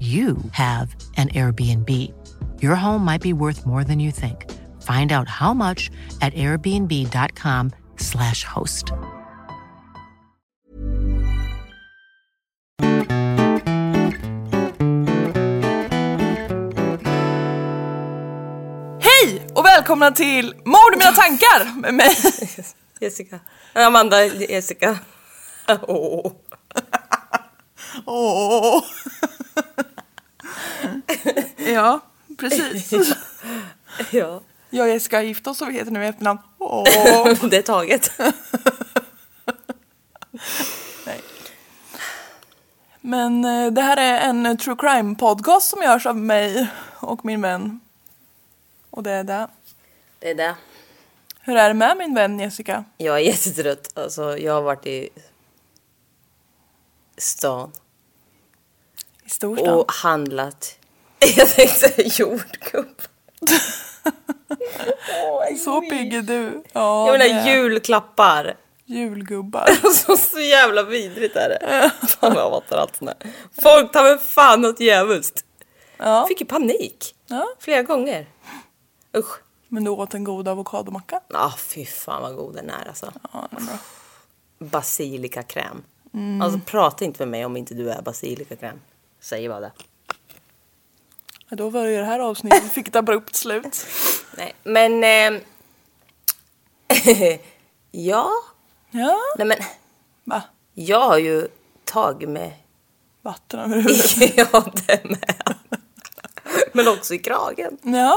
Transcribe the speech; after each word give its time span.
you 0.00 0.36
have 0.52 0.94
an 1.16 1.30
Airbnb. 1.30 2.12
Your 2.60 2.74
home 2.74 3.02
might 3.02 3.22
be 3.22 3.32
worth 3.32 3.64
more 3.64 3.82
than 3.82 3.98
you 3.98 4.10
think. 4.10 4.44
Find 4.82 5.10
out 5.12 5.26
how 5.28 5.54
much 5.54 5.90
at 6.20 6.34
airbnb.com/slash 6.34 8.44
host. 8.44 8.92
Hej 19.00 19.46
och 19.54 19.64
välkomna 19.64 20.10
till 20.10 20.54
Mord 20.64 20.94
i 20.94 20.96
mina 20.96 21.12
tankar 21.12 21.80
med 21.80 21.94
mig. 21.94 22.16
Jessica. 23.00 23.40
Amanda, 23.72 24.24
Jessica. 24.24 24.98
Åh. 25.82 26.32
Åh. 28.06 28.82
ja, 31.56 32.00
precis. 32.38 32.92
Ja, 34.10 34.40
Jag 34.70 34.84
och 34.84 34.88
Jessica 34.88 35.16
har 35.16 35.22
gift 35.22 35.46
oss 35.46 35.62
och 35.62 35.68
vi 35.68 35.72
heter 35.72 35.90
nu 35.90 36.04
i 36.04 36.06
efternamn. 36.08 36.38
Det 37.50 37.56
är 37.56 37.62
taget. 37.62 38.12
Nej. 41.06 41.20
Men 43.00 43.44
eh, 43.44 43.72
det 43.72 43.80
här 43.82 43.96
är 43.96 44.20
en 44.28 44.46
eh, 44.46 44.56
true 44.56 44.76
crime 44.78 45.14
podcast 45.14 45.68
som 45.68 45.82
görs 45.82 46.06
av 46.06 46.16
mig 46.16 46.66
och 47.00 47.24
min 47.24 47.42
vän. 47.42 47.80
Och 48.90 49.02
det 49.02 49.10
är 49.10 49.24
det. 49.24 49.48
Det 50.18 50.30
är 50.30 50.34
det. 50.34 50.54
Hur 51.40 51.56
är 51.56 51.68
det 51.68 51.74
med 51.74 51.96
min 51.96 52.14
vän 52.14 52.40
Jessica? 52.40 52.84
Jag 52.96 53.16
är 53.16 53.20
jättetrött. 53.20 53.98
Alltså, 53.98 54.38
jag 54.38 54.52
har 54.52 54.62
varit 54.62 54.86
i 54.86 55.08
stan 57.16 57.72
I 59.24 59.30
storstan? 59.30 59.74
och 59.74 59.92
handlat. 59.92 60.75
Jag 61.36 61.48
tänkte 61.48 62.02
jordgubb. 62.22 63.02
Så 65.64 65.80
pigg 65.80 66.14
är 66.14 66.22
du. 66.22 66.62
Ja, 66.72 67.06
Jag 67.06 67.20
det 67.20 67.28
menar 67.28 67.46
är 67.48 67.54
julklappar. 67.56 68.56
julgubbar. 68.84 69.68
Alltså, 69.84 70.16
så 70.16 70.40
jävla 70.40 70.82
vidrigt 70.82 71.36
är 71.36 71.48
det. 71.48 71.90
Fan 72.08 72.34
vad 72.34 72.42
jag 72.44 72.50
hatar 72.50 72.76
allt 72.76 72.96
sånt 72.96 73.10
här. 73.10 73.32
Folk 73.62 73.92
tar 73.92 74.04
väl 74.04 74.18
fan 74.18 74.60
något 74.60 74.80
djävulskt. 74.80 75.44
Ja. 75.98 76.26
Fick 76.28 76.40
ju 76.40 76.46
panik. 76.46 77.14
ja. 77.26 77.46
Flera 77.58 77.82
gånger. 77.82 78.26
Usch. 79.16 79.40
Men 79.68 79.84
du 79.84 79.90
åt 79.90 80.14
en 80.14 80.24
god 80.24 80.48
avokadomacka? 80.48 81.20
Ja, 81.28 81.54
fy 81.58 81.86
fan 81.86 82.22
vad 82.22 82.36
god 82.36 82.54
den 82.54 82.70
är 82.70 82.88
alltså. 82.88 83.12
Ja, 83.32 83.48
den 83.50 83.62
är 83.62 83.66
bra. 83.66 83.78
Basilikakräm. 84.58 85.82
Mm. 86.14 86.42
Alltså 86.42 86.60
prata 86.66 87.04
inte 87.04 87.20
med 87.22 87.28
mig 87.28 87.44
om 87.44 87.56
inte 87.56 87.74
du 87.74 87.90
är 87.90 88.02
basilikakräm. 88.02 88.80
Säger 89.20 89.48
bara 89.48 89.60
det. 89.60 89.72
Ja, 91.48 91.56
Då 91.56 91.68
var 91.68 91.84
det 91.84 91.90
ju 91.90 91.96
det 91.98 92.04
här 92.04 92.18
avsnittet 92.20 92.64
vi 92.64 92.68
fick 92.68 92.88
ett 92.88 92.96
abrupt 92.96 93.36
slut. 93.36 93.86
Nej, 94.36 94.54
men... 94.64 95.04
Eh, 95.04 95.40
ja, 97.90 98.30
Ja, 98.90 99.18
nej 99.38 99.46
men 99.46 99.58
va? 100.24 100.42
jag 100.74 101.00
har 101.00 101.18
ju 101.18 101.48
tagit 101.84 102.28
mig... 102.28 102.62
Vatten 103.22 103.60
över 103.60 103.76
huvudet. 103.76 104.36
ja, 104.36 104.72
det 104.86 105.04
med. 105.04 105.54
Men 106.72 106.88
också 106.88 107.14
i 107.14 107.18
kragen. 107.18 107.78
Ja, 107.82 108.16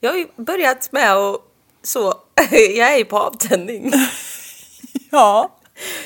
Jag 0.00 0.10
har 0.10 0.18
ju 0.18 0.26
börjat 0.36 0.92
med 0.92 1.12
att 1.16 1.36
så... 1.82 2.14
jag 2.50 2.92
är 2.92 2.96
ju 2.96 3.04
på 3.04 3.18
avtändning. 3.18 3.92
ja. 5.10 5.58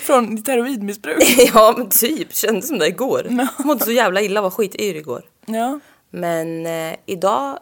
Från 0.02 0.36
ditt 0.36 0.46
heroinmissbruk. 0.48 1.38
ja, 1.54 1.74
men 1.78 1.88
typ. 1.90 2.34
Kändes 2.34 2.68
som 2.68 2.78
det 2.78 2.86
igår. 2.88 3.26
Jag 3.56 3.66
mådde 3.66 3.84
så 3.84 3.90
jävla 3.92 4.20
illa, 4.20 4.40
var 4.40 4.50
skityr 4.50 4.94
igår. 4.94 5.22
Ja, 5.46 5.80
Men 6.10 6.66
eh, 6.66 6.96
idag 7.06 7.58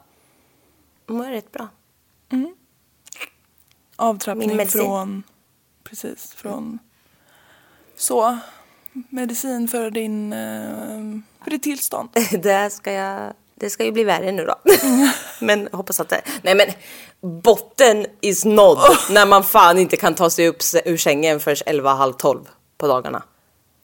mår 1.06 1.24
jag 1.24 1.32
rätt 1.32 1.52
bra. 1.52 1.68
avtrappning 3.96 4.48
Min 4.48 4.56
medicin. 4.56 4.80
från... 4.80 5.22
Precis, 5.84 6.32
från... 6.34 6.78
Så, 7.96 8.38
medicin 9.10 9.68
för 9.68 9.90
din... 9.90 10.32
eh, 10.32 11.20
För 11.44 11.50
ditt 11.50 11.62
tillstånd. 11.62 12.08
Det 12.42 12.70
ska 12.72 12.92
jag... 12.92 13.32
Det 13.58 13.70
ska 13.70 13.84
ju 13.84 13.92
bli 13.92 14.04
värre 14.04 14.32
nu 14.32 14.44
då. 14.46 14.54
men 15.40 15.68
hoppas 15.72 16.00
att 16.00 16.08
det... 16.08 16.20
Nej 16.42 16.54
men 16.54 16.66
botten 17.42 18.06
is 18.20 18.44
nådd 18.44 18.78
när 19.10 19.26
man 19.26 19.44
fan 19.44 19.78
inte 19.78 19.96
kan 19.96 20.14
ta 20.14 20.30
sig 20.30 20.48
upp 20.48 20.56
ur 20.84 20.96
sängen 20.96 21.40
förrän 21.40 21.56
11, 21.66 21.94
halv 21.94 22.12
12 22.12 22.48
på 22.78 22.86
dagarna. 22.86 23.22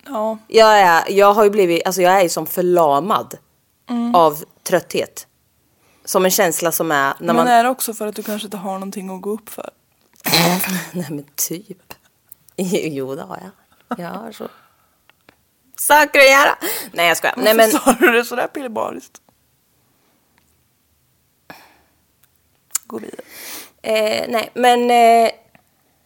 Ja, 0.07 0.39
Jag, 0.49 0.79
är, 0.81 1.03
jag 1.09 1.35
har 1.35 1.45
ju 1.45 1.51
blivit, 1.51 1.87
alltså 1.87 2.03
jag 2.03 2.13
är 2.13 2.23
ju 2.23 2.29
som 2.29 2.47
förlamad 2.47 3.39
av 4.15 4.45
trötthet. 4.63 5.27
Som 6.05 6.25
en 6.25 6.31
känsla 6.31 6.73
som 6.73 6.93
är 6.93 7.15
när 7.19 7.27
men 7.27 7.37
man... 7.37 7.47
är 7.47 7.65
det 7.65 7.71
också 7.71 7.95
för 7.95 8.07
att 8.07 8.17
du 8.17 8.23
kanske 8.23 8.47
inte 8.47 8.57
har 8.57 8.73
någonting 8.73 9.11
att 9.11 9.21
gå 9.21 9.31
upp 9.31 9.49
för? 9.49 9.71
Nej 10.93 11.07
men 11.11 11.27
typ. 11.35 11.95
Jo 12.57 13.15
det 13.15 13.23
har 13.23 13.39
jag. 13.43 13.99
Jag 13.99 14.09
har 14.09 14.33
så. 14.33 14.49
Saker 15.77 16.19
att 16.19 16.31
göra. 16.31 16.59
Nej 16.93 17.09
jag 17.09 17.17
skojar. 17.17 17.35
Nej 17.37 17.55
men... 17.55 17.71
Sa 17.71 17.93
du 17.93 18.13
det 18.13 18.25
sådär 18.25 18.47
pillebariskt? 18.47 19.21
Gå 22.87 22.99
vidare. 22.99 23.23
Eh, 23.83 24.27
nej, 24.29 24.51
men 24.55 24.91
eh, 24.91 25.31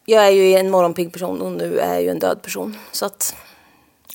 jag 0.05 0.27
är 0.27 0.31
ju 0.31 0.53
en 0.53 0.69
morgonpigg 0.69 1.13
person 1.13 1.41
och 1.41 1.51
nu 1.51 1.79
är 1.79 1.93
jag 1.93 2.03
ju 2.03 2.09
en 2.09 2.19
död 2.19 2.41
person. 2.41 2.77
Så 2.91 3.05
att, 3.05 3.35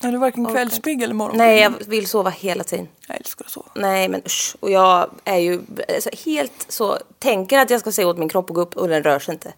Är 0.03 0.11
du 0.11 0.17
varken 0.17 0.45
kvällspigg 0.45 1.01
eller 1.01 1.13
morgonpigg? 1.13 1.37
nej, 1.37 1.59
jag 1.59 1.73
vill 1.87 2.07
sova 2.07 2.29
hela 2.29 2.63
tiden. 2.63 2.87
Jag 3.07 3.17
älskar 3.17 3.45
att 3.45 3.51
sova. 3.51 3.67
Nej, 3.75 4.09
men 4.09 4.21
usch. 4.25 4.55
Och 4.59 4.71
jag 4.71 5.09
är 5.23 5.37
ju 5.37 5.61
alltså, 5.95 6.09
helt 6.25 6.65
så, 6.67 6.99
tänker 7.19 7.59
att 7.59 7.69
jag 7.69 7.79
ska 7.79 7.91
se 7.91 8.05
åt 8.05 8.17
min 8.17 8.29
kropp 8.29 8.49
och 8.49 8.55
gå 8.55 8.61
upp 8.61 8.77
och 8.77 8.87
den 8.87 9.03
rör 9.03 9.19
sig 9.19 9.33
inte. 9.33 9.53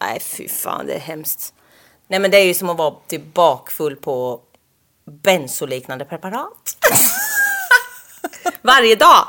Nej, 0.00 0.20
fy 0.20 0.48
fan, 0.48 0.86
det 0.86 0.92
är 0.94 1.00
hemskt. 1.00 1.54
Nej, 2.08 2.20
men 2.20 2.30
det 2.30 2.36
är 2.36 2.44
ju 2.44 2.54
som 2.54 2.70
att 2.70 2.76
vara 2.78 2.94
typ 3.06 3.34
bakfull 3.34 3.96
på 3.96 4.40
bensoliknande 5.04 6.04
preparat. 6.04 6.76
Varje 8.62 8.94
dag. 8.96 9.28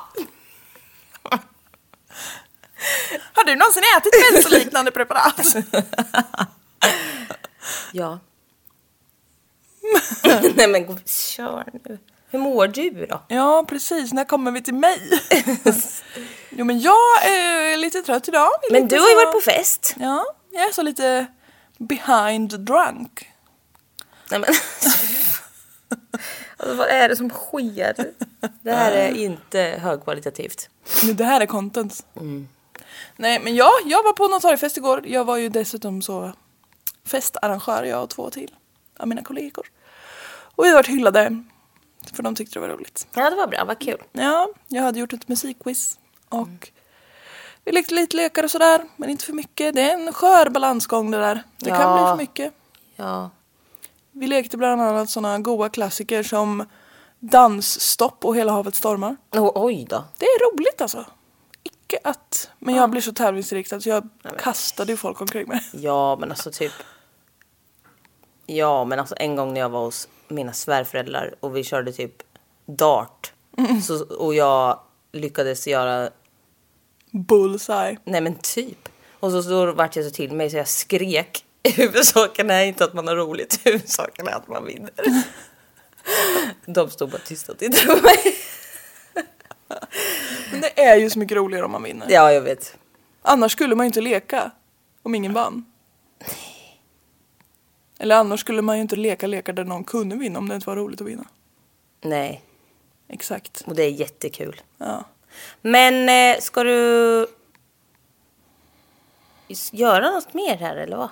Har 3.33 3.43
du 3.43 3.55
någonsin 3.55 3.83
ätit 3.97 4.31
bensoliknande 4.31 4.91
preparat? 4.91 5.55
Ja. 7.91 8.19
Nej 10.55 10.67
men 10.67 10.99
kör 11.05 11.65
nu. 11.83 11.97
Hur 12.29 12.39
mår 12.39 12.67
du 12.67 13.05
då? 13.05 13.21
Ja, 13.27 13.65
precis. 13.69 14.13
När 14.13 14.25
kommer 14.25 14.51
vi 14.51 14.61
till 14.61 14.73
mig? 14.73 14.99
jo, 16.49 16.65
men 16.65 16.79
jag 16.79 17.25
är 17.27 17.77
lite 17.77 18.01
trött 18.01 18.27
idag. 18.27 18.49
Men 18.71 18.87
du 18.87 18.99
har 18.99 19.07
ju 19.07 19.11
så- 19.13 19.25
varit 19.25 19.33
på 19.33 19.51
fest. 19.51 19.95
Ja, 19.99 20.25
jag 20.51 20.63
är 20.69 20.71
så 20.71 20.81
lite 20.81 21.25
behind 21.77 22.59
drunk. 22.59 23.31
Nej 24.31 24.39
men. 24.39 24.49
alltså, 26.57 26.75
vad 26.77 26.87
är 26.87 27.09
det 27.09 27.15
som 27.15 27.29
sker? 27.29 27.95
Det 28.61 28.71
här 28.71 28.91
är 28.91 29.11
inte 29.15 29.59
högkvalitativt. 29.81 30.69
Nu, 31.03 31.13
det 31.13 31.23
här 31.25 31.41
är 31.41 31.45
content. 31.45 32.05
Nej, 33.15 33.39
men 33.43 33.55
ja, 33.55 33.71
jag 33.85 34.03
var 34.03 34.13
på 34.13 34.27
notariefest 34.27 34.77
igår. 34.77 35.07
Jag 35.07 35.25
var 35.25 35.37
ju 35.37 35.49
dessutom 35.49 36.01
så 36.01 36.33
festarrangör, 37.05 37.83
jag 37.83 38.03
och 38.03 38.09
två 38.09 38.29
till 38.29 38.51
av 38.99 39.07
mina 39.07 39.23
kollegor. 39.23 39.67
Och 40.55 40.65
vi 40.65 40.71
varit 40.73 40.87
hyllade, 40.87 41.43
för 42.13 42.23
de 42.23 42.35
tyckte 42.35 42.55
det 42.59 42.67
var 42.67 42.69
roligt. 42.75 43.07
Ja 43.13 43.29
det 43.29 43.35
var 43.35 43.47
bra, 43.47 43.65
vad 43.65 43.79
kul. 43.79 44.03
Ja, 44.11 44.49
jag 44.67 44.83
hade 44.83 44.99
gjort 44.99 45.13
ett 45.13 45.27
musikquiz 45.27 45.99
och 46.29 46.71
vi 47.65 47.71
lekte 47.71 47.93
lite 47.93 48.15
lekar 48.17 48.43
och 48.43 48.51
sådär, 48.51 48.81
men 48.95 49.09
inte 49.09 49.25
för 49.25 49.33
mycket. 49.33 49.75
Det 49.75 49.81
är 49.81 49.93
en 49.93 50.13
skör 50.13 50.49
balansgång 50.49 51.11
det 51.11 51.17
där. 51.17 51.43
Det 51.57 51.69
kan 51.69 51.79
Ja. 51.81 51.93
bli 51.97 52.03
för 52.09 52.17
mycket. 52.17 52.53
Ja. 52.95 53.29
Vi 54.11 54.27
lekte 54.27 54.57
bland 54.57 54.81
annat 54.81 55.09
sådana 55.09 55.39
goa 55.39 55.69
klassiker 55.69 56.23
som 56.23 56.65
Dansstopp 57.19 58.25
och 58.25 58.35
Hela 58.35 58.51
havet 58.51 58.75
stormar. 58.75 59.15
Oh, 59.31 59.51
oj 59.55 59.85
då. 59.89 60.03
Det 60.17 60.25
är 60.25 60.51
roligt 60.53 60.81
alltså. 60.81 61.05
Icke 61.63 61.99
att... 62.03 62.49
Men 62.59 62.75
jag 62.75 62.89
blir 62.89 63.01
så 63.01 63.13
tävlingsinriktad 63.13 63.81
så 63.81 63.89
jag 63.89 64.09
kastade 64.39 64.91
ju 64.91 64.97
folk 64.97 65.21
omkring 65.21 65.47
mig. 65.47 65.69
Ja 65.73 66.17
men 66.19 66.29
alltså 66.31 66.51
typ. 66.51 66.71
Ja 68.45 68.85
men 68.85 68.99
alltså 68.99 69.15
en 69.17 69.35
gång 69.35 69.53
när 69.53 69.61
jag 69.61 69.69
var 69.69 69.79
hos 69.79 70.07
mina 70.27 70.53
svärföräldrar 70.53 71.35
och 71.39 71.55
vi 71.55 71.63
körde 71.63 71.91
typ 71.91 72.23
dart. 72.65 73.33
Så, 73.83 74.05
och 74.05 74.35
jag 74.35 74.79
lyckades 75.11 75.67
göra, 75.67 76.09
Bullseye. 77.11 77.97
nej 78.03 78.21
men 78.21 78.35
typ. 78.35 78.89
Och 79.19 79.31
så, 79.31 79.43
så 79.43 79.71
vart 79.71 79.95
jag 79.95 80.05
så 80.05 80.11
till 80.11 80.31
mig 80.31 80.49
så 80.49 80.57
jag 80.57 80.67
skrek. 80.67 81.45
Huvudsaken 81.75 82.49
är 82.49 82.63
inte 82.63 82.83
att 82.83 82.93
man 82.93 83.07
har 83.07 83.15
roligt, 83.15 83.59
huvudsaken 83.65 84.27
är 84.27 84.31
att 84.31 84.47
man 84.47 84.65
vinner. 84.65 84.91
De 86.65 86.89
stod 86.89 87.09
bara 87.09 87.21
tysta 87.21 87.51
och 87.51 87.57
tittade 87.57 87.95
på 87.95 88.03
mig. 88.03 88.17
Men 90.51 90.61
det 90.61 90.81
är 90.81 90.95
ju 90.95 91.09
så 91.09 91.19
mycket 91.19 91.37
roligare 91.37 91.65
om 91.65 91.71
man 91.71 91.83
vinner. 91.83 92.07
Ja 92.09 92.31
jag 92.33 92.41
vet. 92.41 92.77
Annars 93.21 93.51
skulle 93.51 93.75
man 93.75 93.85
ju 93.85 93.87
inte 93.87 94.01
leka 94.01 94.51
om 95.03 95.15
ingen 95.15 95.33
vann. 95.33 95.65
Eller 97.99 98.15
annars 98.15 98.39
skulle 98.39 98.61
man 98.61 98.75
ju 98.75 98.81
inte 98.81 98.95
leka 98.95 99.27
lekar 99.27 99.53
där 99.53 99.63
någon 99.63 99.83
kunde 99.83 100.15
vinna 100.15 100.39
om 100.39 100.49
det 100.49 100.55
inte 100.55 100.67
var 100.69 100.75
roligt 100.75 101.01
att 101.01 101.07
vinna. 101.07 101.25
Nej, 102.01 102.41
Exakt. 103.07 103.63
och 103.65 103.75
det 103.75 103.83
är 103.83 103.89
jättekul. 103.89 104.61
Ja. 104.77 105.03
Men 105.61 106.09
eh, 106.35 106.41
ska 106.41 106.63
du 106.63 107.27
göra 109.71 110.11
något 110.11 110.33
mer 110.33 110.55
här 110.57 110.75
eller 110.75 110.97
vad? 110.97 111.09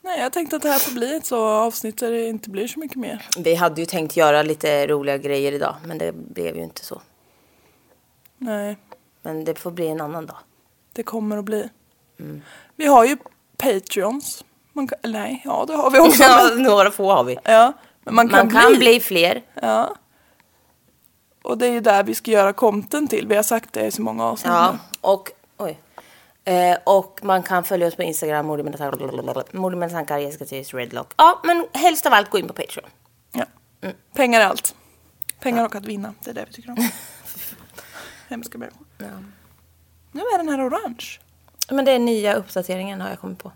Nej, 0.00 0.20
jag 0.20 0.32
tänkte 0.32 0.56
att 0.56 0.62
det 0.62 0.68
här 0.68 0.78
får 0.78 0.92
bli 0.92 1.14
ett 1.14 1.26
så 1.26 1.44
avsnitt 1.44 1.98
där 1.98 2.10
det 2.10 2.26
inte 2.28 2.50
blir 2.50 2.66
så 2.68 2.78
mycket 2.78 2.96
mer. 2.96 3.26
Vi 3.38 3.54
hade 3.54 3.80
ju 3.80 3.86
tänkt 3.86 4.16
göra 4.16 4.42
lite 4.42 4.86
roliga 4.86 5.18
grejer 5.18 5.52
idag, 5.52 5.76
men 5.84 5.98
det 5.98 6.12
blev 6.12 6.56
ju 6.56 6.62
inte 6.62 6.84
så. 6.84 7.02
Nej, 8.38 8.76
Men 9.22 9.44
det 9.44 9.54
får 9.58 9.70
bli 9.70 9.88
en 9.88 10.00
annan 10.00 10.26
dag. 10.26 10.38
det 10.92 11.02
kommer 11.02 11.36
att 11.36 11.44
bli. 11.44 11.68
Vi 12.76 12.86
har 12.86 13.04
ju 13.04 13.16
Patreons. 13.56 14.44
Man 14.76 14.86
kan, 14.88 14.98
nej, 15.12 15.42
ja 15.44 15.64
det 15.66 15.74
har 15.74 15.90
vi 15.90 15.98
också. 15.98 16.22
Ja, 16.22 16.50
några 16.56 16.90
få 16.90 17.12
har 17.12 17.24
vi. 17.24 17.38
ja, 17.44 17.72
men 18.04 18.14
man 18.14 18.28
kan, 18.28 18.38
Man 18.38 18.50
kan 18.62 18.68
bli. 18.70 18.78
bli 18.78 19.00
fler. 19.00 19.42
Ja. 19.62 19.94
Och 21.42 21.58
det 21.58 21.66
är 21.66 21.70
ju 21.72 21.80
där 21.80 22.02
vi 22.04 22.14
ska 22.14 22.30
göra 22.30 22.52
content 22.52 23.10
till. 23.10 23.26
Vi 23.26 23.36
har 23.36 23.42
sagt 23.42 23.72
det 23.72 23.86
i 23.86 23.90
så 23.90 24.02
många 24.02 24.24
avsnitt 24.24 24.52
Ja, 24.52 24.72
nu. 24.72 24.78
och 25.00 25.30
oj. 25.56 25.78
Eh, 26.44 26.78
och 26.84 27.20
man 27.22 27.42
kan 27.42 27.64
följa 27.64 27.86
oss 27.86 27.94
på 27.96 28.02
Instagram, 28.02 28.46
Mord 28.46 28.60
i 28.60 28.62
mina 28.62 28.76
tankar, 28.76 29.56
Mord 29.56 29.72
i 29.72 29.76
mina 29.76 29.90
tankar, 29.92 30.18
Jessica 30.18 30.44
Theus, 30.44 30.74
Redlock. 30.74 31.12
Ja, 31.16 31.40
men 31.44 31.66
helst 31.72 32.06
av 32.06 32.12
allt 32.12 32.30
gå 32.30 32.38
in 32.38 32.46
på 32.48 32.52
Patreon. 32.52 32.90
Ja. 33.32 33.44
Pengar 34.14 34.40
är 34.40 34.44
allt. 34.44 34.74
Pengar 35.40 35.64
och 35.64 35.74
att 35.74 35.84
vinna, 35.84 36.14
det 36.24 36.30
är 36.30 36.34
det 36.34 36.44
vi 36.48 36.52
tycker 36.52 36.70
om. 36.70 36.76
Hemska 38.28 38.58
människor. 38.58 38.86
Nu 40.12 40.20
är 40.20 40.38
den 40.38 40.48
här 40.48 40.68
orange. 40.68 41.04
Men 41.70 41.84
det 41.84 41.92
är 41.92 41.98
nya 41.98 42.34
uppdateringen 42.34 43.00
har 43.00 43.08
jag 43.08 43.18
kommit 43.20 43.38
på. 43.38 43.52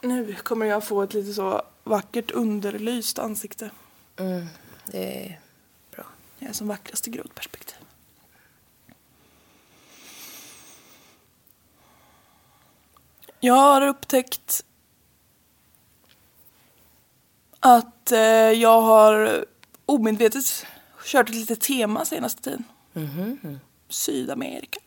Nu 0.00 0.34
kommer 0.34 0.66
jag 0.66 0.84
få 0.84 1.02
ett 1.02 1.14
lite 1.14 1.34
så 1.34 1.62
vackert 1.84 2.30
underlyst 2.30 3.18
ansikte. 3.18 3.70
Mm, 4.16 4.46
det 4.86 5.26
är 5.26 5.40
bra. 5.90 6.04
Jag 6.38 6.48
är 6.48 6.52
som 6.52 6.68
vackrast 6.68 7.08
i 7.08 7.10
grodperspektiv. 7.10 7.76
Jag 13.40 13.54
har 13.54 13.82
upptäckt 13.82 14.64
att 17.60 18.12
eh, 18.12 18.18
jag 18.50 18.80
har 18.80 19.44
omedvetet 19.86 20.66
kört 21.04 21.28
ett 21.28 21.34
litet 21.34 21.60
tema 21.60 22.04
senaste 22.04 22.42
tiden. 22.42 22.64
Sydamerika. 23.88 24.80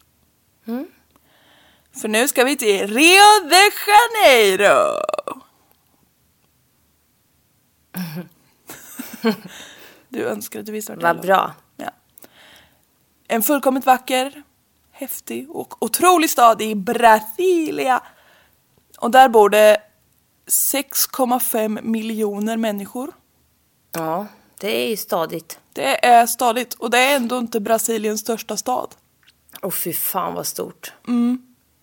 För 2.02 2.08
nu 2.08 2.28
ska 2.28 2.44
vi 2.44 2.56
till 2.56 2.88
Rio 2.88 3.50
de 3.50 3.72
Janeiro. 3.88 5.02
Du 10.10 10.26
önskar 10.26 10.60
att 10.60 10.66
du 10.66 10.72
visste 10.72 10.96
vart 10.96 11.04
Vad 11.04 11.22
bra. 11.22 11.54
Ja. 11.78 11.90
En 13.28 13.44
fullkomligt 13.44 13.86
vacker, 13.86 14.44
häftig 14.92 15.52
och 15.52 15.84
otrolig 15.84 16.30
stad 16.30 16.62
i 16.62 16.76
Brasilia. 16.76 18.04
Och 19.00 19.12
där 19.12 19.30
bor 19.30 19.50
det 19.50 19.78
6,5 20.46 21.82
miljoner 21.82 22.58
människor. 22.58 23.12
Ja, 23.92 24.28
det 24.60 24.86
är 24.86 24.90
ju 24.90 24.98
stadigt. 24.98 25.60
Det 25.74 26.06
är 26.06 26.26
stadigt 26.26 26.74
och 26.74 26.90
det 26.90 26.98
är 26.98 27.16
ändå 27.16 27.38
inte 27.38 27.60
Brasiliens 27.60 28.22
största 28.22 28.58
stad. 28.58 28.96
Åh 29.62 29.72
fy 29.72 29.94
fan 29.94 30.34
vad 30.34 30.48
stort. 30.48 30.94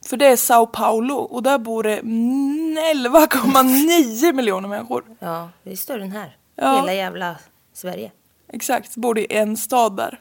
För 0.06 0.16
det 0.16 0.26
är 0.26 0.36
Sao 0.36 0.66
Paulo 0.66 1.14
och 1.14 1.42
där 1.42 1.58
bor 1.58 1.82
det 1.82 1.98
mm, 1.98 2.78
11,9 2.78 4.32
miljoner 4.36 4.68
människor. 4.68 5.04
Ja, 5.18 5.50
det 5.62 5.72
är 5.72 5.76
större 5.76 6.02
än 6.02 6.10
här. 6.12 6.36
Ja. 6.56 6.76
Hela 6.76 6.94
jävla 6.94 7.36
Sverige. 7.72 8.12
Exakt, 8.48 8.96
bor 8.96 9.14
det 9.14 9.32
i 9.32 9.36
en 9.36 9.56
stad 9.56 9.96
där. 9.96 10.20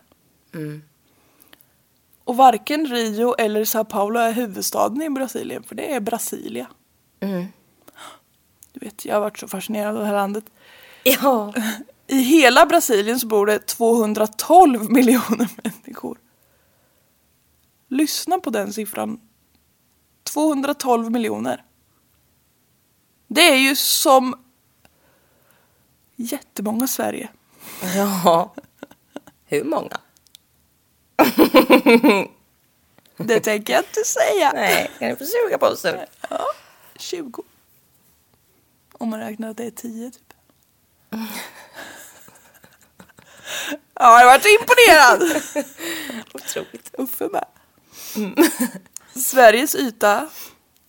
Och 2.24 2.38
varken 2.38 2.86
Rio 2.86 3.36
eller 3.38 3.66
Sao 3.66 3.84
Paulo 3.84 4.20
är 4.20 4.32
huvudstaden 4.32 5.02
i 5.02 5.10
Brasilien, 5.10 5.64
för 5.64 5.76
det 5.76 5.94
är 5.94 6.00
Brasilia. 6.00 6.68
Du 8.74 8.80
vet, 8.80 9.06
jag 9.06 9.16
har 9.16 9.22
varit 9.22 9.40
så 9.40 9.48
fascinerad 9.48 9.96
av 9.96 10.02
det 10.02 10.08
här 10.08 10.14
landet. 10.14 10.44
Ja. 11.04 11.54
I 12.08 12.22
hela 12.22 12.66
Brasilien 12.66 13.20
så 13.20 13.28
bor 13.28 13.46
det 13.46 13.60
212 13.60 14.92
miljoner 14.92 15.50
människor. 15.64 16.18
Lyssna 17.92 18.40
på 18.40 18.50
den 18.50 18.74
siffran. 18.74 19.20
212 20.24 21.12
miljoner. 21.12 21.64
Det 23.28 23.42
är 23.42 23.56
ju 23.56 23.76
som 23.76 24.46
jättemånga 26.16 26.88
Sverige. 26.88 27.30
Ja. 27.96 28.54
Hur 29.46 29.64
många? 29.64 29.98
Det 33.18 33.40
tänker 33.40 33.74
jag 33.74 33.82
inte 33.82 34.04
säga. 34.04 34.52
Nej, 34.54 34.92
kan 35.00 35.10
du 35.10 35.16
få 35.16 35.26
suga 35.26 35.58
på 35.58 35.76
sig? 35.76 36.06
Ja, 36.30 36.46
20. 36.96 37.44
Om 38.92 39.10
man 39.10 39.20
räknar 39.20 39.50
att 39.50 39.58
det 39.58 39.66
är 39.66 39.72
10 39.72 40.12
typ. 40.12 40.34
Ja, 43.94 44.20
jag 44.20 44.26
varit 44.26 44.46
imponerad. 44.46 45.42
Otroligt. 46.34 46.96
Uffe 46.98 47.28
med. 47.32 47.46
Sveriges 49.16 49.76
yta 49.76 50.28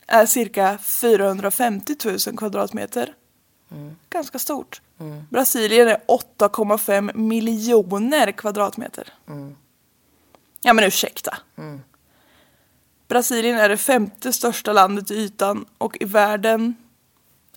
är 0.06 0.26
cirka 0.26 0.78
450 0.78 1.96
000 2.04 2.18
kvadratmeter. 2.36 3.14
Ganska 4.10 4.38
stort. 4.38 4.80
Brasilien 5.30 5.88
är 5.88 6.00
8,5 6.38 7.16
miljoner 7.16 8.32
kvadratmeter. 8.32 9.14
Ja 10.60 10.72
men 10.72 10.84
ursäkta. 10.84 11.38
Brasilien 13.08 13.58
är 13.58 13.68
det 13.68 13.76
femte 13.76 14.32
största 14.32 14.72
landet 14.72 15.10
i 15.10 15.14
ytan 15.14 15.64
och 15.78 15.96
i 16.00 16.04
världen 16.04 16.74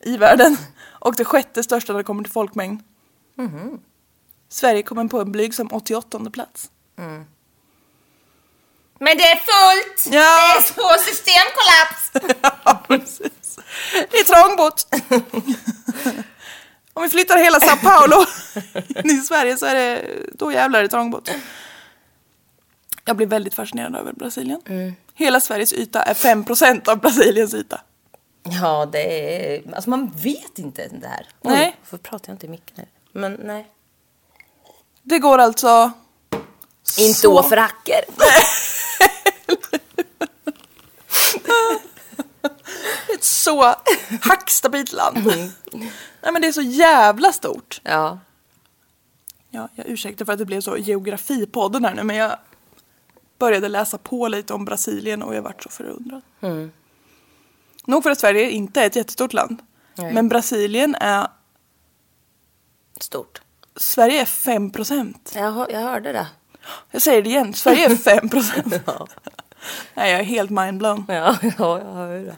i 0.01 0.17
världen 0.17 0.57
och 0.85 1.15
det 1.15 1.25
sjätte 1.25 1.63
största 1.63 1.93
när 1.93 1.97
det 1.97 2.03
kommer 2.03 2.23
till 2.23 2.31
folkmängd. 2.33 2.81
Sverige 4.49 4.83
kommer 4.83 5.07
på 5.07 5.21
en 5.21 5.31
blygsam 5.31 5.67
88 5.71 6.29
plats. 6.33 6.71
Men 9.05 9.17
det 9.17 9.24
är 9.24 9.35
fullt! 9.35 10.15
Ja. 10.15 10.21
Det 10.21 10.59
är 10.59 10.62
så 10.62 11.03
systemkollaps! 11.03 12.12
Ja, 12.65 12.83
precis. 12.88 13.59
Det 14.12 14.17
är 14.17 14.24
trångbott. 14.24 14.88
Om 16.93 17.03
vi 17.03 17.09
flyttar 17.09 17.38
hela 17.38 17.59
Sao 17.59 17.77
Paulo 17.77 18.25
in 19.03 19.12
i 19.12 19.24
Sverige 19.24 19.57
så 19.57 19.65
är 19.65 19.75
det, 19.75 20.07
då 20.33 20.51
jävlar 20.51 20.79
är 20.79 20.83
det 20.83 20.89
trångbott. 20.89 21.29
Jag 23.05 23.17
blir 23.17 23.27
väldigt 23.27 23.53
fascinerad 23.53 23.95
över 23.95 24.13
Brasilien. 24.13 24.62
Hela 25.13 25.39
Sveriges 25.39 25.74
yta 25.74 26.03
är 26.03 26.13
5% 26.13 26.89
av 26.89 27.00
Brasiliens 27.00 27.53
yta. 27.53 27.81
Ja, 28.43 28.85
det 28.91 29.55
är... 29.55 29.75
Alltså 29.75 29.89
man 29.89 30.12
vet 30.12 30.59
inte 30.59 30.88
det 30.88 31.07
här. 31.07 31.27
Oj, 31.41 31.51
Nej. 31.53 31.75
Varför 31.81 31.97
pratar 31.97 32.29
jag 32.29 32.33
inte 32.35 32.45
i 32.45 32.50
micken? 32.50 32.85
Men 33.12 33.33
nej. 33.33 33.67
Det 35.03 35.19
går 35.19 35.38
alltså... 35.38 35.91
Inte 36.98 37.20
så- 37.20 37.39
å 37.39 37.44
för 37.44 37.58
hacker. 37.58 38.04
Ett 43.13 43.24
så 43.24 43.75
hackstabilt 44.22 44.92
land. 44.94 45.18
Nej 46.22 46.32
men 46.34 46.42
det 46.42 46.48
är 46.48 46.51
så 46.51 46.62
jävla 46.62 47.34
stort. 47.34 47.82
Ja. 47.84 48.20
Ja, 49.50 49.70
jag 49.75 49.86
ursäktar 49.89 50.25
för 50.25 50.34
att 50.34 50.39
det 50.39 50.46
blev 50.46 50.62
så 50.62 50.77
geografipodden 50.77 51.86
här 51.86 51.94
nu 51.96 52.04
men 52.04 52.15
jag 52.15 52.38
började 53.39 53.70
läsa 53.70 53.98
på 53.98 54.27
lite 54.27 54.54
om 54.54 54.65
Brasilien 54.65 55.24
och 55.24 55.36
jag 55.36 55.42
vart 55.42 55.63
så 55.63 55.70
förundrad. 55.70 56.22
Nog 57.86 58.04
för 58.04 58.10
att 58.10 58.20
Sverige 58.20 58.50
inte 58.50 58.82
är 58.82 58.86
ett 58.86 58.96
jättestort 58.96 59.34
land. 59.34 59.62
Nej. 59.96 60.13
Men 60.13 60.30
Brasilien 60.30 60.96
är, 60.96 61.27
Stort. 63.00 63.42
Sverige 63.75 64.22
är 64.22 64.25
5 64.25 64.72
procent. 64.72 65.32
Jag, 65.36 65.72
jag 65.72 65.80
hörde 65.80 66.13
det. 66.13 66.27
Jag 66.91 67.01
säger 67.01 67.22
det 67.22 67.29
igen, 67.29 67.53
Sverige 67.53 67.86
är 67.86 67.95
5 68.19 68.29
procent. 68.29 68.74
Ja. 68.86 69.07
Nej, 69.93 70.12
jag 70.12 70.19
är 70.19 70.24
helt 70.24 70.50
mindblown. 70.50 71.05
Ja, 71.07 71.38
ja, 71.41 71.79
jag 71.79 71.93
hör 71.93 72.19
det. 72.19 72.36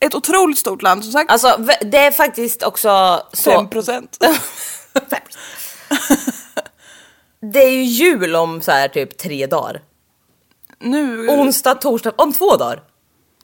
Ett 0.06 0.14
otroligt 0.14 0.58
stort 0.58 0.82
land 0.82 1.04
som 1.04 1.12
sagt. 1.12 1.30
Alltså 1.30 1.56
det 1.80 1.98
är 1.98 2.10
faktiskt 2.10 2.62
också 2.62 3.22
så. 3.32 3.50
5 3.50 3.70
procent. 3.70 4.24
Det 7.42 7.58
är 7.58 7.70
ju 7.70 7.82
jul 7.84 8.36
om 8.36 8.60
så 8.60 8.70
här 8.70 8.88
typ 8.88 9.18
tre 9.18 9.46
dagar. 9.46 9.82
Nu, 10.78 11.28
Onsdag, 11.28 11.74
torsdag, 11.74 12.12
om 12.16 12.32
två 12.32 12.56
dagar. 12.56 12.82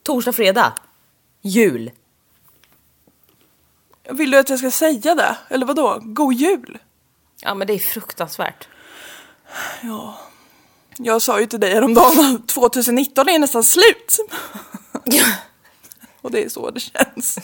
Torsdag, 0.02 0.32
fredag. 0.32 0.72
Jul. 1.42 1.90
vill 4.10 4.30
du 4.30 4.38
att 4.38 4.50
jag 4.50 4.58
ska 4.58 4.70
säga 4.70 5.14
det? 5.14 5.36
Eller 5.48 5.66
vad 5.66 5.76
då? 5.76 5.98
God 6.02 6.34
jul? 6.34 6.78
Ja 7.42 7.54
men 7.54 7.66
det 7.66 7.72
är 7.72 7.78
fruktansvärt. 7.78 8.68
Ja. 9.82 10.18
Jag 10.98 11.22
sa 11.22 11.40
ju 11.40 11.46
till 11.46 11.60
dig 11.60 11.74
häromdagen 11.74 12.36
att 12.36 12.48
2019 12.48 13.28
är 13.28 13.38
nästan 13.38 13.64
slut. 13.64 14.16
Och 16.20 16.30
det 16.30 16.44
är 16.44 16.48
så 16.48 16.70
det 16.70 16.80
känns. 16.80 17.38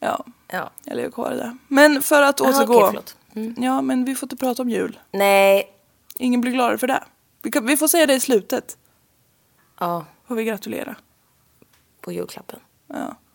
Ja, 0.00 0.24
Ja. 0.48 0.70
jag 0.84 0.96
lever 0.96 1.10
kvar 1.10 1.32
i 1.32 1.36
det. 1.36 1.56
Men 1.68 2.02
för 2.02 2.22
att 2.22 2.40
återgå. 2.40 2.74
okej, 2.86 2.86
förlåt. 2.88 3.16
Ja, 3.58 3.80
men 3.82 4.04
vi 4.04 4.14
får 4.14 4.26
inte 4.26 4.36
prata 4.36 4.62
om 4.62 4.70
jul. 4.70 4.98
Nej. 5.12 5.74
Ingen 6.16 6.40
blir 6.40 6.52
gladare 6.52 6.78
för 6.78 6.86
det. 6.86 7.04
Vi, 7.42 7.50
kan, 7.50 7.66
vi 7.66 7.76
får 7.76 7.88
säga 7.88 8.06
det 8.06 8.14
i 8.14 8.20
slutet. 8.20 8.76
Ja, 9.80 10.04
Får 10.28 10.34
vi 10.34 10.44
gratulera. 10.44 10.96
på 12.00 12.12
julklappen. 12.12 12.60
Ja. 12.86 13.16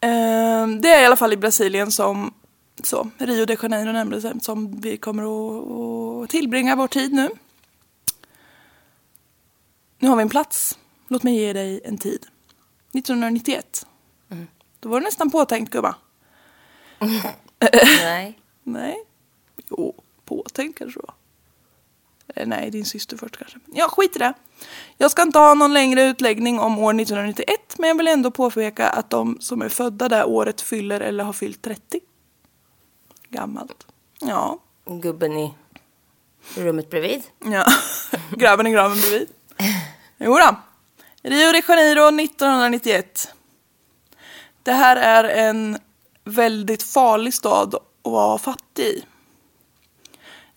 Ehm, 0.00 0.41
det 0.66 0.88
är 0.88 1.02
i 1.02 1.06
alla 1.06 1.16
fall 1.16 1.32
i 1.32 1.36
Brasilien 1.36 1.92
som 1.92 2.34
så, 2.82 3.10
Rio 3.18 3.46
de 3.46 3.56
Janeiro 3.62 4.10
bestämt 4.10 4.44
som 4.44 4.80
vi 4.80 4.96
kommer 4.96 5.22
att, 5.22 6.24
att 6.24 6.30
tillbringa 6.30 6.76
vår 6.76 6.88
tid 6.88 7.12
nu. 7.12 7.28
Nu 9.98 10.08
har 10.08 10.16
vi 10.16 10.22
en 10.22 10.28
plats. 10.28 10.78
Låt 11.08 11.22
mig 11.22 11.36
ge 11.36 11.52
dig 11.52 11.80
en 11.84 11.98
tid. 11.98 12.26
1991. 12.92 13.86
Då 14.80 14.88
var 14.88 15.00
det 15.00 15.04
nästan 15.04 15.30
påtänkt 15.30 15.72
gumma. 15.72 15.94
Nej. 18.02 18.38
Nej. 18.62 18.96
Jo, 19.70 19.94
påtänkt 20.24 20.78
kanske 20.78 21.00
det 21.00 21.06
var. 21.06 21.14
Eh, 22.34 22.46
nej, 22.46 22.70
din 22.70 22.84
syster 22.84 23.16
först 23.16 23.36
kanske. 23.36 23.58
Ja, 23.74 23.88
skit 23.88 24.16
i 24.16 24.18
det. 24.18 24.34
Jag 24.96 25.10
ska 25.10 25.22
inte 25.22 25.38
ha 25.38 25.54
någon 25.54 25.72
längre 25.72 26.02
utläggning 26.02 26.60
om 26.60 26.78
år 26.78 26.90
1991 27.00 27.48
men 27.78 27.88
jag 27.88 27.96
vill 27.96 28.08
ändå 28.08 28.30
påpeka 28.30 28.88
att 28.88 29.10
de 29.10 29.36
som 29.40 29.62
är 29.62 29.68
födda 29.68 30.08
det 30.08 30.24
året 30.24 30.60
fyller 30.60 31.00
eller 31.00 31.24
har 31.24 31.32
fyllt 31.32 31.62
30. 31.62 32.00
Gammalt. 33.28 33.86
Ja. 34.20 34.58
Gubben 34.86 35.32
i 35.32 35.54
rummet 36.56 36.90
bredvid. 36.90 37.22
ja. 37.44 37.64
Grabben 38.30 38.66
i 38.66 38.70
graven 38.70 39.00
bredvid. 39.00 39.28
Jo 40.18 40.38
då. 40.38 40.56
Rio 41.22 41.52
de 41.52 41.62
Janeiro 41.68 42.20
1991. 42.20 43.34
Det 44.62 44.72
här 44.72 44.96
är 44.96 45.24
en 45.24 45.78
väldigt 46.24 46.82
farlig 46.82 47.34
stad 47.34 47.74
att 47.74 47.82
vara 48.02 48.38
fattig 48.38 48.84
i. 48.84 49.04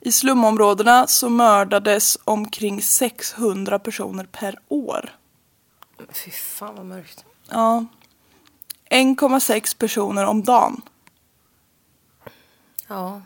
I 0.06 0.12
slumområdena 0.12 1.08
så 1.08 1.30
mördades 1.30 2.18
omkring 2.24 2.82
600 2.82 3.80
personer 3.80 4.26
per 4.26 4.60
år. 4.68 5.16
Fy 6.10 6.32
fan 6.32 6.76
vad 6.76 6.86
mörkt. 6.86 7.26
Ja. 7.50 7.86
1,6 8.90 9.78
personer 9.78 10.26
om 10.26 10.44
dagen. 10.44 10.82
Ja. 12.88 13.22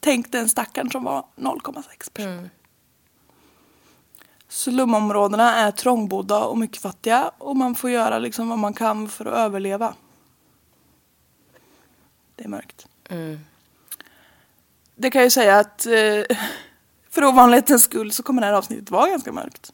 Tänk 0.00 0.32
den 0.32 0.48
stackaren 0.48 0.90
som 0.90 1.04
var 1.04 1.24
0,6 1.36 2.12
personer. 2.12 2.50
Slumområdena 4.48 5.54
är 5.54 5.70
trångbodda 5.70 6.44
och 6.44 6.58
mycket 6.58 6.82
fattiga 6.82 7.30
och 7.38 7.56
man 7.56 7.74
får 7.74 7.90
göra 7.90 8.18
liksom 8.18 8.48
vad 8.48 8.58
man 8.58 8.74
kan 8.74 9.08
för 9.08 9.24
att 9.24 9.38
överleva. 9.38 9.94
Det 12.36 12.44
är 12.44 12.48
mörkt. 12.48 12.86
Det 15.00 15.10
kan 15.10 15.18
jag 15.20 15.26
ju 15.26 15.30
säga 15.30 15.58
att 15.58 15.86
eh, 15.86 16.36
för 17.10 17.24
ovanlighetens 17.24 17.82
skull 17.82 18.12
så 18.12 18.22
kommer 18.22 18.40
det 18.40 18.46
här 18.46 18.54
avsnittet 18.54 18.90
vara 18.90 19.10
ganska 19.10 19.32
mörkt. 19.32 19.72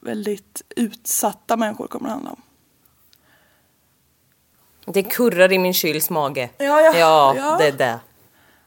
Väldigt 0.00 0.62
utsatta 0.76 1.56
människor 1.56 1.86
kommer 1.86 2.08
det 2.08 2.12
handla 2.12 2.30
om. 2.30 2.42
Det 4.92 5.02
kurrar 5.02 5.52
i 5.52 5.58
min 5.58 5.74
kyls 5.74 6.10
mage. 6.10 6.50
Ja, 6.58 6.80
ja. 6.80 6.94
ja, 6.96 7.34
Ja. 7.36 7.56
det 7.58 7.66
är 7.66 7.72
det. 7.72 7.98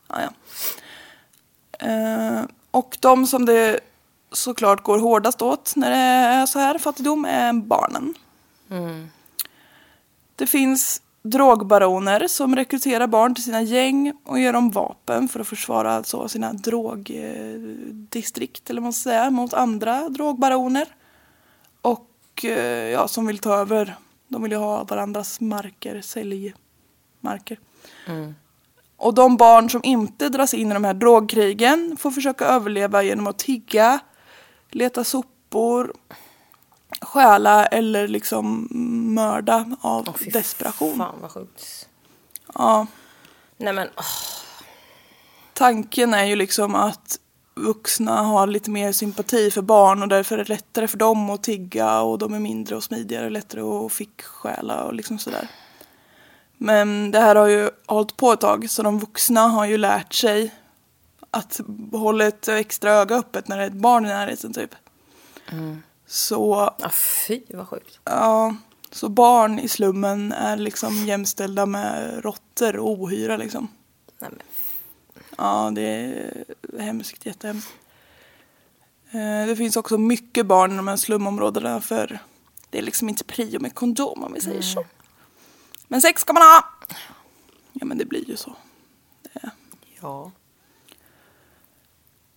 Ja, 0.07 0.15
ja. 0.21 0.29
Eh, 1.87 2.41
och 2.71 2.97
de 2.99 3.27
som 3.27 3.45
det 3.45 3.79
såklart 4.31 4.83
går 4.83 4.99
hårdast 4.99 5.41
åt 5.41 5.73
när 5.75 5.89
det 5.89 5.95
är 5.97 6.45
så 6.45 6.59
här 6.59 6.77
fattigdom 6.77 7.25
är 7.25 7.53
barnen. 7.53 8.13
Det 10.35 10.47
finns 10.47 11.01
drogbaroner 11.23 12.27
som 12.27 12.55
rekryterar 12.55 13.07
barn 13.07 13.35
till 13.35 13.43
sina 13.43 13.61
gäng 13.61 14.13
och 14.23 14.39
ger 14.39 14.53
dem 14.53 14.71
vapen 14.71 15.27
för 15.27 15.39
att 15.39 15.47
försvara 15.47 15.91
alltså 15.91 16.27
sina 16.27 16.53
drogdistrikt 16.53 18.69
eller 18.69 18.81
vad 18.81 18.85
man 18.85 18.93
ska 18.93 19.09
säga 19.09 19.29
mot 19.29 19.53
andra 19.53 20.09
drogbaroner. 20.09 20.87
Och 21.81 22.09
eh, 22.43 22.89
ja, 22.89 23.07
som 23.07 23.27
vill 23.27 23.37
ta 23.37 23.55
över. 23.55 23.95
De 24.27 24.43
vill 24.43 24.51
ju 24.51 24.57
ha 24.57 24.83
varandras 24.83 25.39
marker, 25.39 26.01
säljmarker. 26.01 27.59
Och 28.97 29.13
de 29.13 29.37
barn 29.37 29.69
som 29.69 29.81
inte 29.83 30.29
dras 30.29 30.53
in 30.53 30.71
i 30.71 30.73
de 30.73 30.83
här 30.83 30.93
drogkrigen 30.93 31.97
får 31.97 32.11
försöka 32.11 32.45
överleva 32.45 33.03
genom 33.03 33.27
att 33.27 33.39
tigga, 33.39 33.99
leta 34.69 35.03
sopor, 35.03 35.93
stjäla 37.05 37.65
eller 37.65 38.07
liksom 38.07 38.67
mörda 39.13 39.65
av 39.81 40.15
fy 40.19 40.29
desperation. 40.29 40.97
Fan 40.97 41.15
vad 41.21 41.31
sjukt. 41.31 41.89
Ja, 42.53 42.87
Nej 43.57 43.73
men, 43.73 43.89
åh, 43.97 44.05
tanken 45.53 46.13
är 46.13 46.25
ju 46.25 46.35
liksom 46.35 46.75
att 46.75 47.19
vuxna 47.55 48.21
har 48.21 48.47
lite 48.47 48.69
mer 48.69 48.91
sympati 48.91 49.51
för 49.51 49.61
barn 49.61 50.01
och 50.01 50.07
därför 50.07 50.37
är 50.37 50.43
det 50.43 50.49
lättare 50.49 50.87
för 50.87 50.97
dem 50.97 51.29
att 51.29 51.43
tigga 51.43 52.01
och 52.01 52.17
de 52.17 52.33
är 52.33 52.39
mindre 52.39 52.75
och 52.75 52.83
smidigare, 52.83 53.29
lättare 53.29 53.61
att 53.61 53.91
fickstjäla 53.91 54.83
och 54.83 54.93
liksom 54.93 55.19
sådär. 55.19 55.47
Men 56.57 57.11
det 57.11 57.19
här 57.19 57.35
har 57.35 57.47
ju 57.47 57.69
hållit 57.85 58.17
på 58.17 58.31
ett 58.31 58.39
tag 58.39 58.69
så 58.69 58.83
de 58.83 58.99
vuxna 58.99 59.41
har 59.41 59.65
ju 59.65 59.77
lärt 59.77 60.13
sig 60.13 60.53
att 61.31 61.59
hålla 61.91 62.27
ett 62.27 62.47
extra 62.47 62.91
öga 62.91 63.15
öppet 63.15 63.47
när 63.47 63.57
det 63.57 63.63
är 63.63 63.67
ett 63.67 63.73
barn 63.73 64.05
i 64.05 64.09
närheten 64.09 64.53
typ. 64.53 64.75
Så, 66.13 66.53
ah, 66.55 66.89
fy 67.27 67.41
vad 67.49 67.67
sjukt. 67.67 67.99
ja, 68.03 68.55
så 68.91 69.09
barn 69.09 69.59
i 69.59 69.67
slummen 69.67 70.31
är 70.31 70.57
liksom 70.57 70.95
jämställda 70.95 71.65
med 71.65 72.23
råttor 72.23 72.77
och 72.77 72.91
ohyra 72.91 73.37
liksom. 73.37 73.67
Nej, 74.19 74.29
men, 74.31 74.39
Ja, 75.37 75.71
det 75.75 75.81
är 75.81 76.45
hemskt, 76.79 77.25
jättehemskt. 77.25 77.73
Eh, 79.11 79.47
Det 79.47 79.55
finns 79.55 79.75
också 79.77 79.97
mycket 79.97 80.45
barn 80.45 80.71
i 80.73 80.75
de 80.75 80.87
här 80.87 80.95
slumområdena 80.97 81.81
för 81.81 82.19
det 82.69 82.77
är 82.77 82.81
liksom 82.81 83.09
inte 83.09 83.23
prio 83.23 83.59
med 83.59 83.75
kondom 83.75 84.23
om 84.23 84.33
vi 84.33 84.41
säger 84.41 84.61
så. 84.61 84.85
Men 85.87 86.01
sex 86.01 86.21
ska 86.21 86.33
man 86.33 86.43
ha! 86.43 86.63
Ja 87.73 87.85
men 87.85 87.97
det 87.97 88.05
blir 88.05 88.29
ju 88.29 88.37
så. 88.37 88.55
ja. 90.01 90.31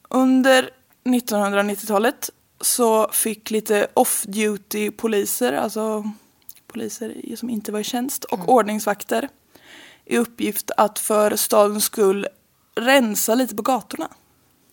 Under 0.09 0.71
1990-talet 1.05 2.31
så 2.61 3.09
fick 3.13 3.51
lite 3.51 3.89
off-duty 3.95 4.91
poliser, 4.91 5.53
alltså 5.53 6.05
poliser 6.67 7.37
som 7.37 7.51
inte 7.51 7.73
var 7.73 7.81
i 7.81 7.85
tjänst, 7.85 8.25
och 8.25 8.49
ordningsvakter 8.49 9.29
i 10.05 10.19
uppgift 10.19 10.71
att 10.77 10.99
för 10.99 11.37
stadens 11.37 11.85
skull 11.85 12.27
rensa 12.75 13.35
lite 13.35 13.57
på 13.57 13.63
gatorna. 13.63 14.09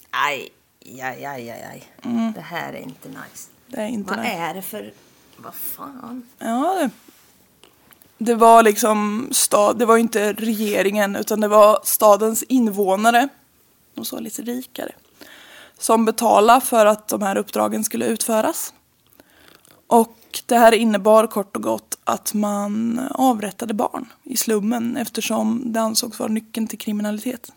Aj, 0.10 0.50
aj, 0.86 1.26
aj, 1.26 1.50
aj, 1.50 1.66
aj. 1.72 1.84
Det 2.36 2.42
här 2.42 2.74
är 2.74 2.80
inte 2.80 3.08
nice. 3.10 3.50
Det 3.68 3.82
är 3.82 3.88
inte 3.88 4.10
Vad 4.10 4.20
nice. 4.20 4.32
är 4.34 4.54
det 4.54 4.62
för... 4.62 4.94
Vad 5.38 5.56
fan? 5.56 6.28
Ja, 6.40 6.76
det. 6.80 6.90
Det 8.18 8.36
var 8.36 8.64
liksom 8.64 9.28
stad, 9.32 9.80
det 9.80 9.86
var 9.86 9.98
inte 9.98 10.34
regeringen 10.34 11.16
utan 11.16 11.40
det 11.40 11.48
var 11.48 11.80
stadens 11.84 12.44
invånare, 12.44 13.28
de 13.94 14.06
så 14.06 14.20
lite 14.20 14.42
rikare, 14.42 14.92
som 15.84 16.06
betalade 16.06 16.62
för 16.62 16.86
att 16.86 17.08
de 17.08 17.22
här 17.22 17.38
uppdragen 17.38 17.84
skulle 17.84 18.06
utföras. 18.06 18.74
Och 19.88 20.18
det 20.46 20.58
här 20.58 20.72
innebar 20.72 21.28
kort 21.28 21.56
och 21.56 21.64
gott 21.64 21.98
att 22.04 22.34
man 22.34 23.00
avrättade 23.12 23.74
barn 23.74 24.14
i 24.24 24.38
slummen 24.38 24.98
eftersom 24.98 25.74
det 25.74 25.82
ansågs 25.82 26.20
vara 26.20 26.30
nyckeln 26.30 26.68
till 26.68 26.80
kriminalitet. 26.80 27.52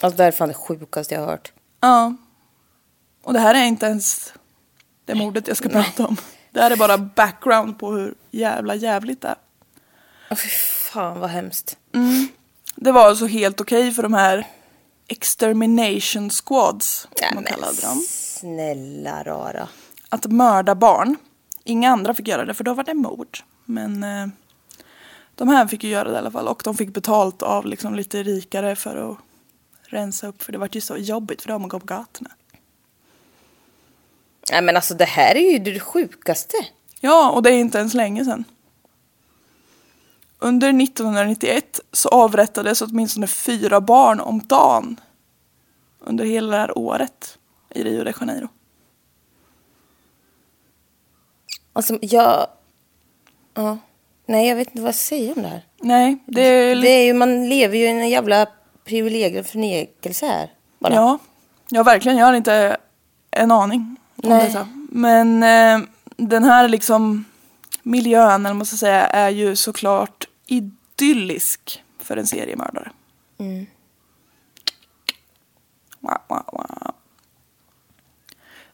Alltså 0.00 0.16
det 0.16 0.22
här 0.22 0.28
är 0.28 0.36
fan 0.36 0.48
det 0.48 0.54
sjukaste 0.54 1.14
jag 1.14 1.20
har 1.20 1.28
hört. 1.28 1.52
Ja. 1.80 2.16
Och 3.22 3.32
det 3.32 3.40
här 3.40 3.54
är 3.54 3.64
inte 3.64 3.86
ens 3.86 4.32
det 5.04 5.14
mordet 5.14 5.48
jag 5.48 5.56
ska 5.56 5.68
prata 5.68 6.06
om. 6.06 6.16
Det 6.50 6.60
här 6.60 6.70
är 6.70 6.76
bara 6.76 6.98
background 6.98 7.78
på 7.78 7.92
hur 7.92 8.14
jävla 8.30 8.74
jävligt 8.74 9.20
det 9.20 9.28
är. 9.28 9.36
Åh 10.30 10.36
fy 10.36 10.48
fan 10.92 11.20
vad 11.20 11.30
hemskt. 11.30 11.78
Det 12.76 12.92
var 12.92 13.08
alltså 13.08 13.26
helt 13.26 13.60
okej 13.60 13.92
för 13.92 14.02
de 14.02 14.14
här 14.14 14.46
extermination 15.10 16.30
squads, 16.30 17.08
som 17.14 17.34
man 17.34 17.44
kallade 17.44 17.80
dem, 17.80 18.02
snälla 18.08 19.22
rara. 19.22 19.68
att 20.08 20.26
mörda 20.26 20.74
barn. 20.74 21.16
Inga 21.64 21.90
andra 21.90 22.14
fick 22.14 22.28
göra 22.28 22.44
det 22.44 22.54
för 22.54 22.64
då 22.64 22.74
var 22.74 22.84
det 22.84 22.94
mord. 22.94 23.38
Men 23.64 24.02
eh, 24.02 24.26
de 25.34 25.48
här 25.48 25.66
fick 25.66 25.84
ju 25.84 25.90
göra 25.90 26.08
det 26.08 26.14
i 26.14 26.18
alla 26.18 26.30
fall 26.30 26.48
och 26.48 26.60
de 26.64 26.76
fick 26.76 26.94
betalt 26.94 27.42
av 27.42 27.66
liksom 27.66 27.94
lite 27.94 28.22
rikare 28.22 28.76
för 28.76 29.10
att 29.10 29.18
rensa 29.82 30.26
upp 30.26 30.42
för 30.42 30.52
det 30.52 30.58
var 30.58 30.68
ju 30.72 30.80
så 30.80 30.96
jobbigt 30.96 31.42
för 31.42 31.48
dem 31.48 31.64
att 31.64 31.70
gå 31.70 31.80
på 31.80 31.86
gatorna. 31.86 32.30
Nej 34.52 34.62
men 34.62 34.76
alltså 34.76 34.94
det 34.94 35.04
här 35.04 35.34
är 35.34 35.52
ju 35.52 35.58
det 35.58 35.80
sjukaste. 35.80 36.56
Ja, 37.00 37.30
och 37.30 37.42
det 37.42 37.50
är 37.50 37.54
inte 37.54 37.78
ens 37.78 37.94
länge 37.94 38.24
sedan. 38.24 38.44
Under 40.42 40.82
1991 40.82 41.80
så 41.92 42.08
avrättades 42.08 42.82
åtminstone 42.82 43.26
fyra 43.26 43.80
barn 43.80 44.20
om 44.20 44.40
dagen 44.46 45.00
under 45.98 46.24
hela 46.24 46.50
det 46.50 46.56
här 46.56 46.78
året 46.78 47.38
i 47.70 47.82
Rio 47.82 48.04
de 48.04 48.12
Janeiro. 48.20 48.48
Alltså 51.72 51.98
jag... 52.02 52.46
Ja. 53.54 53.78
Nej 54.26 54.48
jag 54.48 54.56
vet 54.56 54.68
inte 54.68 54.80
vad 54.80 54.88
jag 54.88 54.94
säger 54.94 55.36
om 55.36 55.42
det 55.42 55.48
här. 55.48 55.66
Nej, 55.80 56.18
det 56.26 56.40
är 56.40 56.76
Det 56.76 56.88
är 56.88 57.04
ju, 57.04 57.14
man 57.14 57.48
lever 57.48 57.78
ju 57.78 57.84
i 57.84 57.88
en 57.88 58.08
jävla 58.08 58.46
privilegium 58.84 59.44
förnekelse 59.44 60.26
här. 60.26 60.52
Bara. 60.78 60.94
Ja, 60.94 61.18
ja 61.68 61.82
verkligen. 61.82 62.18
Jag 62.18 62.26
har 62.26 62.34
inte 62.34 62.76
en 63.30 63.50
aning 63.50 63.96
om 64.22 64.28
Nej. 64.28 64.46
detta. 64.46 64.68
Men 64.90 65.42
eh, 65.42 65.88
den 66.16 66.44
här 66.44 66.68
liksom 66.68 67.24
miljön, 67.82 68.46
eller 68.46 68.54
man 68.54 68.66
ska 68.66 68.76
säga, 68.76 69.06
är 69.06 69.30
ju 69.30 69.56
såklart 69.56 70.26
idyllisk 70.50 71.84
för 71.98 72.16
en 72.16 72.26
seriemördare. 72.26 72.92
Wow, 76.00 76.18
wow, 76.28 76.44
wow. 76.52 76.94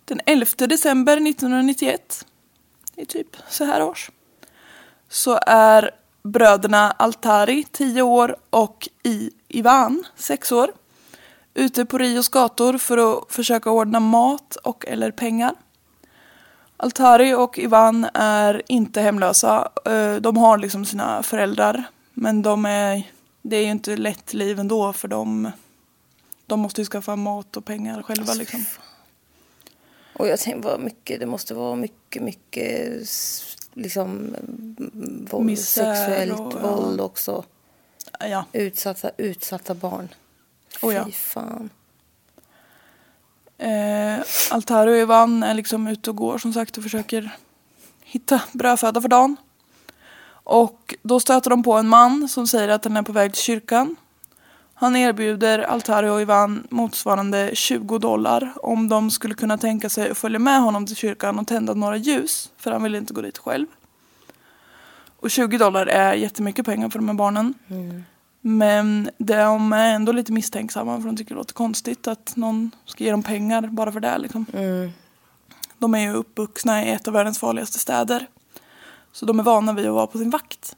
Den 0.05 0.21
11 0.27 0.47
december 0.67 1.17
1991, 1.17 2.27
det 2.95 3.01
är 3.01 3.07
typ 3.07 3.37
så 3.49 3.65
här 3.65 3.83
års, 3.83 4.11
så 5.09 5.39
är 5.47 5.91
bröderna 6.23 6.91
Altari 6.91 7.65
10 7.73 8.03
år 8.03 8.37
och 8.51 8.89
I 9.03 9.31
Ivan 9.49 10.05
6 10.17 10.53
år 10.53 10.73
ute 11.55 11.85
på 11.85 11.99
Rios 11.99 12.29
gator 12.29 12.79
för 12.79 12.99
att 12.99 13.33
försöka 13.33 13.71
ordna 13.71 14.01
mat 14.01 14.57
och 14.57 14.87
eller 14.87 15.11
pengar. 15.11 15.55
Altari 16.77 17.35
och 17.35 17.59
Ivan 17.59 18.07
är 18.15 18.63
inte 18.69 19.01
hemlösa. 19.01 19.69
Eh, 19.85 20.15
De 20.15 20.37
har 20.37 20.59
liksom 20.59 20.85
sina 20.85 21.23
föräldrar. 21.23 21.85
Men 22.15 22.43
de 22.43 22.65
är, 22.67 23.11
det 23.43 23.57
är 23.57 23.65
ju 23.65 23.71
inte 23.71 23.97
lätt 23.97 24.35
liv 24.35 24.61
ändå 24.61 24.93
för 24.93 25.09
dem. 25.09 25.51
De 26.47 26.61
måste 26.61 26.81
ju 26.81 26.85
skaffa 26.85 27.17
mat 27.17 27.57
och 27.57 27.65
pengar 27.65 28.03
själva 28.03 28.35
liksom. 28.35 28.65
Och 30.13 30.29
jag 30.29 30.41
tänker 30.41 30.69
vad 30.69 30.81
mycket, 30.81 31.21
det 31.21 31.27
måste 31.27 31.55
vara 31.55 31.77
mycket, 31.77 32.23
mycket 32.23 32.93
liksom 33.73 34.11
mm, 34.11 35.29
våld, 35.31 35.47
Misär 35.47 35.95
sexuellt 35.95 36.41
och, 36.41 36.63
våld 36.63 37.01
också. 37.01 37.45
Ja. 38.21 38.45
Utsatta, 38.53 39.11
utsatta 39.17 39.75
barn. 39.75 40.09
Fy 40.81 40.87
Oh 40.87 40.95
ja. 40.95 41.09
fan. 41.13 41.71
Eh, 43.59 44.25
Altari 44.51 44.93
och 44.93 44.97
Ivan 44.97 45.43
är 45.43 45.55
liksom 45.55 45.87
ute 45.87 46.11
och 46.11 46.17
går 46.17 46.39
som 46.39 46.53
sagt 46.53 46.77
och 46.77 46.83
försöker 46.83 47.37
hitta 48.05 48.41
brödföda 48.53 49.01
för 49.01 49.09
dagen. 49.09 49.37
Och 50.29 50.95
då 51.03 51.21
stöter 51.21 51.51
de 51.51 51.63
på 51.63 51.73
en 51.73 51.89
man 51.89 52.29
som 52.29 52.47
säger 52.47 52.69
att 52.69 52.85
han 52.85 52.97
är 52.97 53.03
på 53.03 53.13
väg 53.13 53.33
till 53.33 53.43
kyrkan. 53.43 53.97
Han 54.75 54.97
erbjuder 54.97 55.59
Altari 55.59 56.09
och 56.09 56.21
Ivan 56.21 56.67
motsvarande 56.71 57.51
20 57.55 57.99
dollar 57.99 58.53
om 58.63 58.89
de 58.89 59.11
skulle 59.11 59.35
kunna 59.35 59.59
tänka 59.59 59.89
sig 59.89 60.11
att 60.11 60.19
följa 60.19 60.39
med 60.39 60.61
honom 60.61 60.87
till 60.87 60.97
kyrkan 60.97 61.39
och 61.39 61.47
tända 61.47 61.75
några 61.75 61.97
ljus, 61.97 62.51
för 62.57 62.73
han 62.73 62.83
vill 62.83 62.95
inte 62.95 63.15
gå 63.15 63.21
dit 63.21 63.39
själv. 63.39 63.67
Och 65.21 65.31
20 65.31 65.59
dollar 65.59 65.87
är 65.87 66.15
jättemycket 66.15 66.67
pengar 66.67 66.89
för 66.89 66.99
de 66.99 67.09
här 67.09 67.15
barnen. 67.15 67.55
Mm. 67.69 68.05
Men 68.41 69.11
de 69.19 69.73
är 69.73 69.95
ändå 69.95 70.13
lite 70.13 70.33
misstänksamma 70.33 71.01
för 71.01 71.07
de 71.07 71.17
tycker 71.17 71.35
det 71.35 71.39
låter 71.39 71.55
konstigt 71.55 72.07
att 72.07 72.37
någon 72.37 72.71
ska 72.85 73.05
ge 73.05 73.11
dem 73.11 73.23
pengar 73.23 73.63
bara 73.63 73.93
för 73.93 74.01
det. 74.01 74.19
Liksom. 74.19 74.47
De 75.79 75.95
är 75.95 75.99
ju 75.99 76.13
uppvuxna 76.13 76.85
i 76.85 76.91
ett 76.91 77.09
av 77.09 77.15
världens 77.15 77.39
farligaste 77.39 77.79
städer. 77.79 78.27
Så 79.13 79.27
de 79.27 79.39
är 79.39 79.45
vana 79.45 79.73
vid 79.73 79.87
att 79.87 79.95
vara 79.95 80.07
på 80.07 80.19
sin 80.19 80.31
vakt. 80.31 80.77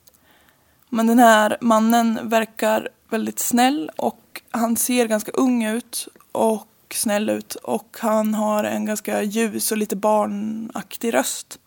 Men 0.88 1.06
den 1.06 1.18
här 1.18 1.58
mannen 1.60 2.18
verkar 2.22 2.88
väldigt 3.10 3.38
snäll 3.38 3.90
och 3.96 4.42
han 4.50 4.76
ser 4.76 5.06
ganska 5.06 5.32
ung 5.32 5.64
ut 5.64 6.08
och 6.32 6.68
snäll 6.94 7.30
ut 7.30 7.54
och 7.54 7.96
han 8.00 8.34
har 8.34 8.64
en 8.64 8.84
ganska 8.84 9.22
ljus 9.22 9.72
och 9.72 9.78
lite 9.78 9.96
barnaktig 9.96 11.14
röst. 11.14 11.58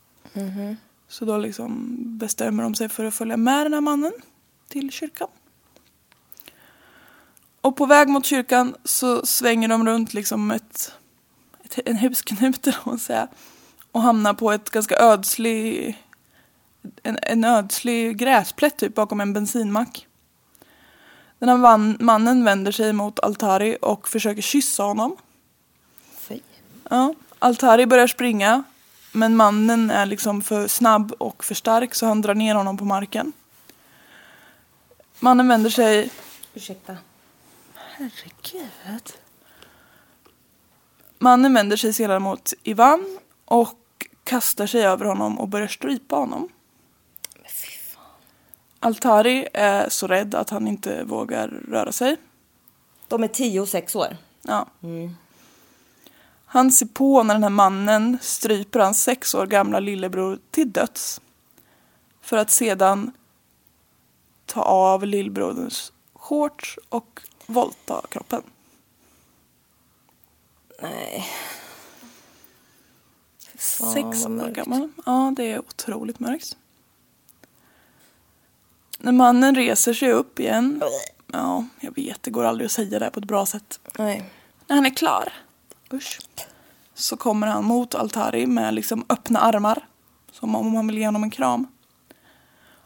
Så 1.07 1.25
då 1.25 1.37
liksom 1.37 1.95
bestämmer 2.17 2.63
de 2.63 2.75
sig 2.75 2.89
för 2.89 3.05
att 3.05 3.13
följa 3.13 3.37
med 3.37 3.65
den 3.65 3.73
här 3.73 3.81
mannen 3.81 4.13
till 4.69 4.91
kyrkan. 4.91 5.27
Och 7.61 7.75
på 7.75 7.85
väg 7.85 8.07
mot 8.07 8.25
kyrkan 8.25 8.75
så 8.83 9.25
svänger 9.25 9.67
de 9.67 9.87
runt 9.87 10.13
liksom 10.13 10.51
ett, 10.51 10.93
ett, 11.63 11.79
en 11.85 11.97
husknut 11.97 12.67
eller 12.67 12.77
vad 12.77 12.93
man 12.93 12.99
säger, 12.99 13.27
och 13.91 14.01
hamnar 14.01 14.33
på 14.33 14.51
ett 14.51 14.69
ganska 14.69 14.95
ödslig 14.95 15.97
en, 17.03 17.19
en 17.21 17.43
ödslig 17.43 18.17
gräsplätt 18.17 18.77
typ 18.77 18.95
bakom 18.95 19.21
en 19.21 19.33
bensinmack. 19.33 20.07
Den 21.39 21.49
här 21.49 21.57
van, 21.57 21.97
mannen 21.99 22.43
vänder 22.43 22.71
sig 22.71 22.93
mot 22.93 23.19
Altari 23.19 23.77
och 23.81 24.09
försöker 24.09 24.41
kyssa 24.41 24.83
honom. 24.83 25.17
Fy. 26.17 26.39
Ja, 26.89 27.13
Altari 27.39 27.85
börjar 27.85 28.07
springa 28.07 28.63
men 29.11 29.35
mannen 29.35 29.91
är 29.91 30.05
liksom 30.05 30.41
för 30.41 30.67
snabb 30.67 31.13
och 31.17 31.43
för 31.43 31.55
stark 31.55 31.95
så 31.95 32.05
han 32.05 32.21
drar 32.21 32.35
ner 32.35 32.55
honom 32.55 32.77
på 32.77 32.85
marken. 32.85 33.33
Mannen 35.19 35.47
vänder 35.47 35.69
sig 35.69 36.09
Ursäkta. 36.53 36.97
Herregud. 38.01 39.13
Mannen 41.19 41.53
vänder 41.53 41.77
sig 41.77 41.93
sedan 41.93 42.21
mot 42.21 42.53
Ivan 42.63 43.19
och 43.45 44.07
kastar 44.23 44.67
sig 44.67 44.85
över 44.85 45.05
honom 45.05 45.39
och 45.39 45.47
börjar 45.47 45.67
strypa 45.67 46.15
honom. 46.15 46.49
Altari 48.79 49.47
är 49.53 49.89
så 49.89 50.07
rädd 50.07 50.35
att 50.35 50.49
han 50.49 50.67
inte 50.67 51.03
vågar 51.03 51.47
röra 51.47 51.91
sig. 51.91 52.17
De 53.07 53.23
är 53.23 53.27
tio 53.27 53.59
och 53.59 53.69
sex 53.69 53.95
år. 53.95 54.17
Ja. 54.41 54.67
Han 56.45 56.71
ser 56.71 56.85
på 56.85 57.23
när 57.23 57.33
den 57.33 57.43
här 57.43 57.49
mannen 57.49 58.17
stryper 58.21 58.79
hans 58.79 59.03
sex 59.03 59.35
år 59.35 59.45
gamla 59.45 59.79
lillebror 59.79 60.39
till 60.51 60.71
döds. 60.71 61.21
För 62.21 62.37
att 62.37 62.49
sedan 62.51 63.11
ta 64.45 64.61
av 64.61 65.05
lillebroderns 65.05 65.93
shorts 66.13 66.79
och 66.89 67.21
våldta 67.51 68.01
kroppen. 68.09 68.41
Nej. 70.81 71.27
Fan, 73.55 73.93
Sex 73.93 74.25
år 74.25 74.51
gammal. 74.51 74.89
Ja, 75.05 75.33
det 75.37 75.51
är 75.51 75.59
otroligt 75.59 76.19
mörkt. 76.19 76.57
När 78.99 79.11
mannen 79.11 79.55
reser 79.55 79.93
sig 79.93 80.11
upp 80.11 80.39
igen. 80.39 80.83
Ja, 81.27 81.65
jag 81.79 81.95
vet, 81.95 82.23
det 82.23 82.31
går 82.31 82.43
aldrig 82.43 82.65
att 82.65 82.71
säga 82.71 82.99
det 82.99 83.09
på 83.09 83.19
ett 83.19 83.25
bra 83.25 83.45
sätt. 83.45 83.79
Nej. 83.97 84.23
När 84.67 84.75
han 84.75 84.85
är 84.85 84.95
klar. 84.95 85.33
Usch. 85.93 86.19
så 86.93 87.17
kommer 87.17 87.47
han 87.47 87.65
mot 87.65 87.95
Altari 87.95 88.47
med 88.47 88.73
liksom 88.73 89.05
öppna 89.09 89.39
armar. 89.39 89.87
Som 90.31 90.55
om 90.55 90.75
han 90.75 90.87
vill 90.87 90.97
ge 90.97 91.05
honom 91.05 91.23
en 91.23 91.29
kram. 91.29 91.67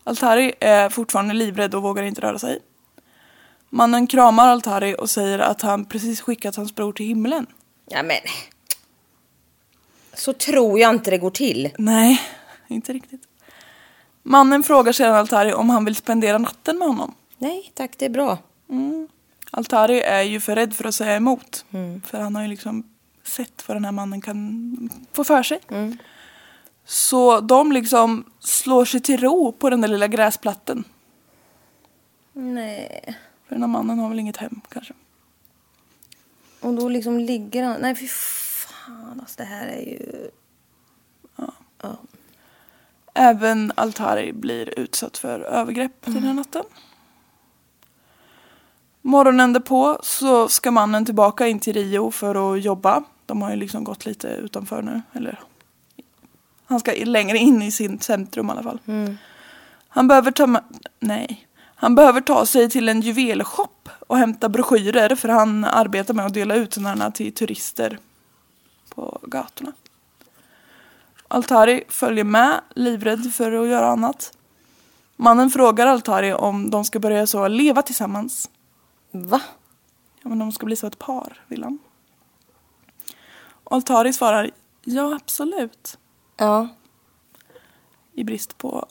Altari 0.04 0.54
är 0.60 0.90
fortfarande 0.90 1.34
livrädd 1.34 1.76
och 1.76 1.82
vågar 1.82 2.04
inte 2.04 2.22
röra 2.22 2.40
sig. 2.40 2.60
Mannen 3.76 4.08
kramar 4.08 4.48
Altari 4.48 4.96
och 5.00 5.10
säger 5.10 5.40
att 5.40 5.62
han 5.62 5.86
precis 5.86 6.22
skickat 6.22 6.56
hans 6.56 6.76
bror 6.76 6.94
till 6.94 7.06
himlen. 7.06 7.48
Ja 7.86 8.04
men. 8.04 8.18
Så 10.14 10.34
tror 10.34 10.80
jag 10.80 10.90
inte 10.96 11.12
det 11.12 11.18
går 11.18 11.30
till. 11.30 11.70
Nej, 11.78 12.22
inte 12.68 12.94
riktigt. 12.94 13.22
Mannen 14.24 14.64
frågar 14.64 14.92
sedan 14.92 15.16
Altari 15.16 15.54
om 15.54 15.70
han 15.70 15.86
vill 15.86 15.96
spendera 15.96 16.38
natten 16.38 16.78
med 16.78 16.88
honom. 16.88 17.14
Nej 17.38 17.72
tack, 17.74 17.92
det 17.98 18.06
är 18.06 18.10
bra. 18.10 18.38
Altari 19.52 20.02
är 20.02 20.22
ju 20.22 20.40
för 20.40 20.56
rädd 20.56 20.74
för 20.74 20.88
att 20.88 20.96
säga 20.96 21.16
emot. 21.16 21.66
För 22.06 22.20
han 22.20 22.36
har 22.36 22.42
ju 22.42 22.48
liksom 22.48 22.90
sett 23.24 23.68
vad 23.68 23.78
den 23.78 23.86
här 23.86 23.92
mannen 23.92 24.22
kan 24.22 24.90
få 25.14 25.24
för 25.24 25.44
sig. 25.44 25.60
Så 26.86 27.40
de 27.40 27.72
liksom 27.72 28.26
slår 28.40 28.86
sig 28.86 29.00
till 29.00 29.20
ro 29.20 29.52
på 29.52 29.70
den 29.70 29.82
där 29.82 29.88
lilla 29.88 30.08
gräsplatten. 30.08 30.84
Nej. 32.34 33.18
För 33.56 33.60
den 33.60 33.70
här 33.70 33.78
mannen 33.80 34.00
har 34.00 34.10
väl 34.10 34.20
inget 34.20 34.38
hem 34.38 34.62
kanske. 34.70 34.94
Och 36.62 36.74
då 36.74 36.90
liksom 36.90 37.20
ligger 37.20 37.64
han. 37.64 37.82
Nej 37.82 37.96
fy 37.96 38.08
fan 38.08 39.20
alltså 39.20 39.36
det 39.38 39.44
här 39.44 39.68
är 39.68 39.82
ju. 39.82 40.30
Ja. 41.36 41.98
Även 43.14 43.72
Altari 43.76 44.34
blir 44.34 44.80
utsatt 44.80 45.18
för 45.18 45.40
övergrepp 45.40 45.92
den 46.06 46.24
här 46.24 46.34
natten. 46.34 46.64
Morgonen 49.02 49.54
därpå 49.54 50.00
så 50.04 50.48
ska 50.48 50.72
mannen 50.72 51.06
tillbaka 51.06 51.48
in 51.48 51.60
till 51.60 51.74
Rio 51.74 52.12
för 52.12 52.54
att 52.56 52.64
jobba. 52.64 53.04
De 53.26 53.42
har 53.42 53.50
ju 53.52 53.56
liksom 53.56 53.84
gått 53.84 54.06
lite 54.06 54.28
utanför 54.28 54.82
nu. 54.82 55.02
Eller 55.14 55.40
han 56.66 56.80
ska 56.80 56.92
längre 57.06 57.38
in 57.38 57.62
i 57.62 57.72
sin 57.72 58.00
centrum 58.00 58.48
i 58.50 58.52
alla 58.52 58.64
fall. 58.64 58.80
Han 59.88 60.08
behöver 60.08 60.32
ta 60.32 60.46
ma- 60.46 60.80
Nej. 61.00 61.45
Han 61.76 61.96
behöver 61.96 62.22
ta 62.22 62.46
sig 62.46 62.70
till 62.70 62.90
en 62.90 63.02
juvelshop 63.02 63.90
och 64.08 64.18
hämta 64.18 64.50
broschyrer 64.50 65.16
för 65.16 65.30
han 65.30 65.64
arbetar 65.64 66.14
med 66.14 66.26
att 66.26 66.34
dela 66.34 66.56
ut 66.56 66.74
sådana 66.74 67.12
till 67.12 67.34
turister 67.34 68.00
på 68.90 69.20
gatorna. 69.24 69.74
Altari 71.28 71.84
följer 71.90 72.24
med, 72.24 72.62
livrädd 72.76 73.34
för 73.34 73.52
att 73.52 73.68
göra 73.68 73.88
annat. 73.88 74.38
Mannen 75.16 75.50
frågar 75.50 75.88
Altari 75.88 76.34
om 76.34 76.72
de 76.72 76.86
ska 76.86 77.00
börja 77.00 77.28
så 77.28 77.48
leva 77.48 77.82
tillsammans. 77.82 78.50
Va? 79.12 79.42
Ja, 80.22 80.30
men 80.30 80.40
de 80.40 80.52
ska 80.52 80.66
bli 80.66 80.76
så 80.76 80.88
ett 80.88 81.00
par, 81.00 81.42
vill 81.48 81.64
han. 81.64 81.80
Altari 83.64 84.14
svarar 84.14 84.52
ja, 84.84 85.16
absolut. 85.16 85.98
Ja. 86.38 86.68
I 88.14 88.24
brist 88.24 88.58
på 88.58 88.88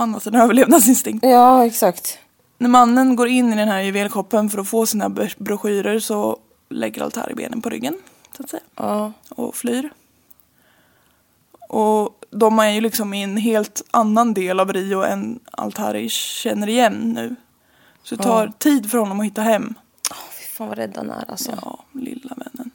annat 0.00 0.26
än 0.26 0.34
överlevnadsinstinkt. 0.34 1.24
Ja 1.26 1.66
exakt. 1.66 2.18
När 2.58 2.68
mannen 2.68 3.16
går 3.16 3.28
in 3.28 3.52
i 3.52 3.56
den 3.56 3.68
här 3.68 3.80
juvelshoppen 3.80 4.50
för 4.50 4.58
att 4.58 4.68
få 4.68 4.86
sina 4.86 5.08
bro- 5.08 5.28
broschyrer 5.38 5.98
så 5.98 6.36
lägger 6.68 7.02
Altari 7.02 7.34
benen 7.34 7.62
på 7.62 7.68
ryggen, 7.70 7.94
så 8.36 8.42
att 8.42 8.50
säga. 8.50 8.62
Ja. 8.76 9.12
och 9.28 9.54
flyr. 9.56 9.90
Och 11.68 12.24
de 12.30 12.58
är 12.58 12.68
ju 12.70 12.80
liksom 12.80 13.14
i 13.14 13.22
en 13.22 13.36
helt 13.36 13.82
annan 13.90 14.34
del 14.34 14.60
av 14.60 14.72
Rio 14.72 15.02
än 15.02 15.40
Altari 15.50 16.08
känner 16.08 16.68
igen 16.68 17.12
nu. 17.12 17.36
Så 18.02 18.16
det 18.16 18.22
tar 18.22 18.52
tid 18.58 18.90
för 18.90 18.98
honom 18.98 19.20
att 19.20 19.26
hitta 19.26 19.42
hem. 19.42 19.74
Oh, 20.10 20.16
fy 20.38 20.44
fan 20.44 20.68
vad 20.68 20.78
rädd 20.78 20.92
han 20.96 21.10
är 21.10 21.30
alltså. 21.30 21.50
Ja, 21.62 21.78
lilla 21.92 22.34
vännen. 22.36 22.70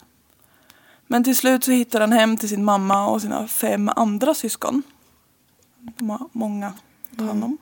Men 1.07 1.23
till 1.23 1.35
slut 1.35 1.63
så 1.63 1.71
hittar 1.71 2.01
han 2.01 2.11
hem 2.11 2.38
till 2.38 2.49
sin 2.49 2.63
mamma 2.65 3.07
och 3.07 3.21
sina 3.21 3.47
fem 3.47 3.89
andra 3.95 4.33
syskon. 4.33 4.83
De 5.79 6.09
har 6.09 6.19
många 6.31 6.73
ta 7.15 7.23
hand 7.23 7.43
om. 7.43 7.58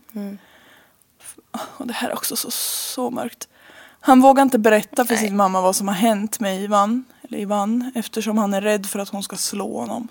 Och 1.53 1.87
det 1.87 1.93
här 1.93 2.09
är 2.09 2.13
också 2.13 2.35
så, 2.35 2.51
så 2.51 3.11
mörkt. 3.11 3.47
Han 3.99 4.21
vågar 4.21 4.43
inte 4.43 4.59
berätta 4.59 5.05
för 5.05 5.15
sin 5.15 5.35
mamma 5.35 5.61
vad 5.61 5.75
som 5.75 5.87
har 5.87 5.95
hänt 5.95 6.39
med 6.39 6.61
Ivan, 6.61 7.03
eller 7.21 7.37
Ivan 7.37 7.91
eftersom 7.95 8.37
han 8.37 8.53
är 8.53 8.61
rädd 8.61 8.85
för 8.85 8.99
att 8.99 9.09
hon 9.09 9.23
ska 9.23 9.35
slå 9.35 9.79
honom. 9.79 10.07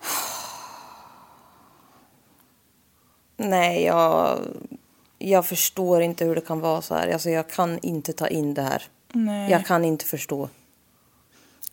Nej 3.36 3.84
jag. 3.84 4.38
Jag 5.18 5.46
förstår 5.46 6.02
inte 6.02 6.24
hur 6.24 6.34
det 6.34 6.40
kan 6.40 6.60
vara 6.60 6.82
så 6.82 6.94
här. 6.94 7.12
Alltså 7.12 7.30
jag 7.30 7.50
kan 7.50 7.78
inte 7.78 8.12
ta 8.12 8.28
in 8.28 8.54
det 8.54 8.62
här. 8.62 8.82
Nej. 9.12 9.50
Jag 9.50 9.66
kan 9.66 9.84
inte 9.84 10.04
förstå. 10.04 10.48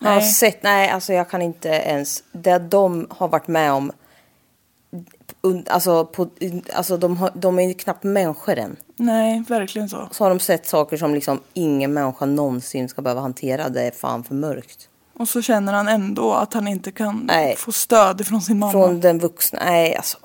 Jag 0.04 0.10
har 0.10 0.20
Nej. 0.20 0.32
sett, 0.32 0.64
nej 0.64 0.90
alltså 0.90 1.14
jag 1.14 1.30
kan 1.30 1.42
inte 1.42 1.70
ens. 1.70 2.24
Det 2.32 2.60
de 2.60 3.08
har 3.10 3.28
varit 3.28 3.48
med 3.48 3.72
om. 3.72 3.92
Alltså, 5.68 6.06
på, 6.06 6.30
alltså 6.74 6.98
de, 6.98 7.18
har, 7.18 7.32
de 7.34 7.60
är 7.60 7.64
ju 7.64 7.74
knappt 7.74 8.04
människor 8.04 8.58
än. 8.58 8.76
Nej, 8.96 9.44
verkligen 9.48 9.90
så. 9.90 10.08
Så 10.12 10.24
har 10.24 10.30
de 10.30 10.40
sett 10.40 10.68
saker 10.68 10.98
som 10.98 11.14
liksom 11.14 11.40
ingen 11.54 11.94
människa 11.94 12.26
någonsin 12.26 12.90
ska 12.90 13.02
behöva 13.02 13.22
hantera. 13.22 13.70
Det 13.70 13.82
är 13.82 13.92
fan 13.92 14.24
för 14.24 14.36
mörkt. 14.36 14.90
Och 15.14 15.30
så 15.30 15.42
känner 15.42 15.74
han 15.74 15.88
ändå 15.88 16.34
att 16.34 16.54
han 16.54 16.68
inte 16.68 16.92
kan 16.92 17.22
Nej. 17.24 17.56
få 17.56 17.72
stöd 17.72 18.28
från 18.28 18.42
sin 18.42 18.60
mamma. 18.60 18.72
Från 18.72 19.00
den 19.00 19.20
vuxna. 19.20 19.60
Nej 19.66 19.96
alltså. 19.96 20.18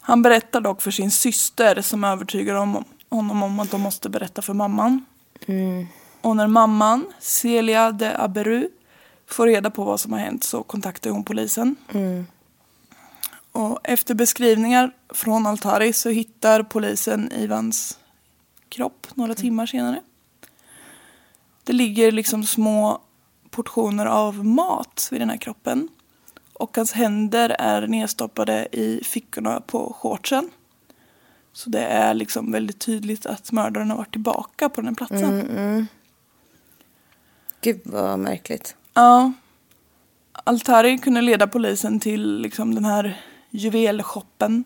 Han 0.00 0.22
berättar 0.22 0.60
dock 0.60 0.82
för 0.82 0.90
sin 0.90 1.10
syster 1.10 1.82
som 1.82 2.04
övertygar 2.04 2.54
om, 2.54 2.84
honom 3.10 3.42
om 3.42 3.60
att 3.60 3.70
de 3.70 3.80
måste 3.80 4.08
berätta 4.08 4.42
för 4.42 4.54
mamman. 4.54 5.04
Och 6.28 6.36
när 6.36 6.46
mamman, 6.46 7.06
Celia 7.20 7.92
de 7.92 8.14
Aberu, 8.16 8.68
får 9.26 9.46
reda 9.46 9.70
på 9.70 9.84
vad 9.84 10.00
som 10.00 10.12
har 10.12 10.18
hänt 10.18 10.44
så 10.44 10.62
kontaktar 10.62 11.10
hon 11.10 11.24
polisen. 11.24 11.76
Och 13.52 13.80
efter 13.84 14.14
beskrivningar 14.14 14.90
från 15.08 15.46
Altari 15.46 15.92
så 15.92 16.08
hittar 16.08 16.62
polisen 16.62 17.32
Ivans 17.32 17.98
kropp 18.68 19.06
några 19.14 19.34
timmar 19.34 19.66
senare. 19.66 20.00
Det 21.64 21.72
ligger 21.72 22.12
liksom 22.12 22.44
små 22.44 23.00
portioner 23.50 24.06
av 24.06 24.44
mat 24.44 25.08
vid 25.10 25.20
den 25.20 25.30
här 25.30 25.36
kroppen. 25.36 25.88
Och 26.52 26.76
hans 26.76 26.92
händer 26.92 27.56
är 27.58 27.86
nedstoppade 27.86 28.68
i 28.72 29.00
fickorna 29.04 29.60
på 29.60 29.96
shortsen. 30.00 30.50
Så 31.52 31.70
det 31.70 31.84
är 31.84 32.14
liksom 32.14 32.52
väldigt 32.52 32.78
tydligt 32.78 33.26
att 33.26 33.52
mördaren 33.52 33.90
har 33.90 33.96
varit 33.96 34.12
tillbaka 34.12 34.68
på 34.68 34.80
den 34.80 34.88
här 34.88 34.94
platsen. 34.94 35.88
Gud 37.60 37.80
vad 37.84 38.18
märkligt. 38.18 38.76
Ja. 38.94 39.32
Altari 40.32 40.98
kunde 40.98 41.20
leda 41.20 41.46
polisen 41.46 42.00
till 42.00 42.38
liksom 42.40 42.74
den 42.74 42.84
här 42.84 43.20
juvelshoppen 43.50 44.64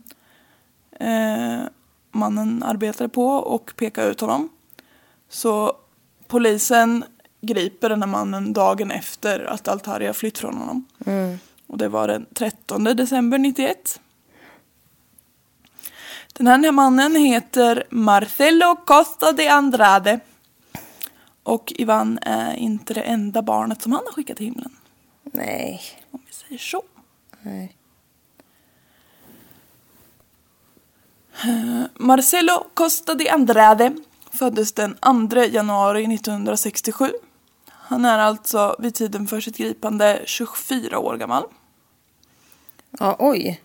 eh, 1.00 1.60
mannen 2.12 2.62
arbetade 2.62 3.08
på 3.08 3.26
och 3.26 3.72
peka 3.76 4.04
ut 4.04 4.20
honom. 4.20 4.48
Så 5.28 5.76
polisen 6.26 7.04
griper 7.40 7.88
den 7.88 8.02
här 8.02 8.08
mannen 8.08 8.52
dagen 8.52 8.90
efter 8.90 9.44
att 9.44 9.68
Altari 9.68 10.06
har 10.06 10.12
flytt 10.12 10.38
från 10.38 10.56
honom. 10.56 10.86
Och 11.66 11.78
det 11.78 11.88
var 11.88 12.08
den 12.08 12.26
13 12.34 12.84
december 12.84 13.38
91. 13.38 14.00
Den 16.32 16.46
här 16.46 16.72
mannen 16.72 17.16
heter 17.16 17.84
Marcelo 17.90 18.76
Costa 18.76 19.32
de 19.32 19.48
Andrade. 19.48 20.20
Och 21.42 21.72
Ivan 21.76 22.18
är 22.22 22.54
inte 22.54 22.94
det 22.94 23.02
enda 23.02 23.42
barnet 23.42 23.82
som 23.82 23.92
han 23.92 24.02
har 24.06 24.12
skickat 24.12 24.36
till 24.36 24.46
himlen. 24.46 24.76
Nej. 25.24 25.80
Om 26.10 26.20
vi 26.26 26.32
säger 26.32 26.58
så. 26.58 26.82
Nej. 27.42 27.76
Marcelo 31.94 32.66
Costa 32.74 33.14
de 33.14 33.28
Andrade 33.28 33.96
föddes 34.30 34.72
den 34.72 34.96
2 35.30 35.44
januari 35.44 36.14
1967. 36.14 37.12
Han 37.68 38.04
är 38.04 38.18
alltså 38.18 38.76
vid 38.78 38.94
tiden 38.94 39.26
för 39.26 39.40
sitt 39.40 39.56
gripande 39.56 40.22
24 40.24 40.98
år 40.98 41.16
gammal. 41.16 41.44
Ja, 42.98 43.16
oj. 43.18 43.62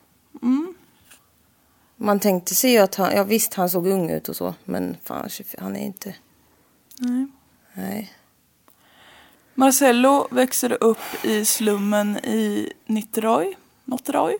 Man 1.95 2.19
tänkte 2.19 2.55
sig 2.55 2.71
ju 2.71 2.77
att 2.77 2.95
han, 2.95 3.15
ja 3.15 3.23
visst 3.23 3.53
han 3.53 3.69
såg 3.69 3.87
ung 3.87 4.09
ut 4.09 4.29
och 4.29 4.35
så, 4.35 4.55
men 4.65 4.97
fan 5.03 5.29
24, 5.29 5.63
han 5.63 5.75
är 5.75 5.85
inte. 5.85 6.15
Nej. 6.99 7.27
Nej. 7.77 8.13
Marcello 9.53 10.27
växer 10.31 10.83
upp 10.83 11.25
i 11.25 11.45
slummen 11.45 12.17
i 12.17 12.73
Niterói, 12.85 13.53
Niterói 13.85 14.37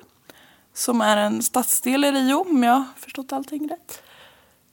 som 0.73 1.01
är 1.01 1.17
en 1.17 1.41
stadsdel 1.41 2.05
i 2.05 2.11
Rio 2.11 2.45
om 2.49 2.63
jag 2.63 2.83
förstått 2.95 3.33
allting 3.33 3.69
rätt. 3.69 4.03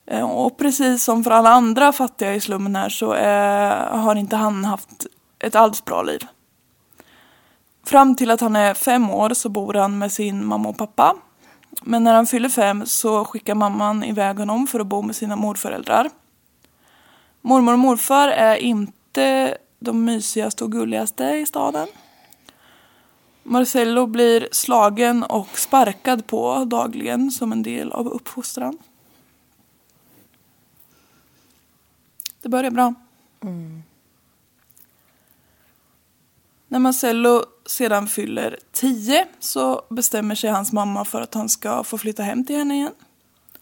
Eh, 0.06 0.30
och 0.30 0.58
precis 0.58 1.04
som 1.04 1.24
för 1.24 1.30
alla 1.30 1.50
andra 1.50 1.92
fattiga 1.92 2.34
i 2.34 2.40
slummen 2.40 2.76
här 2.76 2.88
så 2.88 3.14
eh, 3.14 3.98
har 3.98 4.16
inte 4.16 4.36
han 4.36 4.64
haft 4.64 5.06
ett 5.38 5.54
alls 5.54 5.84
bra 5.84 6.02
liv. 6.02 6.26
Fram 7.86 8.16
till 8.16 8.30
att 8.30 8.40
han 8.40 8.56
är 8.56 8.74
fem 8.74 9.10
år 9.10 9.34
så 9.34 9.48
bor 9.48 9.74
han 9.74 9.98
med 9.98 10.12
sin 10.12 10.46
mamma 10.46 10.68
och 10.68 10.78
pappa. 10.78 11.16
Men 11.82 12.04
när 12.04 12.14
han 12.14 12.26
fyller 12.26 12.48
fem 12.48 12.86
så 12.86 13.24
skickar 13.24 13.54
mamman 13.54 14.04
iväg 14.04 14.38
honom 14.38 14.66
för 14.66 14.80
att 14.80 14.86
bo 14.86 15.02
med 15.02 15.16
sina 15.16 15.36
morföräldrar. 15.36 16.10
Mormor 17.46 17.72
och 17.72 17.78
morfar 17.78 18.28
är 18.28 18.56
inte 18.56 19.58
de 19.78 20.04
mysigaste 20.04 20.64
och 20.64 20.72
gulligaste 20.72 21.24
i 21.24 21.46
staden. 21.46 21.88
Marcello 23.42 24.06
blir 24.06 24.48
slagen 24.52 25.22
och 25.22 25.58
sparkad 25.58 26.26
på 26.26 26.64
dagligen 26.64 27.30
som 27.30 27.52
en 27.52 27.62
del 27.62 27.92
av 27.92 28.08
uppfostran. 28.08 28.78
Det 32.42 32.48
börjar 32.48 32.70
bra. 32.70 32.94
När 36.68 36.78
Marcello 36.78 37.44
sedan 37.66 38.06
fyller 38.06 38.58
10 38.72 39.26
så 39.40 39.82
bestämmer 39.90 40.34
sig 40.34 40.50
hans 40.50 40.72
mamma 40.72 41.04
för 41.04 41.20
att 41.20 41.34
han 41.34 41.48
ska 41.48 41.84
få 41.84 41.98
flytta 41.98 42.22
hem 42.22 42.44
till 42.44 42.56
henne 42.56 42.74
igen. 42.74 42.94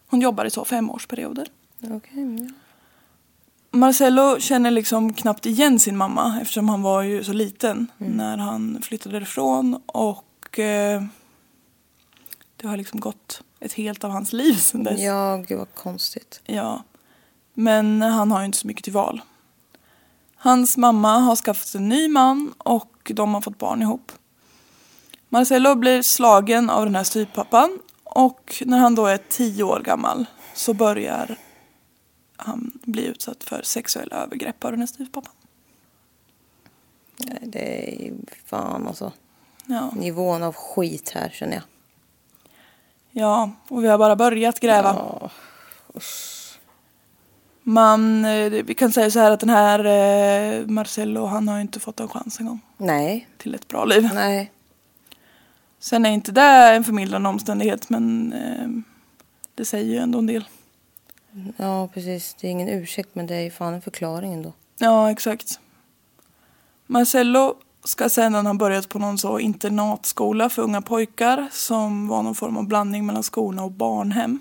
Hon 0.07 0.21
jobbar 0.21 0.45
i 0.45 0.49
så 0.49 0.65
femårsperioder. 0.65 1.47
Okej, 1.81 2.37
ja. 2.39 2.62
Marcello 3.75 4.39
känner 4.39 4.71
liksom 4.71 5.13
knappt 5.13 5.45
igen 5.45 5.79
sin 5.79 5.97
mamma 5.97 6.39
eftersom 6.41 6.69
han 6.69 6.81
var 6.81 7.01
ju 7.01 7.23
så 7.23 7.33
liten 7.33 7.87
när 7.97 8.37
han 8.37 8.81
flyttade 8.81 9.15
därifrån 9.15 9.81
och 9.85 10.59
eh, 10.59 11.03
det 12.57 12.67
har 12.67 12.77
liksom 12.77 12.99
gått 12.99 13.41
ett 13.59 13.73
helt 13.73 14.03
av 14.03 14.11
hans 14.11 14.33
liv 14.33 14.53
sedan 14.53 14.83
dess. 14.83 15.01
Ja, 15.01 15.37
gud 15.47 15.57
vad 15.57 15.75
konstigt. 15.75 16.41
Ja. 16.45 16.83
Men 17.53 18.01
han 18.01 18.31
har 18.31 18.39
ju 18.39 18.45
inte 18.45 18.57
så 18.57 18.67
mycket 18.67 18.83
till 18.83 18.93
val. 18.93 19.21
Hans 20.35 20.77
mamma 20.77 21.19
har 21.19 21.35
skaffat 21.35 21.75
en 21.75 21.89
ny 21.89 22.07
man 22.07 22.53
och 22.57 23.11
de 23.15 23.33
har 23.33 23.41
fått 23.41 23.57
barn 23.57 23.81
ihop. 23.81 24.11
Marcello 25.29 25.75
blir 25.75 26.01
slagen 26.01 26.69
av 26.69 26.85
den 26.85 26.95
här 26.95 27.03
styvpappan 27.03 27.79
och 28.03 28.63
när 28.65 28.77
han 28.77 28.95
då 28.95 29.05
är 29.05 29.19
tio 29.29 29.63
år 29.63 29.79
gammal 29.79 30.25
så 30.53 30.73
börjar 30.73 31.37
han 32.37 32.71
bli 32.83 33.05
utsatt 33.05 33.43
för 33.43 33.61
sexuella 33.63 34.15
övergrepp 34.23 34.65
av 34.65 34.71
den 34.71 34.79
här 34.79 34.87
styvpappan. 34.87 35.33
Nej, 37.17 37.39
Det 37.41 37.93
är 37.93 38.01
ju 38.05 38.13
fan 38.45 38.87
alltså. 38.87 39.11
Ja. 39.65 39.91
Nivån 39.95 40.43
av 40.43 40.53
skit 40.55 41.09
här 41.15 41.29
känner 41.29 41.53
jag. 41.53 41.63
ja, 43.11 43.51
och 43.67 43.83
vi 43.83 43.87
har 43.87 43.97
bara 43.97 44.15
börjat 44.15 44.59
gräva. 44.59 44.95
Ja. 44.95 45.29
Man, 47.65 48.25
eh, 48.25 48.49
vi 48.63 48.73
kan 48.73 48.91
säga 48.91 49.11
så 49.11 49.19
här 49.19 49.31
att 49.31 49.39
den 49.39 49.49
här 49.49 49.79
eh, 50.59 50.65
Marcello 50.67 51.25
han 51.25 51.47
har 51.47 51.55
ju 51.55 51.61
inte 51.61 51.79
fått 51.79 51.99
en 51.99 52.07
chans 52.07 52.39
en 52.39 52.45
gång 52.45 52.59
Nej, 52.77 53.27
till 53.37 53.55
ett 53.55 53.67
bra 53.67 53.85
liv. 53.85 54.09
nej. 54.13 54.51
Sen 55.79 56.05
är 56.05 56.09
inte 56.09 56.31
det 56.31 56.41
en 56.75 56.83
förmildrande 56.83 57.29
omständighet 57.29 57.89
men 57.89 58.33
eh, 58.33 58.67
det 59.55 59.65
säger 59.65 59.93
ju 59.93 59.97
ändå 59.97 60.19
en 60.19 60.25
del. 60.27 60.45
Ja, 61.57 61.87
precis. 61.87 62.35
Det 62.41 62.47
är 62.47 62.51
ingen 62.51 62.69
ursäkt 62.69 63.09
men 63.13 63.27
det 63.27 63.35
är 63.35 63.41
ju 63.41 63.51
fan 63.51 63.73
en 63.73 63.81
förklaring 63.81 64.33
ändå. 64.33 64.53
Ja, 64.77 65.11
exakt. 65.11 65.59
Marcello 66.87 67.55
ska 67.83 68.03
när 68.03 68.43
han 68.43 68.57
börjat 68.57 68.89
på 68.89 68.99
någon 68.99 69.17
så 69.17 69.39
internatskola 69.39 70.49
för 70.49 70.61
unga 70.61 70.81
pojkar 70.81 71.47
som 71.51 72.07
var 72.07 72.23
någon 72.23 72.35
form 72.35 72.57
av 72.57 72.67
blandning 72.67 73.05
mellan 73.05 73.23
skola 73.23 73.63
och 73.63 73.71
barnhem. 73.71 74.39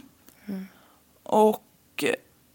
Och 1.23 1.65
eh, 2.03 2.15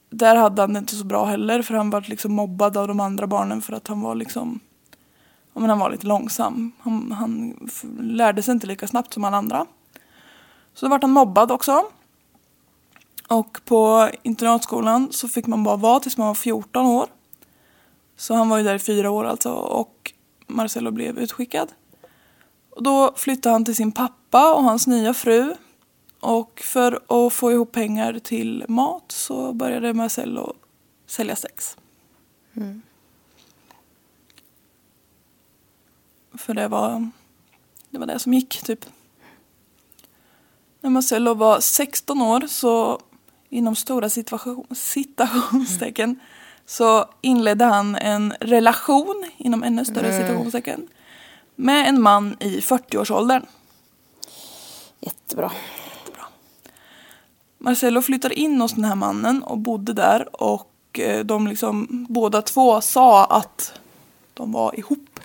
där 0.10 0.36
hade 0.36 0.62
han 0.62 0.74
det 0.74 0.80
inte 0.80 0.96
så 0.96 1.04
bra 1.04 1.26
heller 1.26 1.62
för 1.62 1.74
han 1.74 1.90
var 1.90 2.02
liksom 2.02 2.34
mobbad 2.34 2.78
av 2.78 2.88
de 2.88 3.00
andra 3.00 3.28
barnen 3.28 3.62
för 3.62 3.74
att 3.74 3.88
han 3.88 4.02
var 4.02 4.16
liksom 4.16 4.60
ja, 5.54 5.62
men 5.62 5.70
han 5.70 5.80
var 5.80 5.90
lite 5.90 6.08
långsam. 6.08 6.72
Han, 6.80 7.12
han 7.12 7.56
lärde 8.00 8.44
sig 8.44 8.52
inte 8.52 8.68
lika 8.68 8.88
snabbt 8.88 9.14
som 9.14 9.24
alla 9.24 9.38
andra. 9.38 9.66
Så 10.74 10.86
då 10.86 10.90
vart 10.90 11.02
han 11.02 11.12
mobbad 11.12 11.52
också. 11.52 11.84
Och 13.28 13.60
på 13.66 14.10
internatskolan 14.24 15.12
så 15.12 15.28
fick 15.28 15.48
man 15.48 15.64
bara 15.64 15.76
vara 15.76 16.00
tills 16.00 16.18
man 16.18 16.28
var 16.28 16.36
14 16.36 16.86
år. 16.86 17.08
Så 18.16 18.34
han 18.34 18.50
var 18.50 18.58
ju 18.58 18.64
där 18.64 18.76
i 18.76 18.80
fyra 18.80 19.12
år 19.12 19.26
alltså 19.26 19.52
och 19.54 20.14
Marcello 20.48 20.92
blev 20.92 21.20
utskickad. 21.20 21.72
Och 22.70 22.84
då 22.84 23.14
flyttade 23.16 23.54
han 23.54 23.66
till 23.66 23.76
sin 23.76 23.92
pappa 23.92 24.54
och 24.54 24.64
hans 24.64 24.88
nya 24.88 25.14
fru. 25.14 25.56
Och 26.20 26.62
för 26.66 27.26
att 27.26 27.34
få 27.34 27.52
ihop 27.52 27.72
pengar 27.72 28.20
till 28.20 28.66
mat 28.68 29.12
så 29.12 29.54
började 29.54 29.94
Marcello 29.94 30.54
sälja 31.06 31.36
sex. 31.36 31.78
För 36.34 36.54
det 36.54 36.68
var, 36.68 37.10
det 37.90 37.98
var 37.98 38.06
det 38.06 38.20
som 38.20 38.34
gick 38.34 38.64
typ. 38.64 38.86
När 40.82 40.90
Marcello 40.90 41.34
var 41.34 41.60
16 41.60 42.22
år 42.22 42.48
så 42.48 43.02
inom 43.50 43.76
stora 43.76 44.10
situation, 44.10 44.66
citationstecken 44.76 46.20
så 46.66 47.06
inledde 47.22 47.66
han 47.66 47.96
en 47.96 48.34
relation 48.40 49.30
inom 49.38 49.64
ännu 49.64 49.86
större 49.86 50.14
citationstecken 50.14 50.88
med 51.56 51.90
en 51.90 52.02
man 52.02 52.38
i 52.40 52.60
40-årsåldern. 52.60 53.46
Jättebra. 55.00 55.52
Marcello 57.58 58.02
flyttade 58.02 58.36
in 58.36 58.62
hos 58.62 58.74
den 58.74 58.86
här 58.86 58.96
mannen 58.96 59.44
och 59.44 59.58
bodde 59.58 59.94
där 59.94 60.44
och 60.44 61.00
eh, 61.00 61.26
de 61.26 61.48
liksom 61.48 62.06
båda 62.10 62.42
två 62.42 62.82
sa 62.82 63.26
att 63.26 63.80
de 64.34 64.52
var 64.52 64.80
ihop. 64.80 65.20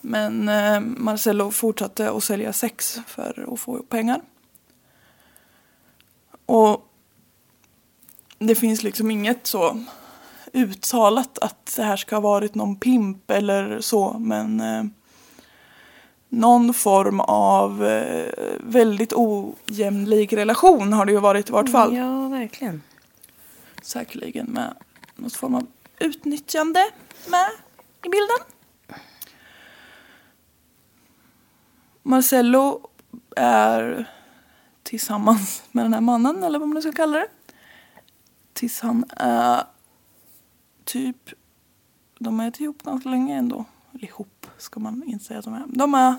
Men 0.00 0.48
eh, 0.48 0.80
Marcello 0.80 1.50
fortsatte 1.50 2.10
att 2.10 2.24
sälja 2.24 2.52
sex 2.52 3.00
för 3.06 3.52
att 3.52 3.60
få 3.60 3.82
pengar. 3.82 4.20
Och 6.46 6.91
det 8.46 8.54
finns 8.54 8.82
liksom 8.82 9.10
inget 9.10 9.46
så 9.46 9.84
uttalat 10.52 11.38
att 11.38 11.74
det 11.76 11.82
här 11.82 11.96
ska 11.96 12.16
ha 12.16 12.20
varit 12.20 12.54
någon 12.54 12.76
pimp 12.76 13.30
eller 13.30 13.80
så 13.80 14.16
men 14.18 14.60
eh, 14.60 14.84
någon 16.28 16.74
form 16.74 17.20
av 17.20 17.86
eh, 17.86 18.32
väldigt 18.60 19.12
ojämlik 19.12 20.32
relation 20.32 20.92
har 20.92 21.06
det 21.06 21.12
ju 21.12 21.20
varit 21.20 21.48
i 21.48 21.52
vart 21.52 21.68
fall. 21.68 21.96
Ja, 21.96 22.28
verkligen. 22.28 22.82
Säkerligen 23.82 24.46
med 24.46 24.74
något 25.16 25.34
form 25.34 25.54
av 25.54 25.66
utnyttjande 25.98 26.90
med 27.26 27.50
i 28.04 28.08
bilden. 28.08 28.38
Marcello 32.02 32.88
är 33.36 34.04
tillsammans 34.82 35.62
med 35.72 35.84
den 35.84 35.94
här 35.94 36.00
mannen, 36.00 36.42
eller 36.42 36.58
vad 36.58 36.68
man 36.68 36.74
nu 36.74 36.82
ska 36.82 36.92
kalla 36.92 37.18
det. 37.18 37.26
Tills 38.52 38.80
han 38.80 39.04
är 39.16 39.64
typ, 40.84 41.30
de 42.18 42.40
är 42.40 42.62
ihop 42.62 42.82
ganska 42.82 43.08
länge 43.08 43.36
ändå. 43.38 43.64
Eller 43.92 44.04
ihop 44.04 44.46
ska 44.58 44.80
man 44.80 45.02
inte 45.06 45.24
säga 45.24 45.38
att 45.38 45.44
de 45.44 45.54
är. 45.54 45.64
De 45.66 45.94
är, 45.94 46.14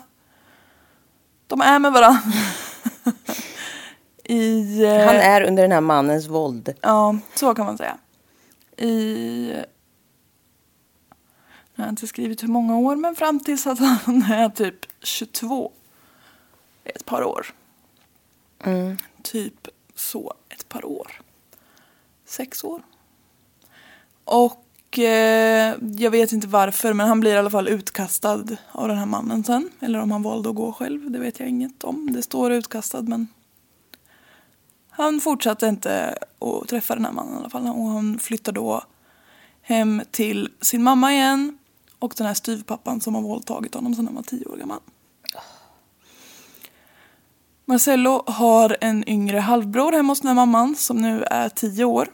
de 1.48 1.62
är 1.62 1.80
med 1.80 1.92
varandra. 1.92 2.22
I, 4.24 4.84
eh, 4.84 5.06
Han 5.06 5.16
är 5.16 5.42
under 5.42 5.64
den 5.64 5.72
här 5.72 5.82
mannens 5.82 6.28
våld. 6.28 6.74
Ja, 6.82 7.16
så 7.36 7.56
kan 7.56 7.66
man 7.66 7.78
säga. 7.78 7.98
I... 8.78 9.54
Jag 11.76 11.84
har 11.84 11.90
inte 11.90 12.08
skrivit 12.08 12.44
hur 12.44 12.48
många 12.48 12.78
år, 12.78 12.96
men 12.96 13.16
fram 13.16 13.40
tills 13.40 13.68
att 13.68 13.80
han 13.80 14.22
är 14.32 14.50
typ 14.50 14.86
22. 15.00 15.72
Ett 16.84 17.06
par 17.06 17.24
år. 17.24 17.54
Typ 19.22 19.68
så, 19.96 20.34
ett 20.50 20.70
par 20.70 20.86
år. 20.86 21.23
Sex 22.34 22.64
år. 22.64 22.82
Och 24.26 25.00
eh, 25.00 25.76
jag 25.98 26.12
vet 26.12 26.32
inte 26.32 26.48
varför, 26.48 26.94
men 26.94 27.08
han 27.08 27.20
blir 27.20 27.34
i 27.34 27.38
alla 27.38 27.50
fall 27.50 27.68
utkastad 27.68 28.46
av 28.72 28.88
den 28.88 28.98
här 28.98 29.06
mannen 29.06 29.44
sen. 29.44 29.70
Eller 29.80 30.00
om 30.00 30.12
han 30.12 30.24
valde 30.24 30.50
att 30.50 30.56
gå 30.56 30.74
själv, 30.74 31.12
det 31.12 31.20
vet 31.20 31.40
jag 31.40 31.50
inget 31.50 31.84
om. 31.84 32.14
Det 32.14 32.22
står 32.22 32.52
utkastad, 32.52 33.02
men 33.02 33.28
han 34.90 35.20
fortsatte 35.20 35.68
inte 35.68 36.18
att 36.40 36.68
träffa 36.68 36.96
den 36.96 37.06
här 37.06 37.12
mannen 37.12 37.34
i 37.34 37.38
alla 37.38 37.50
fall. 37.50 37.68
Och 37.68 37.88
han 37.88 38.20
flyttar 38.20 38.52
då 38.52 38.84
hem 39.62 40.02
till 40.12 40.50
sin 40.62 40.84
mamma 40.84 41.14
igen 41.14 41.58
och 42.00 42.14
den 42.18 42.28
här 42.28 42.34
styvpappan 42.34 43.02
som 43.02 43.16
har 43.16 43.22
våldtagit 43.22 43.76
honom 43.76 43.96
sedan 43.96 44.06
han 44.06 44.16
var 44.16 44.24
tio 44.24 44.46
år 44.46 44.58
gammal. 44.58 44.80
Marcello 47.66 48.24
har 48.28 48.78
en 48.82 49.10
yngre 49.10 49.40
halvbror 49.40 49.92
hemma 49.92 50.12
hos 50.12 50.22
den 50.22 50.28
här 50.28 50.36
mamman 50.36 50.76
som 50.76 50.98
nu 50.98 51.24
är 51.24 51.50
tio 51.50 51.86
år. 51.86 52.08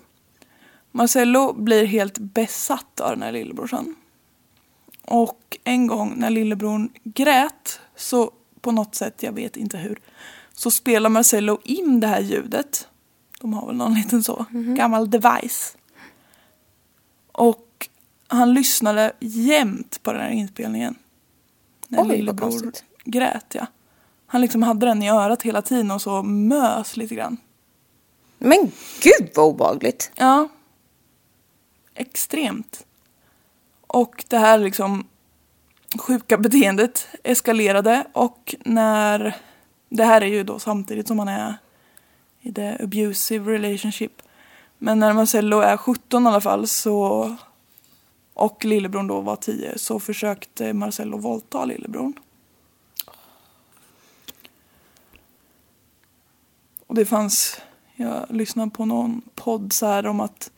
Marcello 1.00 1.54
blir 1.54 1.86
helt 1.86 2.18
besatt 2.18 3.00
av 3.00 3.10
den 3.10 3.22
här 3.22 3.32
lillebrorsan. 3.32 3.96
Och 5.06 5.58
en 5.64 5.88
gång 5.88 6.14
när 6.18 6.30
lillebror 6.30 6.90
grät 7.04 7.80
så 7.96 8.32
på 8.62 8.72
något 8.72 8.96
sätt, 8.96 9.24
jag 9.24 9.32
vet 9.32 9.58
inte 9.58 9.78
hur, 9.78 10.00
så 10.54 10.72
spelar 10.72 11.10
Marcello 11.10 11.60
in 11.64 12.00
det 12.00 12.08
här 12.08 12.22
ljudet. 12.22 12.88
De 13.42 13.54
har 13.54 13.68
väl 13.68 13.76
någon 13.76 13.94
liten 13.94 14.24
så 14.24 14.46
gammal 14.52 15.10
device. 15.10 15.78
Och 17.32 17.90
han 18.28 18.54
lyssnade 18.54 19.14
jämt 19.20 20.04
på 20.04 20.12
den 20.14 20.22
här 20.22 20.30
inspelningen. 20.30 20.96
När 21.88 22.04
Oj, 22.04 22.08
lillebror 22.08 22.72
grät, 23.04 23.46
ja. 23.54 23.66
Han 24.28 24.42
liksom 24.42 24.64
hade 24.64 24.86
den 24.86 25.04
i 25.04 25.10
örat 25.10 25.42
hela 25.42 25.62
tiden 25.62 25.92
och 25.92 26.02
så 26.02 26.24
mös 26.24 26.98
lite 26.98 27.16
grann. 27.16 27.38
Men 28.38 28.72
gud 29.02 29.30
vad 29.36 29.46
obehagligt. 29.46 30.12
Ja 30.16 30.50
extremt. 32.00 32.86
Och 33.88 34.26
det 34.28 34.38
här 34.38 34.58
liksom 34.58 35.08
sjuka 36.00 36.38
beteendet 36.38 37.08
eskalerade 37.24 38.06
och 38.14 38.56
när 38.60 39.36
det 39.90 40.04
här 40.04 40.22
är 40.22 40.26
ju 40.26 40.44
då 40.44 40.60
samtidigt 40.60 41.08
som 41.08 41.18
man 41.18 41.28
är 41.28 41.54
i 42.42 42.54
the 42.54 42.84
abusive 42.84 43.52
relationship. 43.52 44.22
Men 44.78 45.00
när 45.00 45.14
Marcello 45.14 45.60
är 45.60 45.78
17 45.78 46.24
i 46.24 46.28
alla 46.28 46.42
fall 46.42 46.68
så 46.68 47.36
och 48.34 48.66
lillebror 48.66 49.04
då 49.04 49.22
var 49.22 49.36
10 49.36 49.78
så 49.78 50.00
försökte 50.00 50.74
Marcello 50.74 51.18
våldta 51.18 51.66
lillebror. 51.66 52.14
Och 56.88 56.96
det 56.96 57.06
fanns, 57.06 57.62
jag 57.96 58.26
lyssnade 58.30 58.72
på 58.72 58.86
någon 58.86 59.22
podd 59.36 59.74
så 59.74 59.86
här 59.86 60.06
om 60.08 60.20
att 60.20 60.52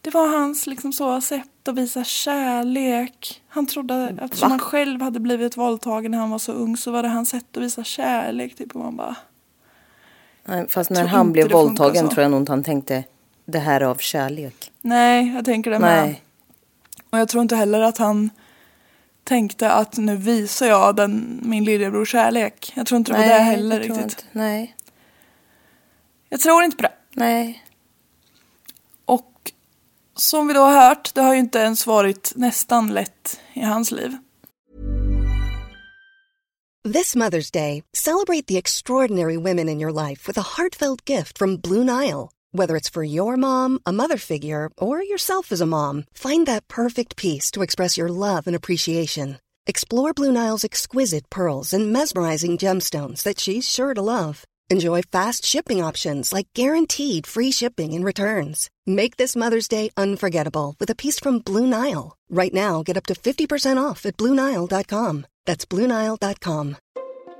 det 0.00 0.10
var 0.10 0.38
hans 0.38 0.66
liksom 0.66 0.92
så 0.92 1.20
sätt 1.20 1.68
att 1.68 1.74
visa 1.74 2.04
kärlek. 2.04 3.42
Han 3.48 3.66
trodde 3.66 4.04
att 4.04 4.20
eftersom 4.20 4.50
han 4.50 4.58
själv 4.58 5.02
hade 5.02 5.20
blivit 5.20 5.56
våldtagen 5.56 6.10
när 6.10 6.18
han 6.18 6.30
var 6.30 6.38
så 6.38 6.52
ung 6.52 6.76
så 6.76 6.90
var 6.90 7.02
det 7.02 7.08
hans 7.08 7.30
sätt 7.30 7.56
att 7.56 7.62
visa 7.62 7.84
kärlek. 7.84 8.56
Typ, 8.56 8.74
och 8.74 8.80
man 8.80 8.96
bara... 8.96 9.16
Nej, 10.44 10.68
fast 10.68 10.90
när 10.90 11.06
han 11.06 11.32
blev 11.32 11.50
våldtagen 11.50 12.08
tror 12.08 12.22
jag 12.22 12.30
nog 12.30 12.40
inte 12.40 12.52
han 12.52 12.64
tänkte 12.64 13.04
det 13.44 13.58
här 13.58 13.80
är 13.80 13.84
av 13.84 13.96
kärlek. 13.96 14.72
Nej, 14.80 15.34
jag 15.34 15.44
tänker 15.44 15.70
det 15.70 15.78
med. 15.78 16.04
Nej. 16.04 16.22
Och 17.10 17.18
jag 17.18 17.28
tror 17.28 17.42
inte 17.42 17.56
heller 17.56 17.80
att 17.80 17.98
han 17.98 18.30
tänkte 19.24 19.70
att 19.72 19.96
nu 19.96 20.16
visar 20.16 20.66
jag 20.66 20.96
den, 20.96 21.40
min 21.42 21.64
lillebror 21.64 22.04
kärlek. 22.04 22.72
Jag 22.76 22.86
tror 22.86 22.98
inte 22.98 23.12
det 23.12 23.18
var 23.18 23.26
det 23.26 23.34
heller 23.34 23.80
riktigt. 23.80 24.02
inte. 24.02 24.22
Nej. 24.32 24.76
Jag 26.28 26.40
tror 26.40 26.64
inte 26.64 26.76
på 26.76 26.82
det. 26.82 26.92
Nej. 27.12 27.64
Som 30.20 30.48
vi 30.48 30.54
då 30.54 30.60
har 30.60 30.88
hört, 30.88 31.14
det 31.14 31.20
har 31.20 31.34
ju 31.34 31.40
inte 31.40 31.58
ens 31.58 31.86
varit 31.86 32.32
nästan 32.36 32.94
lätt 32.94 33.40
i 33.54 33.60
hans 33.60 33.90
liv. 33.90 34.16
This 36.92 37.16
Mother's 37.16 37.52
Day, 37.52 37.82
celebrate 37.96 38.46
the 38.46 38.58
extraordinary 38.58 39.36
women 39.36 39.68
in 39.68 39.80
your 39.80 40.08
life 40.08 40.28
with 40.28 40.38
a 40.38 40.56
heartfelt 40.56 41.08
gift 41.08 41.38
from 41.38 41.56
Blue 41.56 41.84
Nile. 41.84 42.28
Whether 42.52 42.76
it's 42.76 42.92
for 42.92 43.02
your 43.04 43.36
mom, 43.36 43.80
a 43.86 43.92
mother 43.92 44.18
figure, 44.18 44.70
or 44.76 45.02
yourself 45.02 45.52
as 45.52 45.60
a 45.60 45.66
mom, 45.66 46.04
find 46.12 46.46
that 46.46 46.68
perfect 46.68 47.16
piece 47.16 47.50
to 47.50 47.62
express 47.62 47.98
your 47.98 48.10
love 48.10 48.46
and 48.46 48.56
appreciation. 48.56 49.38
Explore 49.66 50.12
Blue 50.12 50.32
Nile's 50.32 50.64
exquisite 50.64 51.30
pearls 51.30 51.72
and 51.72 51.92
mesmerizing 51.92 52.58
gemstones 52.58 53.22
that 53.22 53.40
she's 53.40 53.68
sure 53.68 53.94
to 53.94 54.02
love. 54.02 54.44
Enjoy 54.70 55.02
fast 55.02 55.44
shipping 55.44 55.82
options 55.82 56.32
like 56.32 56.46
guaranteed 56.54 57.26
free 57.26 57.50
shipping 57.50 57.92
and 57.92 58.04
returns. 58.04 58.70
Make 58.86 59.16
this 59.16 59.34
Mother's 59.34 59.66
Day 59.66 59.90
unforgettable 59.96 60.76
with 60.78 60.88
a 60.90 60.94
piece 60.94 61.18
from 61.18 61.40
Blue 61.40 61.66
Nile. 61.66 62.16
Right 62.30 62.54
now, 62.54 62.84
get 62.84 62.96
up 62.96 63.06
to 63.06 63.14
50% 63.14 63.82
off 63.82 64.06
at 64.06 64.16
BlueNile.com. 64.16 65.26
That's 65.44 65.66
BlueNile.com. 65.66 66.76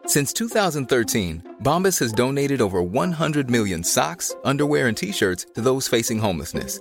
Since 0.06 0.32
2013, 0.32 1.56
Bombas 1.62 2.00
has 2.00 2.12
donated 2.12 2.60
over 2.60 2.82
100 2.82 3.48
million 3.48 3.84
socks, 3.84 4.34
underwear, 4.42 4.88
and 4.88 4.96
t 4.96 5.12
shirts 5.12 5.46
to 5.54 5.60
those 5.60 5.86
facing 5.86 6.18
homelessness. 6.18 6.80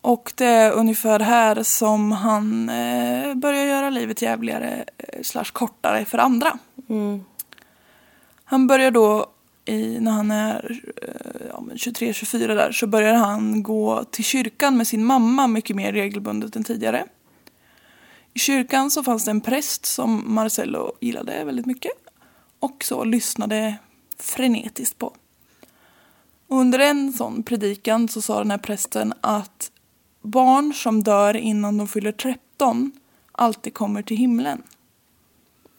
Och 0.00 0.32
det 0.34 0.46
är 0.46 0.72
ungefär 0.72 1.20
här 1.20 1.62
som 1.62 2.12
han 2.12 2.68
eh, 2.68 3.34
börjar 3.34 3.64
göra 3.64 3.90
livet 3.90 4.22
jävligare 4.22 4.84
eh, 4.98 5.22
slash 5.22 5.50
kortare 5.52 6.04
för 6.04 6.18
andra. 6.18 6.58
Han 8.44 8.66
börjar 8.66 8.90
då 8.90 9.26
i, 9.64 10.00
när 10.00 10.10
han 10.10 10.30
är 10.30 10.80
eh, 11.02 11.46
ja, 11.50 11.60
men 11.60 11.76
23-24 11.76 12.46
där 12.46 12.72
så 12.72 12.86
börjar 12.86 13.14
han 13.14 13.62
gå 13.62 14.04
till 14.04 14.24
kyrkan 14.24 14.76
med 14.76 14.86
sin 14.86 15.04
mamma 15.04 15.46
mycket 15.46 15.76
mer 15.76 15.92
regelbundet 15.92 16.56
än 16.56 16.64
tidigare. 16.64 17.04
I 18.34 18.38
kyrkan 18.38 18.90
så 18.90 19.02
fanns 19.02 19.24
det 19.24 19.30
en 19.30 19.40
präst 19.40 19.86
som 19.86 20.34
Marcello 20.34 20.92
gillade 21.00 21.44
väldigt 21.44 21.66
mycket 21.66 21.92
och 22.60 22.84
så 22.84 23.04
lyssnade 23.04 23.76
frenetiskt 24.18 24.98
på. 24.98 25.12
Och 26.48 26.56
Under 26.56 26.78
en 26.78 27.12
sån 27.12 27.42
predikan 27.42 28.08
så 28.08 28.22
sa 28.22 28.38
den 28.38 28.50
här 28.50 28.58
prästen 28.58 29.14
att 29.20 29.70
barn 30.22 30.74
som 30.74 31.02
dör 31.02 31.36
innan 31.36 31.78
de 31.78 31.88
fyller 31.88 32.12
13 32.12 32.92
alltid 33.32 33.74
kommer 33.74 34.02
till 34.02 34.16
himlen. 34.16 34.62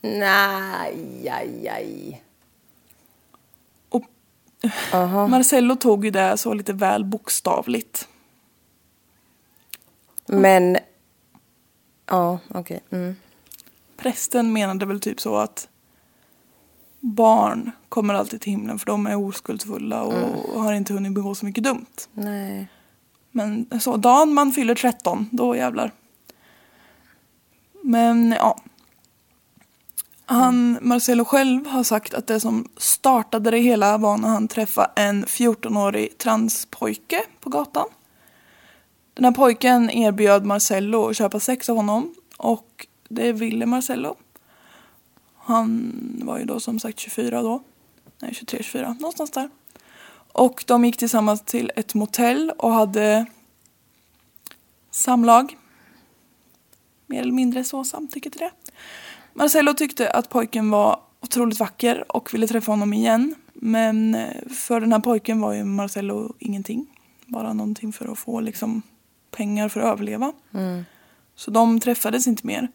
Nej, 0.02 1.30
aj, 1.30 1.68
aj. 1.68 2.24
Och 3.90 4.04
Marcello 5.30 5.76
tog 5.76 6.06
ju 6.06 6.12
det 6.12 6.38
så 6.38 6.54
lite 6.54 6.74
väl 6.74 7.06
bokstavligt. 7.06 8.08
Men... 10.26 10.78
Ja, 12.06 12.40
okej. 12.50 12.80
Mm. 12.90 13.16
Prästen 13.98 14.54
menade 14.54 14.86
väl 14.86 15.00
typ 15.00 15.22
så 15.22 15.38
att 15.38 15.70
barn 17.16 17.72
kommer 17.90 18.14
alltid 18.14 18.42
till 18.42 18.52
himlen 18.52 18.80
för 18.80 18.86
de 18.86 19.08
är 19.08 19.16
oskuldsfulla 19.16 20.02
och 20.02 20.62
har 20.62 20.74
inte 20.74 20.94
hunnit 20.94 21.12
begå 21.12 21.36
så 21.36 21.46
mycket 21.46 21.64
dumt. 21.64 21.86
Nej. 22.14 22.68
Men 23.32 23.80
så 23.80 23.98
dagen 23.98 24.34
man 24.34 24.52
fyller 24.52 24.76
13, 24.76 25.30
då 25.32 25.56
jävlar. 25.56 25.92
Men 27.82 28.32
ja. 28.32 28.60
Han, 30.26 30.78
Marcelo 30.82 31.26
själv 31.26 31.68
har 31.68 31.84
sagt 31.84 32.14
att 32.14 32.28
det 32.28 32.40
som 32.40 32.70
startade 32.78 33.52
det 33.52 33.58
hela 33.58 33.98
var 33.98 34.18
när 34.18 34.30
han 34.30 34.48
träffade 34.48 34.92
en 34.96 35.26
14-årig 35.26 36.18
transpojke 36.18 37.24
på 37.40 37.50
gatan. 37.50 37.88
Den 39.14 39.26
här 39.26 39.32
pojken 39.32 39.90
erbjöd 39.90 40.46
Marcello 40.46 41.10
att 41.10 41.18
köpa 41.18 41.40
sex 41.40 41.70
av 41.70 41.76
honom 41.76 42.16
och 42.38 42.88
det 43.10 43.32
ville 43.32 43.66
Marcello. 43.66 44.16
Han 45.48 45.94
var 46.24 46.40
ju 46.40 46.46
då 46.46 46.60
som 46.60 46.80
sagt 46.80 47.00
24 47.00 47.42
då. 47.42 47.64
Nej, 48.20 48.32
23-24, 48.32 49.00
någonstans 49.00 49.32
där. 49.32 49.50
Och 50.32 50.64
de 50.68 50.86
gick 50.86 50.98
tillsammans 50.98 51.42
till 51.42 51.72
ett 51.76 51.94
motell 51.94 52.52
och 52.58 52.72
hade 52.72 53.26
samlag. 54.92 55.58
Mer 57.06 57.22
eller 57.22 57.32
mindre 57.32 57.64
så 57.64 57.84
samtycke 57.84 58.30
till 58.30 58.40
det. 58.40 58.52
Marcello 59.34 59.74
tyckte 59.74 60.10
att 60.10 60.30
pojken 60.30 60.70
var 60.70 61.00
otroligt 61.20 61.60
vacker 61.60 62.16
och 62.16 62.34
ville 62.34 62.48
träffa 62.48 62.72
honom 62.72 62.94
igen. 62.94 63.36
Men 63.54 64.16
eh, 64.16 64.48
för 64.50 64.82
den 64.82 64.94
här 64.94 65.00
pojken 65.00 65.42
var 65.42 65.54
ju 65.54 65.64
Marcello 65.64 66.34
ingenting. 66.40 66.88
Bara 67.26 67.54
någonting 67.54 67.94
för 67.94 68.12
att 68.12 68.20
få 68.20 68.40
liksom 68.40 68.82
pengar 69.32 69.70
för 69.70 69.80
att 69.80 69.86
överleva. 69.94 70.34
Så 71.36 71.52
de 71.52 71.80
träffades 71.80 72.28
inte 72.28 72.48
mer. 72.48 72.68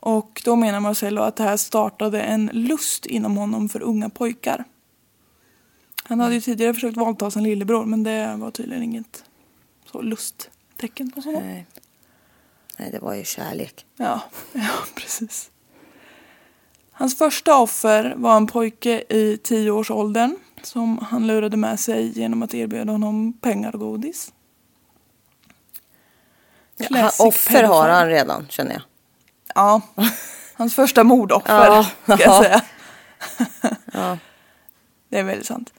Och 0.00 0.42
då 0.44 0.56
menar 0.56 0.80
Marcello 0.80 1.22
att 1.22 1.36
det 1.36 1.42
här 1.42 1.56
startade 1.56 2.22
en 2.22 2.50
lust 2.52 3.06
inom 3.06 3.36
honom 3.36 3.68
för 3.68 3.82
unga 3.82 4.10
pojkar. 4.10 4.64
Han 6.04 6.20
hade 6.20 6.34
ju 6.34 6.40
tidigare 6.40 6.74
försökt 6.74 6.96
våldta 6.96 7.30
sin 7.30 7.42
lillebror 7.42 7.84
men 7.84 8.02
det 8.02 8.34
var 8.36 8.50
tydligen 8.50 8.82
inget 8.82 9.24
så 9.92 10.02
lusttecken 10.02 11.12
hos 11.14 11.24
honom. 11.24 11.42
Nej. 11.42 11.66
Nej, 12.78 12.90
det 12.90 12.98
var 12.98 13.14
ju 13.14 13.24
kärlek. 13.24 13.86
Ja, 13.96 14.20
ja, 14.52 14.70
precis. 14.94 15.50
Hans 16.92 17.18
första 17.18 17.58
offer 17.58 18.14
var 18.16 18.36
en 18.36 18.46
pojke 18.46 19.04
i 19.08 19.38
tioårsåldern 19.42 20.36
som 20.62 20.98
han 20.98 21.26
lurade 21.26 21.56
med 21.56 21.80
sig 21.80 22.18
genom 22.18 22.42
att 22.42 22.54
erbjuda 22.54 22.92
honom 22.92 23.32
pengar 23.32 23.74
och 23.74 23.80
godis. 23.80 24.32
Classic 26.86 27.20
offer 27.20 27.64
har 27.64 27.88
han 27.88 28.08
redan, 28.08 28.46
känner 28.48 28.72
jag. 28.72 28.82
Ja, 29.54 29.80
hans 30.54 30.74
första 30.74 31.04
mordoffer 31.04 31.66
Ja, 31.66 31.86
ska 32.02 32.12
jag 32.12 32.20
ja. 32.20 32.42
säga. 32.42 32.62
Det 35.08 35.18
är 35.18 35.24
väldigt 35.24 35.46
sant. 35.46 35.72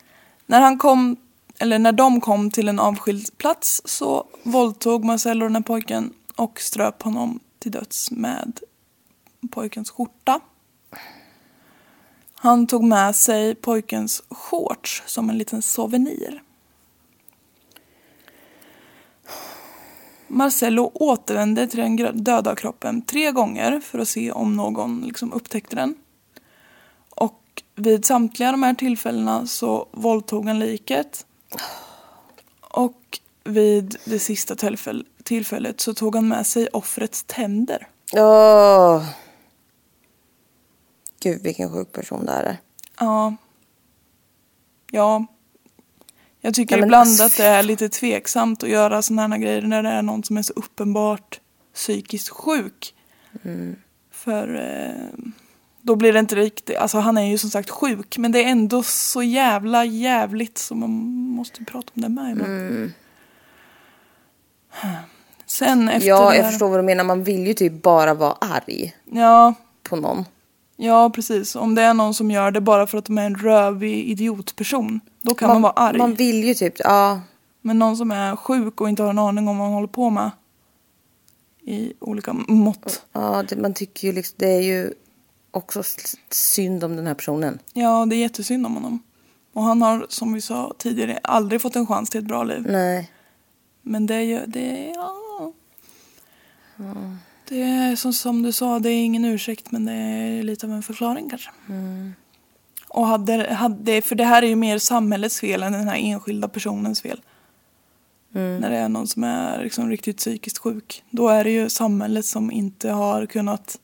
När 0.45 0.61
han 0.61 0.77
kom, 0.77 1.17
eller 1.59 1.79
när 1.79 1.91
de 1.91 2.21
kom 2.21 2.51
till 2.51 2.69
en 2.69 2.79
avskild 2.79 3.37
plats 3.37 3.81
så 3.85 4.25
våldtog 4.43 5.05
Marcello 5.05 5.45
den 5.45 5.55
här 5.55 5.63
pojken 5.63 6.13
och 6.35 6.61
ströp 6.61 7.03
honom 7.03 7.39
till 7.59 7.71
döds 7.71 8.11
med 8.11 8.59
pojkens 9.51 9.89
skjorta. 9.91 10.39
Han 12.35 12.67
tog 12.67 12.83
med 12.83 13.15
sig 13.15 13.55
pojkens 13.55 14.23
shorts 14.29 15.03
som 15.05 15.29
en 15.29 15.37
liten 15.37 15.61
souvenir. 15.61 16.41
Marcello 20.31 20.91
återvände 20.93 21.67
till 21.67 21.79
den 21.79 22.23
döda 22.23 22.55
kroppen 22.55 23.01
tre 23.01 23.31
gånger 23.31 23.79
för 23.79 23.99
att 23.99 24.07
se 24.07 24.31
om 24.31 24.55
någon 24.55 25.01
liksom 25.01 25.33
upptäckte 25.33 25.75
den. 25.75 25.95
Och 27.09 27.63
vid 27.75 28.05
samtliga 28.05 28.51
de 28.51 28.63
här 28.63 28.73
tillfällena 28.73 29.45
så 29.47 29.87
våldtog 29.91 30.45
han 30.47 30.59
liket. 30.59 31.25
Och 32.61 33.19
vid 33.43 33.95
det 34.05 34.19
sista 34.19 34.55
tillfäll- 34.55 35.05
tillfället 35.23 35.81
så 35.81 35.93
tog 35.93 36.15
han 36.15 36.27
med 36.27 36.47
sig 36.47 36.67
offrets 36.67 37.23
tänder. 37.27 37.87
Åh. 38.13 39.03
Gud 41.19 41.41
vilken 41.43 41.71
sjuk 41.73 41.91
person 41.91 42.25
det 42.25 42.31
här 42.31 42.43
är. 42.43 42.57
Ja. 42.99 43.35
Ja. 44.91 45.25
Jag 46.41 46.53
tycker 46.53 46.75
Nej, 46.77 46.83
ibland 46.85 47.09
alltså, 47.09 47.23
att 47.23 47.37
det 47.37 47.45
är 47.45 47.63
lite 47.63 47.89
tveksamt 47.89 48.63
att 48.63 48.69
göra 48.69 49.01
sådana 49.01 49.35
här 49.35 49.41
grejer 49.41 49.61
när 49.61 49.83
det 49.83 49.89
är 49.89 50.01
någon 50.01 50.23
som 50.23 50.37
är 50.37 50.41
så 50.41 50.53
uppenbart 50.53 51.39
psykiskt 51.73 52.29
sjuk. 52.29 52.93
Mm. 53.43 53.75
För 54.11 54.55
eh, 54.55 55.25
då 55.81 55.95
blir 55.95 56.13
det 56.13 56.19
inte 56.19 56.35
riktigt, 56.35 56.77
alltså 56.77 56.97
han 56.99 57.17
är 57.17 57.25
ju 57.25 57.37
som 57.37 57.49
sagt 57.49 57.69
sjuk 57.69 58.17
men 58.17 58.31
det 58.31 58.43
är 58.43 58.47
ändå 58.49 58.83
så 58.83 59.23
jävla 59.23 59.85
jävligt 59.85 60.57
så 60.57 60.75
man 60.75 60.89
måste 61.35 61.65
prata 61.65 61.91
om 61.95 62.01
det 62.01 62.09
med. 62.09 62.31
Mm. 62.31 62.91
Sen 65.45 65.89
efter 65.89 66.09
Ja, 66.09 66.35
jag 66.35 66.43
här- 66.43 66.49
förstår 66.51 66.69
vad 66.69 66.79
du 66.79 66.83
menar. 66.83 67.03
Man 67.03 67.23
vill 67.23 67.47
ju 67.47 67.53
typ 67.53 67.81
bara 67.81 68.13
vara 68.13 68.35
arg 68.41 68.95
Ja, 69.05 69.53
på 69.83 69.95
någon. 69.95 70.25
Ja, 70.85 71.09
precis. 71.09 71.55
Om 71.55 71.75
det 71.75 71.81
är 71.81 71.93
någon 71.93 72.13
som 72.13 72.31
gör 72.31 72.51
det 72.51 72.61
bara 72.61 72.87
för 72.87 72.97
att 72.97 73.05
de 73.05 73.17
är 73.17 73.25
en 73.25 73.35
rövig 73.35 74.09
idiotperson, 74.09 74.99
då 75.21 75.35
kan 75.35 75.47
man, 75.47 75.61
vara 75.61 75.73
arg. 75.73 75.97
Man 75.97 76.13
vill 76.13 76.43
ju 76.43 76.53
typ, 76.53 76.73
ja. 76.79 77.21
Men 77.61 77.79
någon 77.79 77.97
som 77.97 78.11
är 78.11 78.35
sjuk 78.35 78.81
och 78.81 78.89
inte 78.89 79.03
har 79.03 79.09
en 79.09 79.19
aning 79.19 79.47
om 79.47 79.57
vad 79.57 79.67
man 79.67 79.73
håller 79.73 79.87
på 79.87 80.09
med 80.09 80.31
i 81.61 81.93
olika 81.99 82.33
mått. 82.33 83.05
ja 83.11 83.43
det, 83.49 83.55
man 83.55 83.73
tycker 83.73 84.07
ju 84.07 84.13
liksom, 84.13 84.35
det 84.39 84.47
är 84.47 84.61
ju 84.61 84.93
också 85.51 85.83
synd 86.29 86.83
om 86.83 86.95
den 86.95 87.07
här 87.07 87.13
personen. 87.13 87.59
Ja, 87.73 88.05
det 88.05 88.15
är 88.15 88.19
jättesynd 88.19 88.65
om 88.65 88.73
honom. 88.73 88.99
Och 89.53 89.63
han 89.63 89.81
har, 89.81 90.05
som 90.09 90.33
vi 90.33 90.41
sa 90.41 90.73
tidigare, 90.77 91.19
aldrig 91.23 91.61
fått 91.61 91.75
en 91.75 91.87
chans 91.87 92.09
till 92.09 92.19
ett 92.19 92.27
bra 92.27 92.43
liv. 92.43 92.65
Nej. 92.69 93.11
Men 93.81 94.05
det 94.05 94.15
är 94.15 94.21
ju, 94.21 94.39
det 94.47 94.89
är, 94.89 94.93
ja. 94.95 95.53
Det 97.51 97.61
är 97.61 97.95
som, 97.95 98.13
som 98.13 98.43
du 98.43 98.51
sa, 98.51 98.79
det 98.79 98.89
är 98.89 99.03
ingen 99.03 99.25
ursäkt 99.25 99.71
men 99.71 99.85
det 99.85 99.93
är 99.93 100.43
lite 100.43 100.65
av 100.65 100.71
en 100.71 100.83
förklaring 100.83 101.29
kanske. 101.29 101.51
Och 102.87 103.07
hade, 103.07 103.53
hade, 103.53 104.01
för 104.01 104.15
det 104.15 104.23
här 104.23 104.43
är 104.43 104.47
ju 104.47 104.55
mer 104.55 104.77
samhällets 104.77 105.39
fel 105.39 105.63
än 105.63 105.73
den 105.73 105.87
här 105.87 105.97
enskilda 105.97 106.47
personens 106.47 107.01
fel. 107.01 107.21
När 108.29 108.69
det 108.69 108.77
är 108.77 108.89
någon 108.89 109.07
som 109.07 109.23
är 109.23 109.63
liksom 109.63 109.89
riktigt 109.89 110.17
psykiskt 110.17 110.57
sjuk. 110.57 111.03
Då 111.09 111.29
är 111.29 111.43
det 111.43 111.49
ju 111.51 111.69
samhället 111.69 112.25
som 112.25 112.51
inte 112.51 112.89
har 112.91 113.25
kunnat 113.25 113.79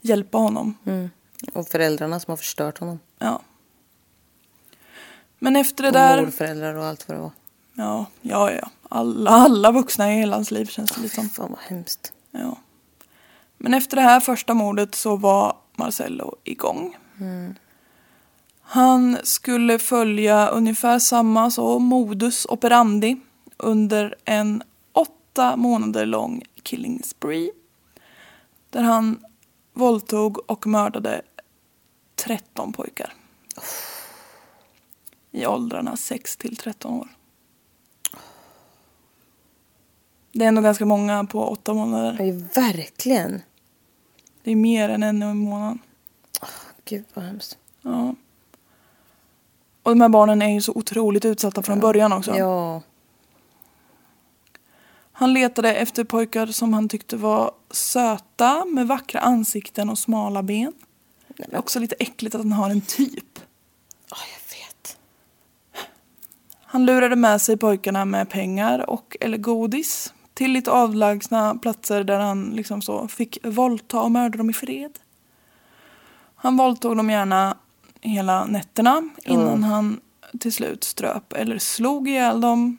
hjälpa 0.00 0.38
honom. 0.38 0.74
Mm. 0.84 1.10
Och 1.52 1.68
föräldrarna 1.68 2.20
som 2.20 2.32
har 2.32 2.36
förstört 2.36 2.78
honom. 2.78 3.00
Ja. 3.18 3.40
Men 5.38 5.56
efter 5.56 5.82
det 5.82 5.88
Och 5.88 5.94
där... 5.94 6.22
morföräldrar 6.22 6.74
och 6.74 6.84
allt 6.84 7.08
vad 7.08 7.16
det 7.16 7.22
var. 7.22 7.32
Ja, 7.74 8.06
ja, 8.20 8.52
ja. 8.52 8.70
Alla, 8.88 9.30
alla 9.30 9.70
vuxna 9.70 10.12
i 10.12 10.16
hela 10.16 10.36
hans 10.36 10.50
liv 10.50 10.66
känns 10.66 10.90
det 10.90 11.02
lite 11.02 11.14
som. 11.14 11.28
Fan 11.28 11.50
vad 11.50 11.60
hemskt. 11.60 12.12
Ja. 12.30 12.56
Men 13.64 13.74
efter 13.74 13.96
det 13.96 14.02
här 14.02 14.20
första 14.20 14.54
mordet 14.54 14.94
så 14.94 15.16
var 15.16 15.56
Marcello 15.76 16.36
igång. 16.44 16.96
Han 18.60 19.18
skulle 19.22 19.78
följa 19.78 20.48
ungefär 20.48 20.98
samma 20.98 21.50
så 21.50 21.78
modus 21.78 22.46
operandi 22.48 23.16
under 23.56 24.14
en 24.24 24.62
åtta 24.92 25.56
månader 25.56 26.06
lång 26.06 26.42
killing 26.62 27.02
spree. 27.02 27.50
Där 28.70 28.82
han 28.82 29.24
våldtog 29.72 30.50
och 30.50 30.66
mördade 30.66 31.22
13 32.14 32.72
pojkar. 32.72 33.12
I 35.30 35.46
åldrarna 35.46 35.96
6 35.96 36.36
till 36.36 36.56
13 36.56 36.92
år. 36.94 37.08
Det 40.32 40.44
är 40.44 40.48
ändå 40.48 40.62
ganska 40.62 40.86
många 40.86 41.24
på 41.24 41.48
åtta 41.48 41.74
månader. 41.74 42.24
Ja, 42.24 42.62
verkligen. 42.62 43.42
Det 44.44 44.50
är 44.50 44.56
mer 44.56 44.88
än 44.88 45.02
en 45.02 45.22
i 45.22 45.34
månaden. 45.34 45.78
Gud 46.84 47.04
vad 47.14 47.24
hemskt. 47.24 47.58
Ja. 47.82 48.14
Och 49.82 49.90
de 49.90 50.00
här 50.00 50.08
barnen 50.08 50.42
är 50.42 50.48
ju 50.48 50.60
så 50.60 50.72
otroligt 50.72 51.24
utsatta 51.24 51.62
från 51.62 51.80
början 51.80 52.12
också. 52.12 52.36
Ja. 52.36 52.82
Han 55.12 55.32
letade 55.32 55.74
efter 55.74 56.04
pojkar 56.04 56.46
som 56.46 56.74
han 56.74 56.88
tyckte 56.88 57.16
var 57.16 57.52
söta 57.70 58.64
med 58.64 58.86
vackra 58.86 59.20
ansikten 59.20 59.90
och 59.90 59.98
smala 59.98 60.42
ben. 60.42 60.72
Det 61.28 61.52
är 61.52 61.58
också 61.58 61.78
lite 61.78 61.96
äckligt 61.98 62.34
att 62.34 62.40
han 62.40 62.52
har 62.52 62.70
en 62.70 62.80
typ. 62.80 63.38
Ja, 64.10 64.16
jag 64.16 64.58
vet. 64.58 64.98
Han 66.60 66.86
lurade 66.86 67.16
med 67.16 67.42
sig 67.42 67.56
pojkarna 67.56 68.04
med 68.04 68.30
pengar 68.30 68.90
och 68.90 69.16
eller 69.20 69.38
godis 69.38 70.13
till 70.34 70.52
lite 70.52 70.70
avlägsna 70.70 71.54
platser 71.54 72.04
där 72.04 72.20
han 72.20 72.50
liksom 72.50 72.82
så 72.82 73.08
fick 73.08 73.38
våldta 73.46 74.00
och 74.00 74.10
mörda 74.10 74.38
dem 74.38 74.50
i 74.50 74.52
fred. 74.52 74.98
Han 76.34 76.56
våldtog 76.56 76.96
dem 76.96 77.10
gärna 77.10 77.56
hela 78.00 78.44
nätterna 78.44 79.10
innan 79.24 79.62
han 79.62 80.00
till 80.40 80.52
slut 80.52 80.84
ströp 80.84 81.32
eller 81.32 81.58
slog 81.58 82.08
ihjäl 82.08 82.40
dem 82.40 82.78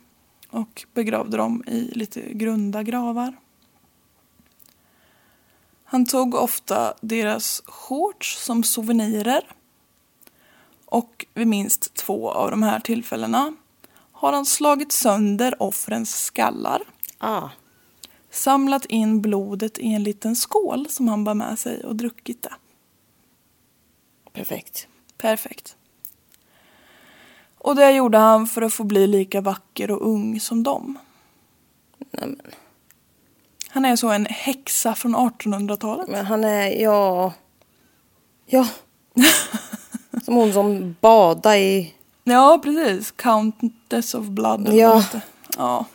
och 0.50 0.86
begravde 0.94 1.38
dem 1.38 1.64
i 1.68 1.92
lite 1.94 2.34
grunda 2.34 2.84
gravar. 2.84 3.36
Han 5.84 6.06
tog 6.06 6.36
ofta 6.36 6.94
deras 7.02 7.62
shorts 7.66 8.46
som 8.46 8.64
souvenirer 8.64 9.42
och 10.86 11.26
vid 11.34 11.48
minst 11.48 11.94
två 11.94 12.32
av 12.32 12.52
de 12.52 12.64
här 12.64 12.80
tillfällena 12.80 13.54
har 14.12 14.34
han 14.34 14.46
slagit 14.46 14.92
sönder 14.92 15.62
offrens 15.64 16.24
skallar, 16.24 16.82
Ah. 17.18 17.50
samlat 18.30 18.86
in 18.86 19.22
blodet 19.22 19.78
i 19.78 19.94
en 19.94 20.04
liten 20.04 20.36
skål 20.36 20.88
som 20.90 21.08
han 21.08 21.24
bar 21.24 21.34
med 21.34 21.60
sig 21.60 21.84
och 21.84 21.96
druckit 21.96 22.44
det. 22.44 22.54
Perfekt. 24.34 24.88
Perfekt. 25.18 25.76
Och 27.58 27.76
det 27.76 27.92
gjorde 27.92 28.18
han 28.18 28.48
för 28.48 28.62
att 28.62 28.74
få 28.74 28.84
bli 28.84 29.08
lika 29.08 29.42
vacker 29.42 29.92
och 29.92 30.08
ung 30.08 30.40
som 30.40 30.64
dem. 30.64 30.98
Nej, 31.98 32.08
men, 32.12 32.42
Han 33.70 33.86
är 33.86 33.96
så 33.96 34.10
en 34.10 34.26
häxa 34.26 34.96
från 34.96 35.16
1800-talet. 35.16 36.08
men 36.08 36.26
han 36.26 36.44
är, 36.44 36.82
ja. 36.82 37.34
Ja. 38.46 38.68
Som 40.24 40.36
hon 40.36 40.54
som 40.54 40.96
badade 41.02 41.58
i... 41.58 41.94
Ja, 42.24 42.60
precis. 42.64 43.12
Countess 43.12 44.16
of 44.16 44.26
Blood. 44.28 44.74
Ja. 44.74 45.04
ja. 45.58 45.86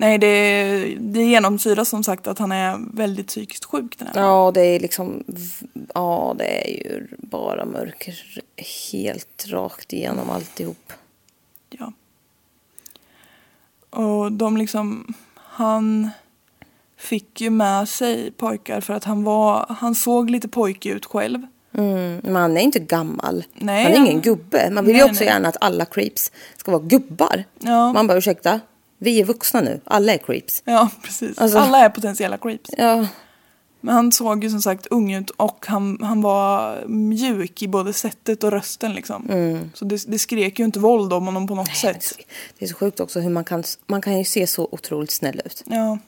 Nej, 0.00 0.18
det, 0.18 0.96
det 0.98 1.22
genomsyras 1.22 1.88
som 1.88 2.04
sagt 2.04 2.26
att 2.26 2.38
han 2.38 2.52
är 2.52 2.78
väldigt 2.96 3.26
psykiskt 3.26 3.64
sjuk. 3.64 3.98
Den 3.98 4.08
här. 4.08 4.22
Ja, 4.22 4.50
det 4.54 4.60
är 4.60 4.80
liksom... 4.80 5.24
Ja, 5.94 6.34
det 6.38 6.64
är 6.64 6.70
ju 6.70 7.06
bara 7.18 7.64
mörker 7.64 8.42
helt 8.92 9.46
rakt 9.48 9.92
igenom 9.92 10.30
alltihop. 10.30 10.92
Ja. 11.70 11.92
Och 13.90 14.32
de 14.32 14.56
liksom, 14.56 15.14
han 15.34 16.10
fick 16.96 17.40
ju 17.40 17.50
med 17.50 17.88
sig 17.88 18.30
pojkar 18.30 18.80
för 18.80 18.94
att 18.94 19.04
han 19.04 19.24
var, 19.24 19.66
han 19.68 19.94
såg 19.94 20.30
lite 20.30 20.48
pojkig 20.48 20.90
ut 20.90 21.06
själv. 21.06 21.46
Mm, 21.72 22.20
men 22.24 22.36
han 22.36 22.56
är 22.56 22.60
inte 22.60 22.80
gammal. 22.80 23.44
Nej, 23.54 23.84
han 23.84 23.92
är 23.92 23.96
ingen 23.96 24.20
gubbe. 24.20 24.70
Man 24.70 24.84
vill 24.84 24.96
ju 24.96 25.02
Nej, 25.02 25.10
också 25.10 25.24
nej. 25.24 25.32
gärna 25.32 25.48
att 25.48 25.56
alla 25.60 25.84
creeps 25.84 26.32
ska 26.56 26.70
vara 26.70 26.82
gubbar. 26.82 27.44
Ja. 27.58 27.92
Man 27.92 28.06
bara 28.06 28.18
ursäkta, 28.18 28.60
vi 28.98 29.20
är 29.20 29.24
vuxna 29.24 29.60
nu. 29.60 29.80
Alla 29.84 30.14
är 30.14 30.18
creeps. 30.18 30.62
Ja, 30.64 30.90
precis. 31.02 31.38
Alltså- 31.38 31.58
Alla 31.58 31.78
är 31.78 31.88
potentiella 31.88 32.38
creeps. 32.38 32.70
Ja, 32.78 33.06
Men 33.80 33.94
han 33.94 34.12
såg 34.12 34.44
ju 34.44 34.50
som 34.50 34.62
sagt 34.62 34.86
ung 34.86 35.12
ut 35.14 35.30
och 35.30 35.66
han, 35.68 35.98
han 36.02 36.22
var 36.22 36.78
mjuk 36.86 37.62
i 37.62 37.68
både 37.68 37.92
sättet 37.92 38.44
och 38.44 38.50
rösten 38.50 38.92
liksom. 38.92 39.28
Så 39.74 39.84
det, 39.84 40.04
det 40.10 40.18
skrek 40.18 40.58
ju 40.58 40.64
inte 40.64 40.78
våld 40.78 41.12
om 41.12 41.24
honom 41.26 41.46
på 41.46 41.54
något 41.54 41.76
sätt. 41.76 42.12
det 42.58 42.64
är 42.64 42.68
så 42.68 42.74
sjukt 42.74 43.00
också 43.00 43.20
hur 43.20 43.30
man 43.30 43.44
kan, 43.44 43.64
man 43.86 44.02
kan 44.02 44.18
ju 44.18 44.24
se 44.24 44.46
så 44.46 44.68
otroligt 44.72 45.10
snäll 45.10 45.40
ut. 45.44 45.62
Ja. 45.66 45.98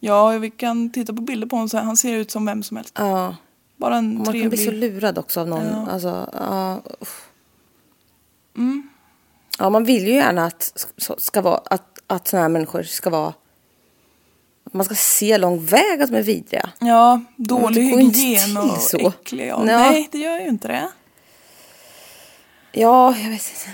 Ja, 0.00 0.28
vi 0.28 0.50
kan 0.50 0.90
titta 0.90 1.12
på 1.14 1.22
bilder 1.22 1.46
på 1.46 1.56
honom 1.56 1.68
så 1.68 1.78
han 1.78 1.96
ser 1.96 2.12
ut 2.16 2.30
som 2.30 2.44
vem 2.46 2.62
som 2.62 2.76
helst. 2.76 2.94
Ja, 2.98 3.36
Bara 3.76 3.96
en 3.96 4.14
man 4.14 4.24
kan 4.24 4.32
trevlig... 4.32 4.50
bli 4.50 4.64
så 4.64 4.70
lurad 4.70 5.18
också 5.18 5.40
av 5.40 5.48
någon. 5.48 5.66
Ja. 5.66 5.86
Alltså, 5.90 6.30
ja, 6.32 6.82
uff. 7.00 7.28
ja, 9.58 9.70
man 9.70 9.84
vill 9.84 10.06
ju 10.06 10.14
gärna 10.14 10.46
att, 10.46 10.86
ska 11.18 11.40
vara, 11.40 11.60
att, 11.64 11.91
att 12.12 12.28
såna 12.28 12.42
här 12.42 12.48
människor 12.48 12.82
ska 12.82 13.10
vara... 13.10 13.34
Man 14.72 14.84
ska 14.84 14.94
se 14.94 15.38
lång 15.38 15.66
väg 15.66 16.02
att 16.02 16.10
de 16.10 16.16
är 16.16 16.22
vidriga. 16.22 16.70
Ja, 16.78 17.20
dålig 17.36 17.82
hygien 17.82 18.56
och 18.56 18.78
så. 18.78 19.08
äcklig. 19.08 19.46
Ja. 19.46 19.64
Nej, 19.64 20.08
det 20.12 20.18
gör 20.18 20.40
ju 20.40 20.48
inte 20.48 20.68
det. 20.68 20.88
Ja, 22.72 23.16
jag 23.16 23.30
vet 23.30 23.50
inte. 23.50 23.70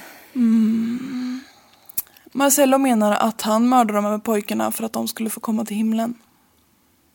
Marcello 2.33 2.79
menar 2.79 3.13
att 3.13 3.43
han 3.43 3.69
mördade 3.69 3.99
de 3.99 4.05
här 4.05 4.19
pojkarna 4.19 4.73
för 4.73 4.85
att 4.85 4.93
de 4.93 5.09
skulle 5.09 5.31
få 5.31 5.41
komma 5.41 5.65
till 5.65 5.77
himlen. 5.77 6.15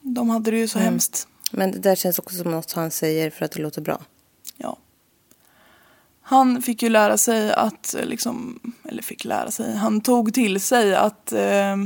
De 0.01 0.29
hade 0.29 0.51
det 0.51 0.57
ju 0.57 0.67
så 0.67 0.79
hemskt. 0.79 1.27
Men 1.51 1.71
det 1.71 1.79
där 1.79 1.95
känns 1.95 2.19
också 2.19 2.35
som 2.35 2.51
något 2.51 2.71
han 2.71 2.91
säger 2.91 3.29
för 3.29 3.45
att 3.45 3.51
det 3.51 3.61
låter 3.61 3.81
bra. 3.81 4.01
Ja. 4.57 4.77
Han 6.25 6.61
fick 6.61 6.83
ju 6.83 6.89
lära 6.89 7.17
sig 7.17 7.53
att, 7.53 7.95
eh, 7.95 8.05
liksom, 8.05 8.59
eller 8.83 9.03
fick 9.03 9.25
lära 9.25 9.51
sig, 9.51 9.75
han 9.75 10.01
tog 10.01 10.33
till 10.33 10.59
sig 10.59 10.95
att 10.95 11.31
eh, 11.31 11.77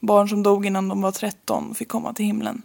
barn 0.00 0.28
som 0.28 0.42
dog 0.42 0.66
innan 0.66 0.88
de 0.88 1.02
var 1.02 1.12
13 1.12 1.74
fick 1.74 1.88
komma 1.88 2.12
till 2.14 2.26
himlen. 2.26 2.62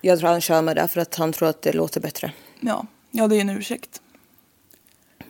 Jag 0.00 0.18
tror 0.18 0.30
han 0.30 0.40
kör 0.40 0.62
med 0.62 0.76
det 0.76 0.88
för 0.88 1.00
att 1.00 1.14
han 1.14 1.32
tror 1.32 1.48
att 1.48 1.62
det 1.62 1.72
låter 1.72 2.00
bättre. 2.00 2.32
Ja, 2.60 2.86
ja 3.10 3.28
det 3.28 3.36
är 3.36 3.40
en 3.40 3.50
ursäkt. 3.50 4.00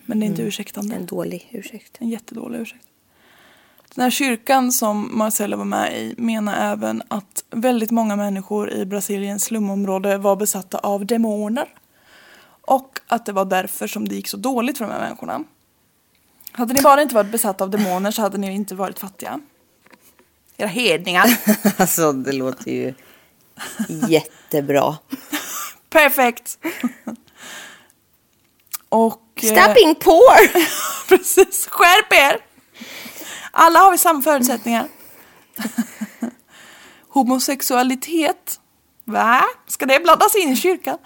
Men 0.07 0.20
det 0.20 0.26
är 0.26 0.28
inte 0.28 0.43
ursäktande. 0.43 0.95
En 0.95 1.07
dålig 1.07 1.49
ursäkt. 1.53 1.97
En 1.99 2.09
jättedålig 2.09 2.61
ursäkt. 2.61 2.87
Den 3.95 4.03
här 4.03 4.11
kyrkan 4.11 4.72
som 4.72 5.18
Marcelo 5.18 5.57
var 5.57 5.64
med 5.64 5.99
i 5.99 6.14
menar 6.18 6.72
även 6.72 7.03
att 7.09 7.45
väldigt 7.51 7.91
många 7.91 8.16
människor 8.16 8.70
i 8.70 8.87
Brasiliens 8.87 9.45
slumområde 9.45 10.18
var 10.18 10.37
besatta 10.37 10.78
av 10.78 11.07
demoner. 11.07 11.68
Och 12.66 12.98
att 13.06 13.26
det 13.26 13.32
var 13.32 13.44
därför 13.44 13.86
som 13.86 14.08
det 14.08 14.14
gick 14.14 14.28
så 14.28 14.36
dåligt 14.36 14.78
för 14.78 14.84
de 14.84 14.90
här 14.92 15.00
människorna. 15.00 15.44
Hade 16.52 16.74
ni 16.74 16.82
bara 16.82 17.02
inte 17.02 17.14
varit 17.14 17.30
besatta 17.32 17.64
av 17.64 17.70
demoner 17.70 18.10
så 18.10 18.22
hade 18.22 18.38
ni 18.38 18.52
inte 18.54 18.74
varit 18.74 18.98
fattiga. 18.98 19.40
Era 20.56 20.68
hedningar. 20.68 21.36
alltså 21.80 22.12
det 22.12 22.32
låter 22.32 22.70
ju 22.70 22.94
jättebra. 24.08 24.96
Perfekt. 25.90 26.58
Och... 28.88 29.22
eh, 29.42 29.46
Stop 29.52 29.74
being 29.74 29.94
poor! 29.94 30.48
Precis, 31.08 31.66
skärp 31.70 32.12
er! 32.12 32.38
Alla 33.50 33.78
har 33.78 33.90
vi 33.90 33.98
samma 33.98 34.22
förutsättningar. 34.22 34.88
Homosexualitet, 37.08 38.60
va? 39.04 39.44
Ska 39.66 39.86
det 39.86 40.00
blandas 40.00 40.36
in 40.36 40.48
i 40.48 40.56
kyrkan? 40.56 40.98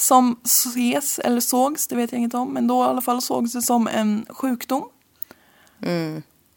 Som 0.00 0.40
ses, 0.44 1.18
eller 1.18 1.40
sågs, 1.40 1.86
det 1.86 1.96
vet 1.96 2.12
jag 2.12 2.18
inget 2.18 2.34
om, 2.34 2.52
men 2.52 2.66
då 2.66 2.84
i 2.84 2.86
alla 2.86 3.00
fall 3.00 3.22
sågs 3.22 3.52
det 3.52 3.62
som 3.62 3.88
en 3.88 4.26
sjukdom. 4.28 4.84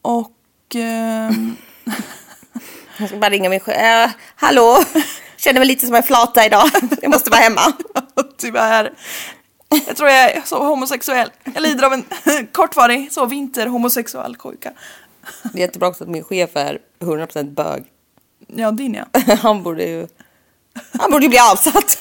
Och... 0.02 0.76
ehm, 0.76 1.56
Jag 2.98 3.10
ska 3.10 3.18
bara 3.18 3.30
ringa 3.30 3.50
min 3.50 3.60
chef. 3.60 3.78
Äh, 3.78 4.12
hallå? 4.36 4.84
Känner 5.38 5.60
mig 5.60 5.68
lite 5.68 5.86
som 5.86 5.96
en 5.96 6.04
flata 6.04 6.46
idag. 6.46 6.70
Jag 7.02 7.12
måste 7.12 7.30
vara 7.30 7.42
hemma. 7.42 7.62
Tyvärr. 8.38 8.94
Jag 9.88 9.96
tror 9.98 10.10
jag 10.10 10.32
är 10.32 10.42
så 10.46 10.64
homosexuell. 10.64 11.32
Jag 11.54 11.64
lider 11.64 11.84
av 11.86 11.94
en 11.94 12.06
kortvarig 12.52 13.12
så 13.12 13.26
vinterhomosexuell 13.26 14.38
sjuka. 14.38 14.72
Det 15.44 15.58
är 15.58 15.62
jättebra 15.62 15.90
också 15.90 16.04
att 16.04 16.10
min 16.10 16.24
chef 16.24 16.56
är 16.56 16.80
100% 17.00 17.54
bög. 17.54 17.84
Ja, 18.48 18.72
din 18.72 18.94
ja. 18.94 19.36
Han 19.42 19.64
borde 19.64 19.84
ju... 19.84 20.08
Han 21.00 21.12
borde 21.12 21.26
ju 21.26 21.30
bli 21.30 21.40
avsatt. 21.40 21.98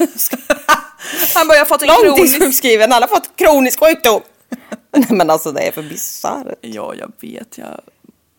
Han 1.34 1.48
bara, 1.48 1.54
jag 1.54 1.60
har 1.60 1.66
fått 1.66 1.82
en 1.82 1.88
kronisk... 1.88 2.18
Långtidssjukskriven, 2.18 2.92
han 2.92 3.02
har 3.02 3.08
fått 3.08 3.36
kronisk 3.36 3.80
sjukdom. 3.80 4.20
Nej 4.96 5.06
men 5.10 5.30
alltså 5.30 5.52
det 5.52 5.60
är 5.60 5.72
för 5.72 5.82
bisarrt. 5.82 6.46
Ja, 6.60 6.94
jag 6.94 7.12
vet. 7.20 7.58
Jag... 7.58 7.80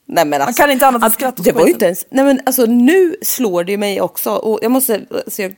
Nej 0.05 0.25
men 0.25 0.41
alltså. 0.41 0.61
kan 0.61 0.71
inte 0.71 0.87
annat 0.87 1.03
än 1.03 1.11
skratta 1.11 1.41
åt 1.41 1.45
Det 1.45 1.51
var 1.51 1.65
ju 1.65 1.71
inte 1.71 1.85
ens... 1.85 2.05
Nej 2.09 2.25
men 2.25 2.41
alltså 2.45 2.65
nu 2.65 3.15
slår 3.21 3.63
det 3.63 3.71
ju 3.71 3.77
mig 3.77 4.01
också. 4.01 4.31
Och 4.31 4.59
jag 4.61 4.71
måste... 4.71 5.01
Alltså, 5.11 5.41
jag 5.41 5.55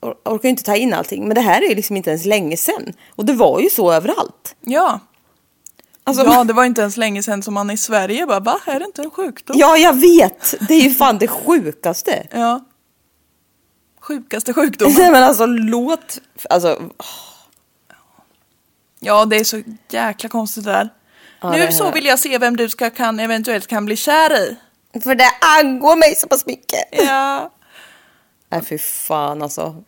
or- 0.00 0.16
orkar 0.24 0.44
ju 0.44 0.50
inte 0.50 0.62
ta 0.62 0.76
in 0.76 0.94
allting. 0.94 1.28
Men 1.28 1.34
det 1.34 1.40
här 1.40 1.62
är 1.62 1.68
ju 1.68 1.74
liksom 1.74 1.96
inte 1.96 2.10
ens 2.10 2.24
länge 2.24 2.56
sedan. 2.56 2.92
Och 3.16 3.24
det 3.24 3.32
var 3.32 3.60
ju 3.60 3.70
så 3.70 3.92
överallt. 3.92 4.54
Ja. 4.60 5.00
Alltså, 6.04 6.24
Ja, 6.24 6.44
det 6.44 6.52
var 6.52 6.64
inte 6.64 6.80
ens 6.80 6.96
länge 6.96 7.22
sedan 7.22 7.42
som 7.42 7.54
man 7.54 7.70
i 7.70 7.76
Sverige 7.76 8.26
bara, 8.26 8.40
va? 8.40 8.60
Är 8.66 8.78
det 8.78 8.84
inte 8.84 9.02
en 9.02 9.10
sjukdom? 9.10 9.56
ja 9.58 9.76
jag 9.76 10.00
vet. 10.00 10.54
Det 10.68 10.74
är 10.74 10.80
ju 10.80 10.90
fan 10.90 11.18
det 11.18 11.28
sjukaste. 11.28 12.26
Ja. 12.30 12.64
Sjukaste 14.08 14.54
sjukdomen. 14.54 14.94
Nej 14.98 15.10
men 15.10 15.22
alltså 15.22 15.46
låt... 15.46 16.18
Alltså 16.50 16.82
Ja, 19.00 19.24
det 19.24 19.36
är 19.36 19.44
så 19.44 19.62
jäkla 19.88 20.28
konstigt 20.28 20.64
det 20.64 20.70
där. 20.70 20.88
Ja, 21.40 21.50
nu 21.50 21.58
det 21.58 21.72
så 21.72 21.90
vill 21.90 22.06
jag 22.06 22.18
se 22.18 22.38
vem 22.38 22.56
du 22.56 22.68
ska, 22.68 22.90
kan, 22.90 23.20
eventuellt 23.20 23.66
kan 23.66 23.84
bli 23.84 23.96
kär 23.96 24.36
i. 24.36 24.56
För 25.00 25.14
det 25.14 25.30
angår 25.60 25.96
mig 25.96 26.14
så 26.14 26.28
pass 26.28 26.46
mycket. 26.46 26.80
Ja. 26.92 27.52
Nej 28.48 28.64
fy 28.64 28.78
fan 28.78 29.42
alltså. 29.42 29.84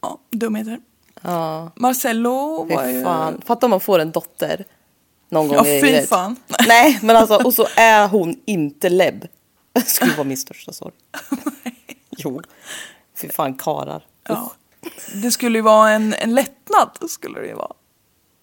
ja 0.00 0.18
dumheter. 0.30 0.80
Ja, 1.20 1.70
Marcello 1.76 2.64
var 2.64 2.84
fy 2.84 2.90
ju... 2.90 3.02
fan. 3.02 3.42
Fatta 3.46 3.66
om 3.66 3.70
man 3.70 3.80
får 3.80 3.98
en 3.98 4.10
dotter. 4.10 4.64
Någon 5.28 5.48
gång 5.48 5.56
Ja, 5.56 5.66
i 5.66 5.80
fy 5.80 6.06
fan. 6.06 6.36
Nej 6.66 6.98
men 7.02 7.16
alltså 7.16 7.34
och 7.34 7.54
så 7.54 7.66
är 7.76 8.08
hon 8.08 8.40
inte 8.44 8.88
lebb. 8.88 9.26
Det 9.72 9.80
skulle 9.80 10.12
vara 10.12 10.24
min 10.24 10.36
största 10.36 10.72
sorg. 10.72 10.94
Jo. 12.16 12.42
Fy 13.16 13.28
fan 13.28 13.54
karar. 13.54 14.06
Ja. 14.28 14.52
Det 15.22 15.30
skulle 15.30 15.58
ju 15.58 15.62
vara 15.62 15.90
en, 15.90 16.14
en 16.14 16.34
lättnad, 16.34 16.98
skulle 17.10 17.40
det 17.40 17.46
ju 17.46 17.54
vara. 17.54 17.72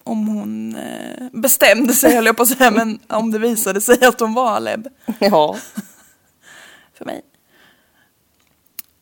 Om 0.04 0.28
hon 0.28 0.76
eh, 0.76 1.26
bestämde 1.32 1.94
sig, 1.94 2.14
höll 2.14 2.26
jag 2.26 2.36
på 2.36 2.42
att 2.42 2.48
säga, 2.48 2.70
men 2.70 2.98
om 3.08 3.30
det 3.30 3.38
visade 3.38 3.80
sig 3.80 4.04
att 4.04 4.20
hon 4.20 4.34
var 4.34 4.60
lebb 4.60 4.88
Ja. 5.18 5.56
för 6.94 7.04
mig. 7.04 7.22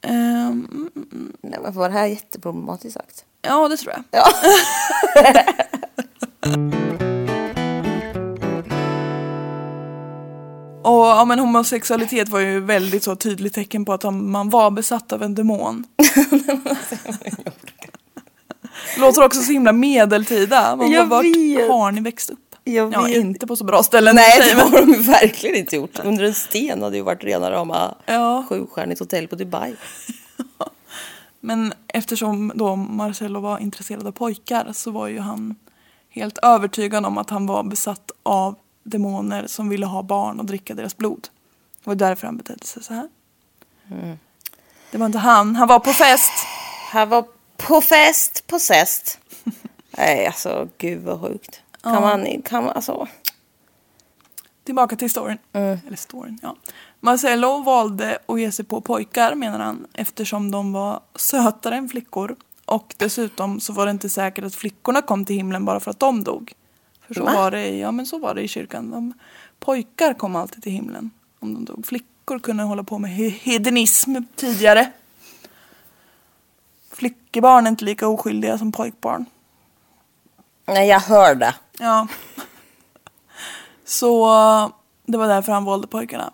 Ehm, 0.03 0.91
Nej 1.43 1.59
men 1.63 1.75
var 1.75 1.89
det 1.89 1.95
här 1.95 2.07
jätteproblematiskt 2.07 2.95
sagt? 2.95 3.25
ja, 3.43 3.69
det 3.69 3.77
tror 3.77 3.93
jag. 3.93 4.05
Ja. 4.11 4.29
Och 10.89 11.07
ja, 11.07 11.25
men 11.25 11.39
homosexualitet 11.39 12.29
var 12.29 12.41
ju 12.41 12.61
väldigt 12.61 13.03
så 13.05 13.17
tydligt 13.17 13.55
tecken 13.55 13.85
på 13.85 13.93
att 13.93 14.05
man 14.15 14.51
var 14.51 14.71
besatt 14.71 15.13
av 15.13 15.23
en 15.23 15.35
demon. 15.35 15.85
Låter 18.99 19.25
också 19.25 19.41
så 19.43 19.53
himla 19.53 19.73
medeltida. 19.73 20.77
Man 20.77 20.91
Jag 20.91 21.09
bara, 21.09 21.23
vet. 21.23 21.71
har 21.71 21.93
ni 21.93 22.01
växt 22.01 22.31
upp? 22.31 22.39
Jag 22.65 22.93
Ja, 22.93 23.03
vet. 23.03 23.17
inte 23.17 23.47
på 23.47 23.57
så 23.57 23.65
bra 23.65 23.83
ställen. 23.83 24.15
Nej 24.17 24.41
det 24.55 24.61
har 24.61 24.71
de 24.87 25.03
verkligen 25.03 25.57
inte 25.57 25.77
gjort. 25.77 25.99
Under 26.05 26.25
en 26.25 26.35
sten 26.35 26.83
hade 26.83 26.97
ju 26.97 27.03
varit 27.03 27.25
rena 27.25 27.51
rama 27.51 27.95
Ja. 28.07 28.45
sjustjärnigt 28.49 29.01
hotell 29.01 29.29
på 29.29 29.37
Dubai. 29.37 29.75
Men 31.41 31.73
eftersom 31.89 32.53
då 32.55 32.77
Marcello 32.77 33.41
var 33.41 33.59
intresserad 33.59 34.07
av 34.07 34.13
pojkar 34.13 34.71
så 34.73 34.91
var 34.91 35.09
ju 35.09 35.19
han 35.21 35.55
helt 36.11 36.39
övertygad 36.39 37.07
om 37.07 37.19
att 37.19 37.31
han 37.31 37.47
var 37.47 37.63
besatt 37.63 38.11
av 38.23 38.55
demoner 38.89 39.47
som 39.47 39.69
ville 39.69 39.87
ha 39.87 40.03
barn 40.03 40.41
och 40.41 40.47
dricka 40.47 40.75
deras 40.75 40.97
blod. 40.97 41.29
Det 41.85 41.91
var 41.91 41.95
därför 41.95 42.27
han 42.27 42.37
betedde 42.37 42.65
sig 42.65 42.83
så 42.83 42.95
här. 42.95 43.09
Det 44.91 44.99
var 44.99 45.07
inte 45.07 45.19
han, 45.19 45.57
han 45.57 45.69
var 45.69 45.79
på 45.79 45.93
fest. 45.93 46.33
Han 46.91 47.09
var 47.09 47.25
på 47.57 47.81
fest, 47.81 48.47
på 48.47 48.59
zest. 48.59 49.19
Nej 49.91 50.27
alltså 50.27 50.69
gud 50.79 51.03
vad 51.03 51.21
sjukt. 51.21 51.63
Kan 51.83 52.03
man, 52.03 52.43
kan 52.43 52.65
man 52.65 52.73
alltså. 52.73 53.09
Tillbaka 54.65 54.97
till 54.97 55.11
storyn. 55.11 55.39
Eller 55.53 55.97
storyn, 55.97 56.39
ja. 56.43 56.57
Marcello 57.01 57.63
valde 57.63 58.19
att 58.27 58.41
ge 58.41 58.53
sig 58.53 58.65
på 58.65 58.81
pojkar 58.81 59.35
menar 59.35 59.59
han 59.59 59.87
eftersom 59.93 60.51
de 60.51 60.73
var 60.73 61.01
sötare 61.15 61.77
än 61.77 61.89
flickor. 61.89 62.37
Och 62.65 62.95
dessutom 62.97 63.61
så 63.61 63.73
var 63.73 63.87
det 63.87 63.91
inte 63.91 64.09
säkert 64.09 64.45
att 64.45 64.55
flickorna 64.55 65.03
kom 65.03 65.25
till 65.25 65.37
himlen 65.37 65.65
bara 65.65 65.81
för 65.81 65.91
att 65.91 66.01
de 66.01 66.25
dog. 66.25 66.53
För 67.09 67.15
så 67.15 67.25
Va? 67.25 67.33
var 67.33 67.51
det, 67.51 67.77
ja, 67.79 67.91
men 67.93 68.07
så 68.07 68.19
var 68.19 68.35
det 68.35 68.43
i 68.43 68.49
kyrkan. 68.49 68.91
De, 68.91 69.13
pojkar 69.59 70.15
kom 70.15 70.37
alltid 70.37 70.63
till 70.63 70.73
himlen 70.73 71.11
om 71.41 71.55
de 71.55 71.65
dog. 71.65 71.87
Flickor 71.87 72.39
kunde 72.39 72.63
hålla 72.63 72.83
på 72.85 72.99
med 72.99 73.11
he- 73.11 73.39
hedonism 73.43 74.17
tidigare. 74.37 74.93
Flickebarn 76.91 77.67
är 77.67 77.71
inte 77.71 77.85
lika 77.85 78.09
oskyldiga 78.09 78.59
som 78.59 78.73
pojkbarn. 78.73 79.25
Nej 80.67 80.89
jag 80.89 81.01
hörde. 81.01 81.55
Ja. 81.79 82.07
Så 83.85 84.27
det 85.07 85.19
var 85.19 85.29
därför 85.29 85.53
han 85.53 85.65
valde 85.65 85.87
pojkarna. 85.87 86.33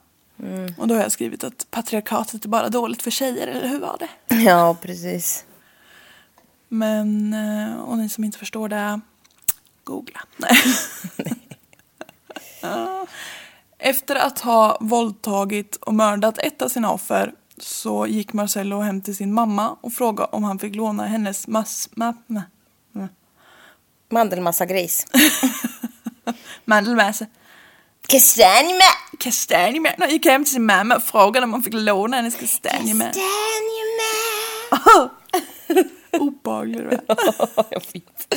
Och 0.79 0.89
då 0.89 0.95
har 0.95 1.03
jag 1.03 1.13
skrivit 1.13 1.45
att 1.45 1.67
patriarkatet 1.71 2.45
är 2.45 2.49
bara 2.49 2.69
dåligt 2.69 3.03
för 3.03 3.11
tjejer, 3.11 3.47
eller 3.47 3.69
hur 3.69 3.81
var 3.81 3.97
det? 3.99 4.35
Ja 4.35 4.77
precis. 4.83 5.45
Men, 6.69 7.35
eh, 7.35 7.81
och 7.81 7.99
ni 7.99 8.09
som 8.09 8.25
inte 8.25 8.39
förstår 8.39 8.69
det, 8.69 9.01
googla. 9.85 10.21
Nej. 10.37 10.57
Efter 13.79 14.17
att 14.17 14.39
ha 14.39 14.79
våldtagit 14.81 15.77
och 15.77 15.95
mördat 15.95 16.39
ett 16.39 16.63
av 16.63 16.69
sina 16.69 16.93
offer 16.93 17.33
så 17.59 18.07
gick 18.07 18.33
Marcello 18.33 18.81
hem 18.81 19.01
till 19.01 19.17
sin 19.17 19.35
mamma 19.35 19.77
och 19.81 19.93
frågade 19.93 20.29
om 20.33 20.45
han 20.45 20.59
fick 20.59 20.75
låna 20.75 21.07
hennes 21.07 21.47
mass... 21.49 21.89
Ma, 21.93 22.15
ma, 22.27 22.43
ma, 22.93 23.09
Mandelmassa 24.11 24.67
gris. 24.67 25.07
mandelmassa. 26.65 27.27
Kastanjemä! 28.09 28.85
Kastanjemän. 29.19 29.95
Han 29.99 30.11
gick 30.11 30.27
hem 30.27 30.45
till 30.45 30.53
sin 30.53 30.67
mamma 30.67 30.97
och 30.97 31.03
frågade 31.03 31.45
om 31.45 31.53
han 31.53 31.63
fick 31.63 31.75
låna 31.75 32.17
hennes 32.17 32.35
kastanjemän. 32.35 33.13
Kastanjemä! 33.13 34.05
Obehaglig 36.21 36.79
du 36.79 36.89
är. 36.89 37.01
Jag 37.71 37.83
vet. 37.93 38.35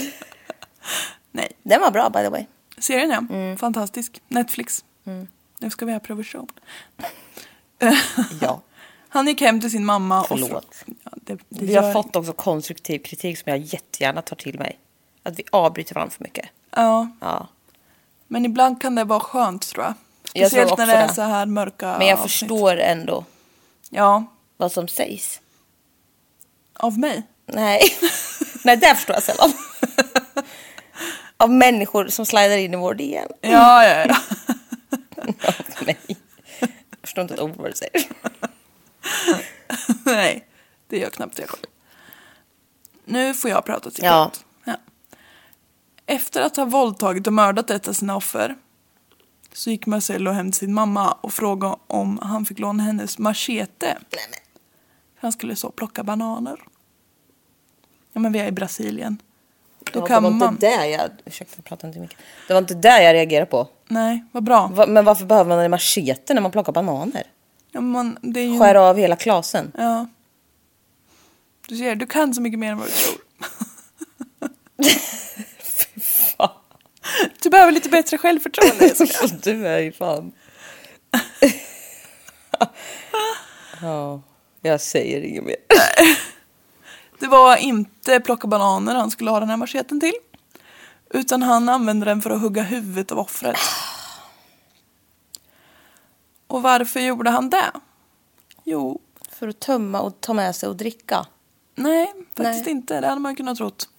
Nej. 1.37 1.51
Den 1.63 1.81
var 1.81 1.91
bra 1.91 2.09
by 2.09 2.19
the 2.19 2.29
way. 2.29 2.45
Serien 2.77 3.09
ja. 3.11 3.57
Fantastisk. 3.57 4.21
Netflix. 4.27 4.85
Nu 5.59 5.69
ska 5.69 5.85
vi 5.85 5.91
ha 5.93 5.99
provision. 5.99 6.47
Ja, 8.41 8.61
Han 9.09 9.27
gick 9.27 9.41
hem 9.41 9.61
till 9.61 9.71
sin 9.71 9.85
mamma 9.85 10.21
och... 10.21 10.27
Förlåt. 10.27 10.83
Ja, 11.03 11.11
det, 11.15 11.33
det 11.33 11.39
vi 11.49 11.75
har 11.75 11.83
gör- 11.83 11.93
fått 11.93 12.15
också 12.15 12.33
konstruktiv 12.33 12.99
kritik 12.99 13.37
som 13.37 13.49
jag 13.49 13.59
jättegärna 13.59 14.21
tar 14.21 14.35
till 14.35 14.59
mig. 14.59 14.79
Att 15.23 15.39
vi 15.39 15.43
avbryter 15.51 15.95
varandra 15.95 16.11
för 16.17 16.23
mycket. 16.23 16.49
Ja, 16.71 17.09
Ja. 17.21 17.47
men 18.27 18.45
ibland 18.45 18.81
kan 18.81 18.95
det 18.95 19.03
vara 19.03 19.19
skönt 19.19 19.67
tror 19.67 19.83
jag. 19.85 19.93
Jag 20.33 20.47
Speciellt 20.51 20.77
när 20.77 20.83
också 20.85 20.85
det 20.85 21.01
är 21.01 21.07
så 21.13 21.21
här 21.21 21.45
mörka 21.45 21.95
Men 21.97 22.07
jag 22.07 22.19
avsnitt. 22.19 22.31
förstår 22.31 22.77
ändå 22.77 23.25
Ja, 23.89 24.25
vad 24.57 24.71
som 24.71 24.87
sägs. 24.87 25.41
av 26.73 26.99
mig. 26.99 27.23
Nej, 27.45 27.81
Nej 28.63 28.77
det 28.77 28.95
förstår 28.95 29.13
jag 29.15 29.23
sällan. 29.23 29.53
Av 31.37 31.51
människor 31.51 32.07
som 32.07 32.25
slidar 32.25 32.57
in 32.57 32.73
i 32.73 32.77
vår 32.77 32.93
DM. 32.93 33.27
Ja, 33.41 33.83
ja, 33.85 34.05
ja. 34.05 34.17
Nej. 35.85 35.97
Jag 36.59 36.69
förstår 37.01 37.21
inte 37.21 37.33
ett 37.33 37.39
ord 37.39 37.55
vad 37.55 37.69
du 37.69 37.73
säger. 37.73 38.07
Nej, 40.05 40.47
det 40.87 40.97
gör 40.97 41.09
knappt 41.09 41.39
jag 41.39 41.49
själv. 41.49 41.65
Nu 43.05 43.33
får 43.33 43.49
jag 43.49 43.65
prata 43.65 43.89
till 43.91 44.03
Ja. 44.03 44.31
ja. 44.63 44.75
Efter 46.05 46.41
att 46.41 46.55
ha 46.55 46.65
våldtagit 46.65 47.27
och 47.27 47.33
mördat 47.33 47.69
ett 47.69 47.87
av 47.87 47.93
sina 47.93 48.15
offer 48.15 48.55
så 49.53 49.69
gick 49.69 49.85
Marcello 49.85 50.31
hem 50.31 50.51
till 50.51 50.59
sin 50.59 50.73
mamma 50.73 51.11
och 51.11 51.33
frågade 51.33 51.75
om 51.87 52.19
han 52.21 52.45
fick 52.45 52.59
låna 52.59 52.83
hennes 52.83 53.17
machete. 53.17 53.97
Han 55.19 55.31
skulle 55.31 55.55
så 55.55 55.71
plocka 55.71 56.03
bananer. 56.03 56.63
Ja 58.13 58.19
men 58.19 58.31
vi 58.31 58.39
är 58.39 58.47
i 58.47 58.51
Brasilien. 58.51 59.21
Då 59.93 59.99
Ja, 59.99 60.05
kan 60.05 60.23
det 60.23 60.29
var 60.29 60.35
man... 60.35 60.53
inte 60.53 60.67
där 60.67 60.85
jag... 60.85 61.09
Ursäkta, 61.25 61.61
prata 61.61 61.87
inte 61.87 61.99
mycket. 61.99 62.17
Det 62.47 62.53
var 62.53 62.61
inte 62.61 62.73
där 62.73 63.01
jag 63.01 63.13
reagerade 63.13 63.45
på. 63.45 63.67
Nej, 63.87 64.23
vad 64.31 64.43
bra. 64.43 64.67
Va, 64.67 64.85
men 64.87 65.05
varför 65.05 65.25
behöver 65.25 65.49
man 65.55 65.59
en 65.65 65.71
machete 65.71 66.33
när 66.33 66.41
man 66.41 66.51
plockar 66.51 66.71
bananer? 66.71 67.23
Ja, 67.71 67.81
man, 67.81 68.17
det 68.21 68.39
är 68.39 68.45
ju... 68.45 68.59
Skär 68.59 68.75
av 68.75 68.97
hela 68.97 69.15
klasen. 69.15 69.71
Ja. 69.77 70.07
Du 71.67 71.77
ser, 71.77 71.95
du 71.95 72.05
kan 72.05 72.33
så 72.33 72.41
mycket 72.41 72.59
mer 72.59 72.71
än 72.71 72.77
vad 72.77 72.87
du 72.87 72.91
tror. 72.91 73.17
Fan. 76.37 76.49
Du 77.43 77.49
behöver 77.49 77.71
lite 77.71 77.89
bättre 77.89 78.17
självförtroende. 78.17 78.93
Du 79.43 79.67
är 79.67 79.79
ju 79.79 79.91
fan... 79.91 80.31
ja, 83.81 84.21
jag 84.61 84.81
säger 84.81 85.21
inget 85.21 85.43
mer. 85.43 85.55
Det 87.19 87.27
var 87.27 87.57
inte 87.57 88.19
plocka 88.19 88.47
bananer 88.47 88.95
han 88.95 89.11
skulle 89.11 89.31
ha 89.31 89.39
den 89.39 89.49
här 89.49 89.57
macheten 89.57 89.99
till. 89.99 90.13
Utan 91.09 91.43
han 91.43 91.69
använde 91.69 92.05
den 92.05 92.21
för 92.21 92.29
att 92.29 92.41
hugga 92.41 92.63
huvudet 92.63 93.11
av 93.11 93.19
offret. 93.19 93.57
Och 96.47 96.61
varför 96.61 96.99
gjorde 96.99 97.29
han 97.29 97.49
det? 97.49 97.71
Jo, 98.63 98.99
För 99.31 99.47
att 99.47 99.59
tömma 99.59 100.01
och 100.01 100.21
ta 100.21 100.33
med 100.33 100.55
sig 100.55 100.69
och 100.69 100.75
dricka. 100.75 101.25
nej, 101.75 102.13
faktiskt 102.35 102.65
Nej. 102.65 102.69
inte. 102.71 103.01
Det 103.01 103.07
hade 103.07 103.21
man 103.21 103.35
kunnat 103.35 103.57
trott. 103.57 103.89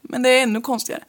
Men 0.00 0.22
det 0.22 0.28
är 0.28 0.42
ännu 0.42 0.60
konstigare. 0.60 1.04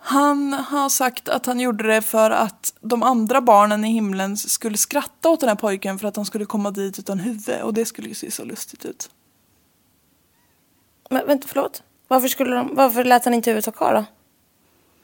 Han 0.00 0.52
har 0.52 0.88
sagt 0.88 1.28
att 1.28 1.46
han 1.46 1.60
gjorde 1.60 1.86
det 1.86 2.02
för 2.02 2.30
att 2.30 2.74
de 2.80 3.02
andra 3.02 3.40
barnen 3.40 3.84
i 3.84 3.88
himlen 3.92 4.36
skulle 4.36 4.76
skratta 4.76 5.28
åt 5.28 5.40
den 5.40 5.48
här 5.48 5.56
pojken 5.56 5.98
för 5.98 6.08
att 6.08 6.16
han 6.16 6.26
skulle 6.26 6.44
komma 6.44 6.70
dit 6.70 6.98
utan 6.98 7.18
huvud. 7.18 7.60
Och 7.62 7.74
det 7.74 7.84
skulle 7.84 8.08
ju 8.08 8.14
se 8.14 8.30
så 8.30 8.44
lustigt 8.44 8.84
ut. 8.84 9.10
Men 11.08 11.26
vänta, 11.26 11.48
förlåt. 11.48 11.82
Varför, 12.08 12.28
skulle 12.28 12.56
de, 12.56 12.74
varför 12.74 13.04
lät 13.04 13.24
han 13.24 13.34
inte 13.34 13.50
huvudet 13.50 13.66
ha 13.66 13.72
kvar 13.72 13.94
då? 13.94 14.04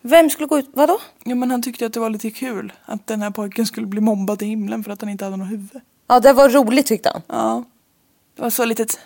Vem 0.03 0.31
skulle 0.31 0.47
gå 0.47 0.59
ut? 0.59 0.71
Vadå? 0.73 0.99
Ja, 1.25 1.35
men 1.35 1.51
han 1.51 1.63
tyckte 1.63 1.87
att 1.87 1.93
det 1.93 2.01
var 2.01 2.11
lite 2.11 2.31
kul 2.31 2.73
att 2.85 3.07
den 3.07 3.23
här 3.23 3.31
pojken 3.31 3.67
skulle 3.67 3.87
bli 3.87 4.01
mobbad 4.01 4.43
i 4.43 4.47
himlen 4.47 4.85
för 4.85 4.91
att 4.91 5.01
han 5.01 5.11
inte 5.11 5.25
hade 5.25 5.37
något 5.37 5.51
huvud. 5.51 5.81
Ja, 6.07 6.21
det 6.21 6.33
var 6.33 6.49
roligt 6.49 6.87
tyckte 6.87 7.11
han. 7.13 7.23
Ja. 7.27 7.65
Det 8.37 8.43
var 8.43 8.51
så 8.51 8.65
litet, 8.65 9.01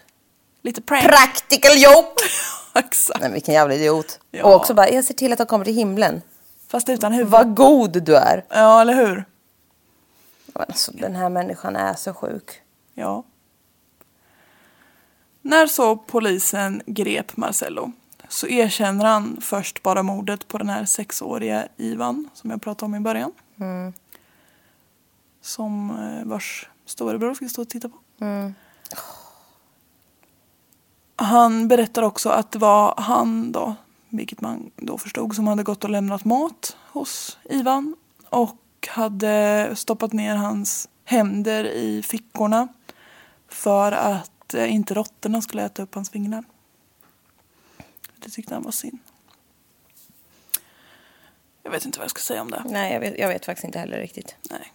lite 0.62 0.80
prank. 0.80 1.04
Practical 1.04 1.78
joke! 1.78 2.22
Exakt. 2.74 3.20
Nej, 3.20 3.32
vilken 3.32 3.54
jävla 3.54 3.74
idiot. 3.74 4.20
Ja. 4.30 4.44
Och 4.44 4.54
också 4.54 4.74
bara, 4.74 4.88
jag 4.88 5.04
ser 5.04 5.14
till 5.14 5.32
att 5.32 5.38
de 5.38 5.46
kommer 5.46 5.64
till 5.64 5.74
himlen. 5.74 6.22
Fast 6.68 6.88
utan 6.88 7.12
huvud. 7.12 7.30
Vad 7.30 7.54
god 7.54 8.02
du 8.02 8.16
är. 8.16 8.44
Ja, 8.48 8.80
eller 8.80 8.94
hur? 8.94 9.24
Alltså, 10.52 10.92
den 10.92 11.16
här 11.16 11.28
människan 11.28 11.76
är 11.76 11.94
så 11.94 12.14
sjuk. 12.14 12.50
Ja. 12.94 13.24
När 15.48 15.66
så 15.66 15.96
polisen 15.96 16.82
grep 16.86 17.36
Marcello 17.36 17.92
så 18.28 18.46
erkänner 18.46 19.04
han 19.04 19.36
först 19.40 19.82
bara 19.82 20.02
mordet 20.02 20.48
på 20.48 20.58
den 20.58 20.68
här 20.68 20.84
sexåriga 20.84 21.68
Ivan 21.76 22.28
som 22.34 22.50
jag 22.50 22.62
pratade 22.62 22.86
om 22.86 22.94
i 22.94 23.00
början. 23.00 23.32
Som 25.40 25.90
eh, 25.90 26.28
vars 26.28 26.68
storebror 26.86 27.34
fick 27.34 27.50
stå 27.50 27.62
och 27.62 27.68
titta 27.68 27.88
på. 27.88 27.96
Han 31.16 31.68
berättar 31.68 32.02
också 32.02 32.28
att 32.28 32.52
det 32.52 32.58
var 32.58 32.94
han 32.96 33.52
då, 33.52 33.74
vilket 34.08 34.40
man 34.40 34.70
då 34.76 34.98
förstod, 34.98 35.34
som 35.34 35.46
hade 35.46 35.62
gått 35.62 35.84
och 35.84 35.90
lämnat 35.90 36.24
mat 36.24 36.76
hos 36.92 37.38
Ivan 37.44 37.96
och 38.28 38.88
hade 38.88 39.70
stoppat 39.76 40.12
ner 40.12 40.36
hans 40.36 40.88
händer 41.04 41.64
i 41.64 42.02
fickorna 42.02 42.68
för 43.48 43.92
att 43.92 44.37
eh, 44.54 44.74
inte 44.74 44.94
råttorna 44.94 45.42
skulle 45.42 45.64
äta 45.64 45.82
upp 45.82 45.94
hans 45.94 46.10
fingrar. 46.10 46.44
Det 48.18 48.30
tyckte 48.30 48.54
han 48.54 48.62
var 48.62 48.72
synd. 48.72 48.98
Jag 51.62 51.70
vet 51.70 51.84
inte 51.84 51.98
vad 51.98 52.04
jag 52.04 52.10
ska 52.10 52.20
säga 52.20 52.42
om 52.42 52.50
det. 52.50 52.62
Nej, 52.66 52.92
jag 52.92 53.00
vet, 53.00 53.18
jag 53.18 53.28
vet 53.28 53.46
faktiskt 53.46 53.64
inte 53.64 53.78
heller 53.78 53.98
riktigt. 53.98 54.36
Nej. 54.50 54.72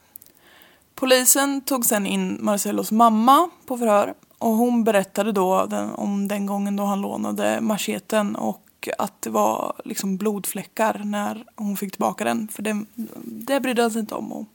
Polisen 0.95 1.61
tog 1.61 1.85
sen 1.85 2.07
in 2.07 2.37
Marcellos 2.41 2.91
mamma 2.91 3.49
på 3.65 3.77
förhör 3.77 4.13
och 4.37 4.51
hon 4.51 4.83
berättade 4.83 5.31
då 5.31 5.65
den, 5.65 5.89
om 5.89 6.27
den 6.27 6.45
gången 6.45 6.75
då 6.75 6.83
han 6.83 7.01
lånade 7.01 7.61
macheten 7.61 8.35
och 8.35 8.89
att 8.97 9.21
det 9.21 9.29
var 9.29 9.81
liksom 9.85 10.17
blodfläckar 10.17 11.01
när 11.05 11.45
hon 11.55 11.77
fick 11.77 11.91
tillbaka 11.91 12.23
den. 12.23 12.47
För 12.47 12.63
det, 12.63 12.85
det 13.23 13.59
brydde 13.59 13.81
han 13.81 13.91
sig 13.91 13.99
inte 13.99 14.15
om 14.15 14.31
att 14.31 14.45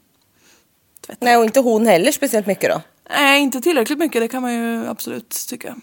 tvätta. 1.00 1.24
Nej, 1.24 1.36
och 1.36 1.44
inte 1.44 1.60
hon 1.60 1.86
heller 1.86 2.12
speciellt 2.12 2.46
mycket 2.46 2.70
då. 2.70 2.80
Nej, 3.08 3.42
inte 3.42 3.60
tillräckligt 3.60 3.98
mycket. 3.98 4.22
Det 4.22 4.28
kan 4.28 4.42
man 4.42 4.54
ju 4.54 4.86
absolut 4.86 5.46
tycka. 5.48 5.76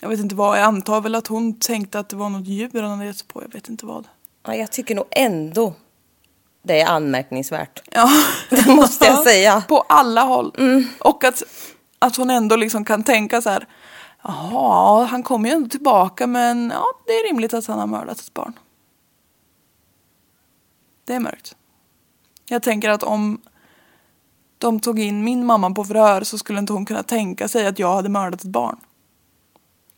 Jag 0.00 0.08
vet 0.08 0.20
inte 0.20 0.34
vad. 0.34 0.58
Jag 0.58 0.64
antar 0.64 1.00
väl 1.00 1.14
att 1.14 1.26
hon 1.26 1.60
tänkte 1.60 1.98
att 1.98 2.08
det 2.08 2.16
var 2.16 2.28
något 2.28 2.46
djur 2.46 2.82
han 2.82 2.90
hade 2.90 3.06
gett 3.06 3.18
sig 3.18 3.28
på. 3.28 3.42
Jag 3.42 3.52
vet 3.52 3.68
inte 3.68 3.86
vad. 3.86 4.08
Ja, 4.46 4.54
jag 4.54 4.72
tycker 4.72 4.94
nog 4.94 5.04
ändå 5.10 5.74
det 6.62 6.80
är 6.80 6.86
anmärkningsvärt. 6.86 7.82
Ja. 7.90 8.10
Det 8.50 8.66
måste 8.66 9.06
jag 9.06 9.22
säga. 9.22 9.62
På 9.68 9.80
alla 9.80 10.22
håll. 10.22 10.52
Och 11.00 11.24
att, 11.24 11.42
att 11.98 12.16
hon 12.16 12.30
ändå 12.30 12.56
liksom 12.56 12.84
kan 12.84 13.04
tänka 13.04 13.42
så 13.42 13.50
här. 13.50 13.66
Jaha, 14.22 15.04
han 15.04 15.22
kommer 15.22 15.48
ju 15.48 15.54
ändå 15.54 15.68
tillbaka 15.68 16.26
men 16.26 16.72
ja, 16.74 16.84
det 17.06 17.12
är 17.12 17.28
rimligt 17.28 17.54
att 17.54 17.66
han 17.66 17.78
har 17.78 17.86
mördat 17.86 18.18
ett 18.18 18.34
barn. 18.34 18.52
Det 21.04 21.14
är 21.14 21.20
mörkt. 21.20 21.56
Jag 22.48 22.62
tänker 22.62 22.90
att 22.90 23.02
om 23.02 23.40
de 24.58 24.80
tog 24.80 24.98
in 24.98 25.24
min 25.24 25.46
mamma 25.46 25.70
på 25.70 25.84
förhör 25.84 26.24
så 26.24 26.38
skulle 26.38 26.58
inte 26.58 26.72
hon 26.72 26.86
kunna 26.86 27.02
tänka 27.02 27.48
sig 27.48 27.66
att 27.66 27.78
jag 27.78 27.94
hade 27.94 28.08
mördat 28.08 28.40
ett 28.40 28.46
barn. 28.46 28.76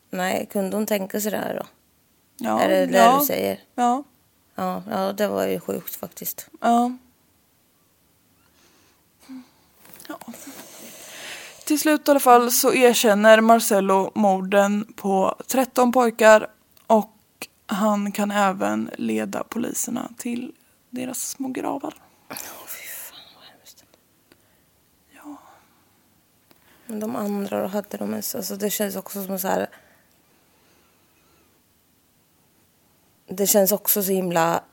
Nej, 0.09 0.47
kunde 0.51 0.77
hon 0.77 0.85
tänka 0.85 1.21
sig 1.21 1.31
det 1.31 1.37
här 1.37 1.55
då? 1.55 1.65
Ja, 2.37 2.61
är 2.61 2.69
det 2.69 2.85
det 2.85 2.97
ja, 2.97 3.17
du 3.19 3.25
säger? 3.25 3.59
Ja, 3.75 4.03
Ja, 4.55 4.83
ja, 4.89 5.13
det 5.13 5.27
var 5.27 5.47
ju 5.47 5.59
sjukt 5.59 5.95
faktiskt. 5.95 6.47
ja. 6.61 6.91
ja. 10.07 10.17
Till 11.65 11.79
slut 11.79 12.07
i 12.07 12.11
alla 12.11 12.19
fall 12.19 12.51
så 12.51 12.73
erkänner 12.73 13.41
Marcello 13.41 14.11
morden 14.15 14.93
på 14.95 15.35
13 15.47 15.91
pojkar 15.91 16.47
och 16.87 17.17
han 17.65 18.11
kan 18.11 18.31
även 18.31 18.89
leda 18.97 19.43
poliserna 19.43 20.09
till 20.17 20.51
deras 20.89 21.19
små 21.19 21.47
gravar. 21.47 21.93
Men 26.91 26.99
de 26.99 27.15
andra 27.15 27.61
då 27.61 27.67
hade 27.67 27.97
de 27.97 28.13
alltså 28.13 28.55
det 28.55 28.69
känns 28.69 28.95
också 28.95 29.23
som 29.23 29.39
så 29.39 29.47
här. 29.47 29.67
Det 33.27 33.47
känns 33.47 33.71
också 33.71 34.03
så 34.03 34.11
himla 34.11 34.63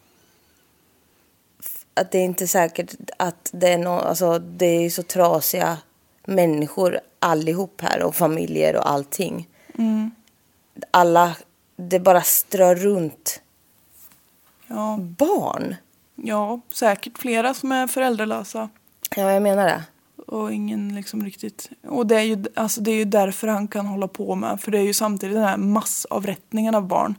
att 1.95 2.11
det 2.13 2.19
är 2.19 2.25
inte 2.25 2.47
säkert 2.47 2.95
att 3.17 3.51
det 3.53 3.69
är 3.73 3.79
någon, 3.79 4.01
alltså 4.01 4.39
det 4.39 4.67
är 4.67 4.91
så 4.91 5.03
trasiga 5.03 5.79
människor 6.25 7.01
allihop 7.19 7.81
här 7.81 8.03
och 8.03 8.15
familjer 8.15 8.77
och 8.77 8.91
allting. 8.91 9.49
Alla, 10.91 11.37
det 11.77 12.01
bara 12.01 12.23
strör 12.23 12.75
runt 12.77 13.41
Ja, 14.67 14.97
barn. 15.01 15.75
ja, 16.15 16.61
säkert 16.73 17.19
flera 17.19 17.55
som 17.55 17.73
är 17.73 17.87
föräldralösa. 17.87 18.69
Ja, 19.17 19.33
jag 19.33 19.43
menar 19.43 19.67
det. 19.67 19.83
Och 20.29 20.53
ingen 20.53 20.95
liksom 20.95 21.25
riktigt... 21.25 21.71
Och 21.87 22.07
det 22.07 22.17
är, 22.17 22.23
ju, 22.23 22.45
alltså 22.55 22.81
det 22.81 22.91
är 22.91 22.97
ju 22.97 23.05
därför 23.05 23.49
han 23.49 23.69
kan 23.69 23.87
hålla 23.87 24.09
på 24.09 24.35
med. 24.35 24.61
För 24.61 24.71
det 24.71 24.79
är 24.79 24.83
ju 24.83 24.95
samtidigt 24.95 25.37
den 25.37 25.45
här 25.45 25.57
massavrättningen 25.57 26.75
av 26.75 26.87
barn. 26.87 27.15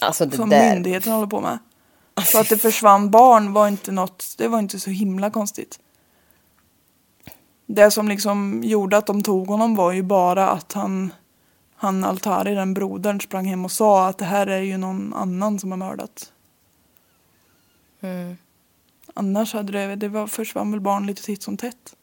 Alltså 0.00 0.26
det 0.26 0.36
som 0.36 0.48
där. 0.48 0.74
myndigheten 0.74 1.12
håller 1.12 1.26
på 1.26 1.40
med. 1.40 1.58
Så 2.24 2.38
att 2.38 2.48
det 2.48 2.58
försvann 2.58 3.10
barn 3.10 3.52
var 3.52 3.68
inte 3.68 3.92
något, 3.92 4.34
det 4.38 4.48
var 4.48 4.58
inte 4.58 4.80
så 4.80 4.90
himla 4.90 5.30
konstigt. 5.30 5.80
Det 7.66 7.90
som 7.90 8.08
liksom 8.08 8.62
gjorde 8.64 8.96
att 8.96 9.06
de 9.06 9.22
tog 9.22 9.48
honom 9.48 9.74
var 9.76 9.92
ju 9.92 10.02
bara 10.02 10.48
att 10.48 10.72
han, 10.72 11.12
han 11.74 12.04
Altari, 12.04 12.54
den 12.54 12.74
brodern, 12.74 13.20
sprang 13.20 13.46
hem 13.46 13.64
och 13.64 13.72
sa 13.72 14.08
att 14.08 14.18
det 14.18 14.24
här 14.24 14.46
är 14.46 14.60
ju 14.60 14.76
någon 14.76 15.14
annan 15.14 15.58
som 15.58 15.70
har 15.70 15.78
mördat. 15.78 16.32
Annars 19.14 19.54
hade 19.54 19.72
det, 19.72 19.96
det 19.96 20.08
var, 20.08 20.26
försvann 20.26 20.70
väl 20.70 20.80
barn 20.80 21.06
lite 21.06 21.22
titt 21.22 21.42
som 21.42 21.56
tätt. 21.56 21.94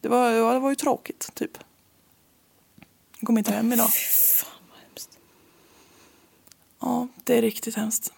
Det 0.00 0.08
var, 0.08 0.30
ja, 0.30 0.52
det 0.52 0.58
var 0.58 0.70
ju 0.70 0.76
tråkigt, 0.76 1.34
typ. 1.34 1.58
Jag 3.18 3.26
kom 3.26 3.38
inte 3.38 3.52
hem 3.52 3.72
idag. 3.72 3.90
Ja, 6.80 7.08
det 7.24 7.38
är 7.38 7.42
riktigt 7.42 7.76
hemskt. 7.76 8.12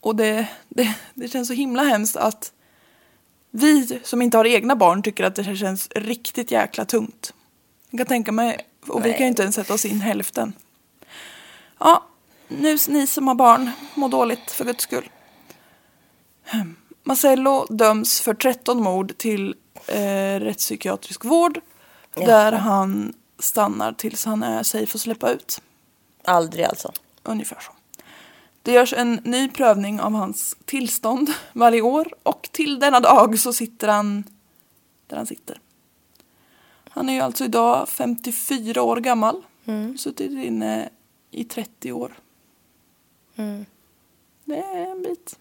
Och 0.00 0.16
det, 0.16 0.48
det, 0.68 0.96
det 1.14 1.28
känns 1.28 1.48
så 1.48 1.54
himla 1.54 1.82
hemskt 1.82 2.16
att 2.16 2.52
vi 3.50 4.00
som 4.04 4.22
inte 4.22 4.36
har 4.36 4.44
egna 4.44 4.76
barn 4.76 5.02
tycker 5.02 5.24
att 5.24 5.34
det 5.34 5.42
här 5.42 5.56
känns 5.56 5.88
riktigt 5.88 6.50
jäkla 6.50 6.84
tungt. 6.84 7.34
Jag 7.90 7.98
kan 7.98 8.06
tänka 8.06 8.32
mig, 8.32 8.66
och 8.86 9.06
vi 9.06 9.12
kan 9.12 9.20
ju 9.20 9.28
inte 9.28 9.42
ens 9.42 9.54
sätta 9.54 9.74
oss 9.74 9.84
in 9.84 10.00
hälften. 10.00 10.52
Ja, 11.78 12.06
nu 12.48 12.78
ni 12.88 13.06
som 13.06 13.28
har 13.28 13.34
barn, 13.34 13.70
må 13.94 14.08
dåligt 14.08 14.50
för 14.50 14.64
guds 14.64 14.84
skull. 14.84 15.10
Marcello 17.02 17.66
döms 17.70 18.20
för 18.20 18.34
13 18.34 18.82
mord 18.82 19.18
till 19.18 19.54
eh, 19.92 20.40
rättspsykiatrisk 20.40 21.24
vård. 21.24 21.60
Där 22.14 22.52
han 22.52 23.14
stannar 23.38 23.92
tills 23.92 24.24
han 24.24 24.42
är 24.42 24.62
safe 24.62 24.94
att 24.94 25.00
släppa 25.00 25.30
ut. 25.30 25.62
Aldrig 26.24 26.64
alltså. 26.64 26.92
Ungefär 27.22 27.60
så. 27.60 27.72
Det 28.62 28.72
görs 28.72 28.92
en 28.92 29.20
ny 29.24 29.48
prövning 29.48 30.00
av 30.00 30.12
hans 30.12 30.56
tillstånd 30.64 31.30
varje 31.52 31.82
år 31.82 32.14
och 32.22 32.48
till 32.52 32.78
denna 32.78 33.00
dag 33.00 33.38
så 33.38 33.52
sitter 33.52 33.88
han 33.88 34.24
där 35.06 35.16
han 35.16 35.26
sitter. 35.26 35.60
Han 36.88 37.08
är 37.08 37.12
ju 37.12 37.20
alltså 37.20 37.44
idag 37.44 37.88
54 37.88 38.82
år 38.82 38.96
gammal. 38.96 39.42
Suttit 39.98 40.30
inne 40.32 40.88
i 41.30 41.44
30 41.44 41.92
år. 41.92 42.18
Det 44.44 44.56
är 44.56 44.90
en 44.90 45.02
bit. 45.02 45.38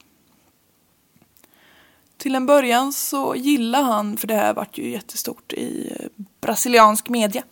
Till 2.22 2.36
en 2.36 2.46
början 2.46 2.94
så 2.94 3.36
gillar 3.36 3.82
han, 3.82 4.18
för 4.18 4.28
det 4.28 4.36
här 4.36 4.54
vart 4.54 4.78
ju 4.78 4.90
jättestort 4.90 5.54
i 5.54 5.96
eh, 6.00 6.24
brasiliansk 6.42 7.10
media. 7.10 7.44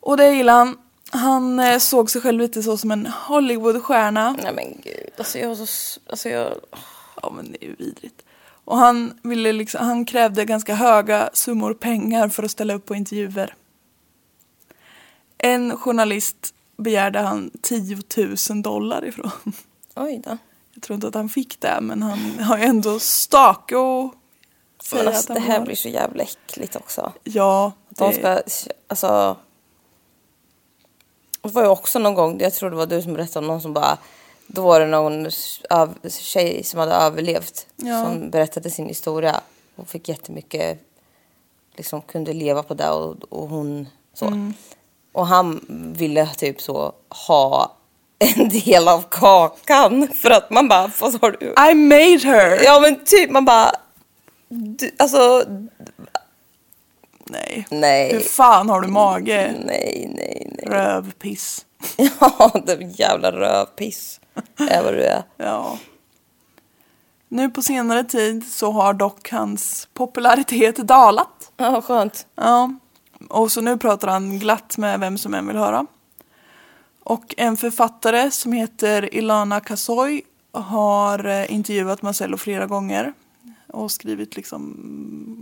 Och 0.00 0.16
det 0.16 0.34
gillar 0.34 0.54
han. 0.54 0.78
Han 1.10 1.60
eh, 1.60 1.78
såg 1.78 2.10
sig 2.10 2.20
själv 2.20 2.40
lite 2.40 2.62
så 2.62 2.76
som 2.76 2.90
en 2.90 3.06
Hollywoodstjärna. 3.06 4.36
Nej 4.42 4.52
men 4.54 4.80
gud, 4.84 5.10
alltså 5.18 5.38
jag 5.38 5.48
har 5.48 5.54
så... 5.54 6.00
Alltså 6.10 6.28
jag... 6.28 6.52
Ja 7.22 7.32
men 7.36 7.52
det 7.52 7.64
är 7.64 7.68
ju 7.68 7.74
vidrigt. 7.78 8.22
Och 8.64 8.76
han, 8.78 9.18
ville 9.22 9.52
liksom, 9.52 9.86
han 9.86 10.04
krävde 10.04 10.44
ganska 10.44 10.74
höga 10.74 11.30
summor 11.32 11.74
pengar 11.74 12.28
för 12.28 12.42
att 12.42 12.50
ställa 12.50 12.74
upp 12.74 12.86
på 12.86 12.94
intervjuer. 12.94 13.54
En 15.38 15.76
journalist 15.76 16.54
begärde 16.76 17.18
han 17.18 17.50
10 17.60 17.98
000 18.50 18.62
dollar 18.62 19.04
ifrån. 19.04 19.30
Oj 19.94 20.22
då. 20.24 20.38
Jag 20.76 20.82
tror 20.82 20.94
inte 20.94 21.08
att 21.08 21.14
han 21.14 21.28
fick 21.28 21.60
det 21.60 21.78
men 21.80 22.02
han 22.02 22.38
har 22.40 22.58
ju 22.58 22.64
ändå 22.64 22.98
stake 22.98 23.76
och 23.76 24.14
Men 24.92 25.08
alltså, 25.08 25.32
det 25.34 25.40
här 25.40 25.58
var- 25.58 25.66
blir 25.66 25.76
så 25.76 25.88
jävla 25.88 26.22
äckligt 26.22 26.76
också. 26.76 27.12
Ja, 27.24 27.72
Att 27.90 27.96
de 27.96 28.10
det- 28.10 28.16
ska, 28.16 28.42
alltså... 28.88 29.36
Det 31.42 31.48
var 31.52 31.62
ju 31.62 31.68
också 31.68 31.98
någon 31.98 32.14
gång, 32.14 32.40
jag 32.40 32.54
tror 32.54 32.70
det 32.70 32.76
var 32.76 32.86
du 32.86 33.02
som 33.02 33.12
berättade 33.14 33.38
om 33.38 33.46
någon 33.46 33.60
som 33.60 33.72
bara... 33.72 33.98
Då 34.46 34.62
var 34.62 34.80
det 34.80 34.86
någon 34.86 35.26
av, 35.70 35.94
tjej 36.08 36.64
som 36.64 36.80
hade 36.80 36.92
överlevt 36.92 37.66
Ja. 37.76 38.04
som 38.04 38.30
berättade 38.30 38.70
sin 38.70 38.86
historia. 38.88 39.40
Hon 39.76 39.86
fick 39.86 40.08
jättemycket, 40.08 40.80
liksom 41.74 42.02
kunde 42.02 42.32
leva 42.32 42.62
på 42.62 42.74
det 42.74 42.90
och, 42.90 43.16
och 43.28 43.48
hon 43.48 43.88
så. 44.14 44.24
Mm. 44.26 44.54
Och 45.12 45.26
han 45.26 45.60
ville 45.98 46.26
typ 46.26 46.60
så 46.62 46.92
ha 47.26 47.75
en 48.18 48.48
del 48.48 48.88
av 48.88 49.04
kakan 49.10 50.08
för 50.22 50.30
att 50.30 50.50
man 50.50 50.68
bara, 50.68 50.90
vad 51.00 51.12
sa 51.12 51.30
du? 51.30 51.46
I 51.70 51.74
made 51.74 52.20
her! 52.34 52.64
Ja 52.64 52.80
men 52.80 53.04
typ 53.04 53.30
man 53.30 53.44
bara, 53.44 53.72
du, 54.48 54.90
alltså 54.98 55.44
Nej. 57.30 57.66
nej. 57.70 58.12
Hur 58.12 58.20
fan 58.20 58.68
har 58.68 58.80
du 58.80 58.88
mage? 58.88 59.54
Nej, 59.66 60.12
nej, 60.16 60.52
nej. 60.52 60.64
Rövpiss. 60.66 61.66
Ja, 62.20 62.50
det 62.66 62.98
jävla 62.98 63.32
rövpiss 63.32 64.20
är 64.70 64.82
vad 64.82 64.94
du 64.94 65.02
är. 65.02 65.22
Ja. 65.36 65.78
Nu 67.28 67.50
på 67.50 67.62
senare 67.62 68.04
tid 68.04 68.52
så 68.52 68.70
har 68.70 68.92
dock 68.92 69.30
hans 69.30 69.88
popularitet 69.94 70.76
dalat. 70.76 71.52
Ja, 71.56 71.82
skönt. 71.82 72.26
Ja. 72.34 72.70
Och 73.28 73.52
så 73.52 73.60
nu 73.60 73.78
pratar 73.78 74.08
han 74.08 74.38
glatt 74.38 74.78
med 74.78 75.00
vem 75.00 75.18
som 75.18 75.34
än 75.34 75.46
vill 75.46 75.56
höra. 75.56 75.86
Och 77.06 77.34
en 77.36 77.56
författare 77.56 78.30
som 78.30 78.52
heter 78.52 79.14
Ilana 79.14 79.60
Kasoy 79.60 80.22
har 80.52 81.26
eh, 81.26 81.52
intervjuat 81.52 82.02
Marcello 82.02 82.36
flera 82.36 82.66
gånger 82.66 83.12
och 83.66 83.92
skrivit 83.92 84.36
liksom 84.36 84.74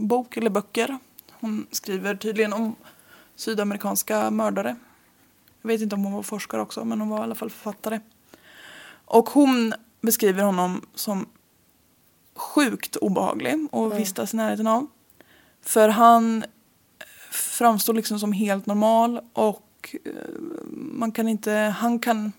bok 0.08 0.36
eller 0.36 0.50
böcker. 0.50 0.98
Hon 1.30 1.66
skriver 1.70 2.14
tydligen 2.14 2.52
om 2.52 2.76
sydamerikanska 3.36 4.30
mördare. 4.30 4.76
Jag 5.62 5.68
vet 5.68 5.80
inte 5.80 5.94
om 5.94 6.04
hon 6.04 6.12
var 6.12 6.22
forskare 6.22 6.60
också 6.62 6.84
men 6.84 7.00
hon 7.00 7.08
var 7.08 7.18
i 7.18 7.22
alla 7.22 7.34
fall 7.34 7.50
författare. 7.50 8.00
Och 9.04 9.28
hon 9.28 9.74
beskriver 10.00 10.42
honom 10.42 10.86
som 10.94 11.26
sjukt 12.34 12.96
obehaglig 12.96 13.68
och 13.70 13.98
vistas 13.98 14.34
i 14.34 14.36
närheten 14.36 14.66
av. 14.66 14.86
För 15.62 15.88
han 15.88 16.44
framstår 17.30 17.94
liksom 17.94 18.18
som 18.18 18.32
helt 18.32 18.66
normal 18.66 19.20
och 19.32 19.62
eh, 20.04 20.12
man 20.70 21.12
kan 21.12 21.28
inte, 21.28 21.52
han 21.52 21.98
kan, 21.98 22.32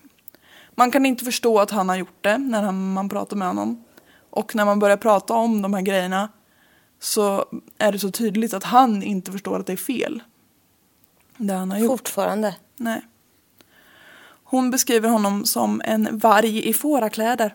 man 0.74 0.90
kan 0.90 1.06
inte 1.06 1.24
förstå 1.24 1.58
att 1.58 1.70
han 1.70 1.88
har 1.88 1.96
gjort 1.96 2.18
det 2.24 2.38
när 2.38 2.62
han, 2.62 2.92
man 2.92 3.08
pratar 3.08 3.36
med 3.36 3.48
honom. 3.48 3.84
Och 4.30 4.54
när 4.54 4.64
man 4.64 4.78
börjar 4.78 4.96
prata 4.96 5.34
om 5.34 5.62
de 5.62 5.74
här 5.74 5.82
grejerna 5.82 6.28
så 7.00 7.44
är 7.78 7.92
det 7.92 7.98
så 7.98 8.10
tydligt 8.10 8.54
att 8.54 8.64
han 8.64 9.02
inte 9.02 9.32
förstår 9.32 9.60
att 9.60 9.66
det 9.66 9.72
är 9.72 9.76
fel. 9.76 10.22
Det 11.36 11.54
han 11.54 11.70
har 11.70 11.78
gjort. 11.78 11.90
Fortfarande. 11.90 12.54
Nej. 12.76 13.02
Hon 14.44 14.70
beskriver 14.70 15.08
honom 15.08 15.44
som 15.44 15.82
en 15.84 16.18
varg 16.18 16.68
i 16.68 16.72
fårakläder. 16.72 17.54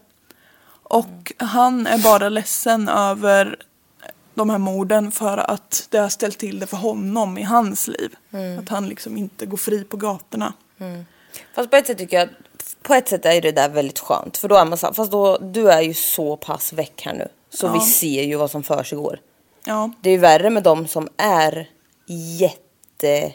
Och 0.83 1.33
han 1.37 1.87
är 1.87 2.03
bara 2.03 2.29
ledsen 2.29 2.89
över 2.89 3.63
de 4.33 4.49
här 4.49 4.57
morden 4.57 5.11
för 5.11 5.37
att 5.37 5.87
det 5.89 5.97
har 5.97 6.09
ställt 6.09 6.37
till 6.37 6.59
det 6.59 6.67
för 6.67 6.77
honom 6.77 7.37
i 7.37 7.43
hans 7.43 7.87
liv. 7.87 8.15
Att 8.59 8.69
han 8.69 8.89
liksom 8.89 9.17
inte 9.17 9.45
går 9.45 9.57
fri 9.57 9.83
på 9.83 9.97
gatorna. 9.97 10.53
Fast 11.55 11.69
på 11.69 11.75
ett 11.75 11.87
sätt 11.87 11.97
tycker 11.97 12.17
jag 12.19 12.29
på 12.81 12.93
ett 12.93 13.07
sätt 13.07 13.25
är 13.25 13.41
det 13.41 13.51
där 13.51 13.69
väldigt 13.69 13.99
skönt. 13.99 14.37
För 14.37 14.47
då 14.47 14.55
är 14.55 14.65
man 14.65 14.77
så 14.77 14.93
fast 14.93 15.11
då, 15.11 15.37
du 15.37 15.71
är 15.71 15.81
ju 15.81 15.93
så 15.93 16.37
pass 16.37 16.73
väck 16.73 17.01
här 17.05 17.13
nu. 17.13 17.27
Så 17.49 17.65
Ja. 17.65 17.73
vi 17.73 17.79
ser 17.79 18.23
ju 18.23 18.35
vad 18.35 18.51
som 18.51 18.63
för 18.63 18.83
sig 18.83 18.97
går. 18.97 19.19
Ja, 19.65 19.91
Det 20.01 20.09
är 20.09 20.13
ju 20.13 20.19
värre 20.19 20.49
med 20.49 20.63
de 20.63 20.87
som 20.87 21.07
är 21.17 21.69
jätte... 22.39 23.33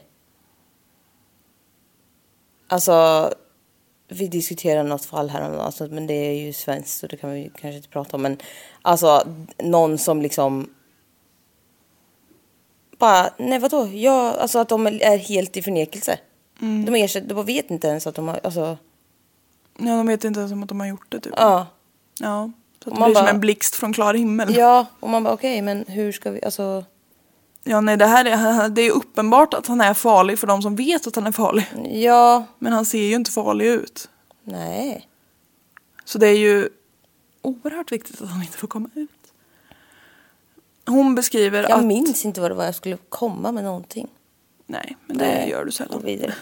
Alltså, 2.69 3.31
vi 4.09 4.29
diskuterade 4.29 4.89
något 4.89 5.05
fall 5.05 5.31
här 5.31 5.51
om 5.51 5.61
alltså, 5.61 5.87
men 5.87 6.07
det 6.07 6.15
är 6.15 6.33
ju 6.33 6.53
svenskt 6.53 6.99
så 6.99 7.07
det 7.07 7.17
kan 7.17 7.31
vi 7.31 7.51
kanske 7.61 7.77
inte 7.77 7.89
prata 7.89 8.17
om. 8.17 8.23
Men 8.23 8.39
alltså, 8.83 9.27
någon 9.59 9.99
som 9.99 10.23
liksom... 10.23 10.71
Bara, 12.99 13.31
nej 13.39 13.59
vadå? 13.59 13.87
Ja, 13.87 14.33
alltså 14.41 14.59
att 14.59 14.69
de 14.69 14.87
är 14.87 15.17
helt 15.19 15.57
i 15.57 15.63
förnekelse. 15.63 16.19
De, 16.59 16.95
ersätter, 16.95 17.35
de 17.35 17.47
vet 17.47 17.71
inte 17.71 17.89
ens 17.89 18.07
att 18.07 18.15
de 18.15 18.29
har, 18.29 18.41
alltså... 18.45 18.79
ja 19.79 19.87
de 19.97 20.07
vet 20.07 20.25
inte 20.25 20.41
ens 20.41 20.53
om 20.53 20.63
att 20.63 20.69
de 20.69 20.81
har 20.81 20.87
gjort 20.87 21.07
det 21.09 21.21
typ. 21.21 21.33
Ja. 21.37 21.67
Ja. 22.21 22.51
Så 22.85 22.91
att 22.91 22.97
det 22.97 23.05
blir 23.05 23.15
som 23.15 23.25
bara- 23.25 23.31
en 23.31 23.41
blixt 23.41 23.75
från 23.75 23.93
klar 23.93 24.15
himmel. 24.15 24.57
Ja, 24.57 24.87
och 25.01 25.11
man 25.11 25.25
bara 25.25 25.35
okej, 25.35 25.63
men 25.63 25.85
hur 25.89 26.13
ska 26.13 26.31
vi, 26.31 26.45
alltså... 26.45 26.85
Ja, 27.65 27.81
nej, 27.81 27.97
det 27.97 28.07
här 28.07 28.25
är, 28.25 28.69
det 28.75 28.83
är 28.83 28.91
uppenbart 28.91 29.55
att 29.55 29.67
han 29.67 29.81
är 29.81 29.95
farlig 29.95 30.39
för 30.39 30.47
de 30.47 30.63
som 30.63 30.77
vet 30.77 31.07
att 31.07 31.17
han 31.17 31.27
är 31.27 31.33
farlig. 31.33 31.67
Ja, 31.91 32.45
Men 32.59 32.73
han 32.73 32.85
ser 32.85 33.03
ju 33.03 33.15
inte 33.15 33.31
farlig 33.31 33.67
ut. 33.67 34.09
nej. 34.45 35.09
Så 36.05 36.19
det 36.19 36.29
är 36.29 36.39
ju 36.39 36.69
oerhört 37.43 37.93
viktigt 37.93 38.23
att 38.23 38.29
han 38.29 38.43
inte 38.43 38.59
får 38.59 38.69
komma 38.69 38.89
ut. 38.95 39.11
Hon 40.87 41.15
beskriver 41.15 41.63
Jag 41.63 41.79
att... 41.79 41.85
minns 41.85 42.25
inte 42.25 42.41
vad 42.41 42.51
det 42.51 42.55
var 42.55 42.65
jag 42.65 42.75
skulle 42.75 42.99
komma 43.09 43.53
med 43.53 43.65
någonting. 43.65 44.09
Nej, 44.67 44.97
men 45.07 45.19
det 45.19 45.25
Nej. 45.25 45.51
gör 45.51 45.65
du 45.65 45.73
sällan. 45.73 46.03
vidare. 46.05 46.35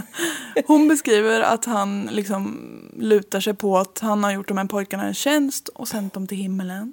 Hon 0.66 0.88
beskriver 0.88 1.40
att 1.40 1.64
han 1.64 2.08
liksom 2.12 2.68
lutar 2.96 3.40
sig 3.40 3.54
på 3.54 3.78
att 3.78 3.98
han 3.98 4.24
har 4.24 4.32
gjort 4.32 4.48
de 4.48 4.58
här 4.58 4.64
pojkarna 4.64 5.04
en 5.06 5.14
tjänst 5.14 5.68
och 5.68 5.88
sänt 5.88 6.14
dem 6.14 6.26
till 6.26 6.38
himmelen. 6.38 6.92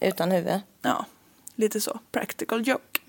Utan 0.00 0.30
huvud. 0.30 0.60
Ja, 0.82 1.04
lite 1.54 1.80
så. 1.80 1.98
Practical 2.12 2.68
joke. 2.68 3.00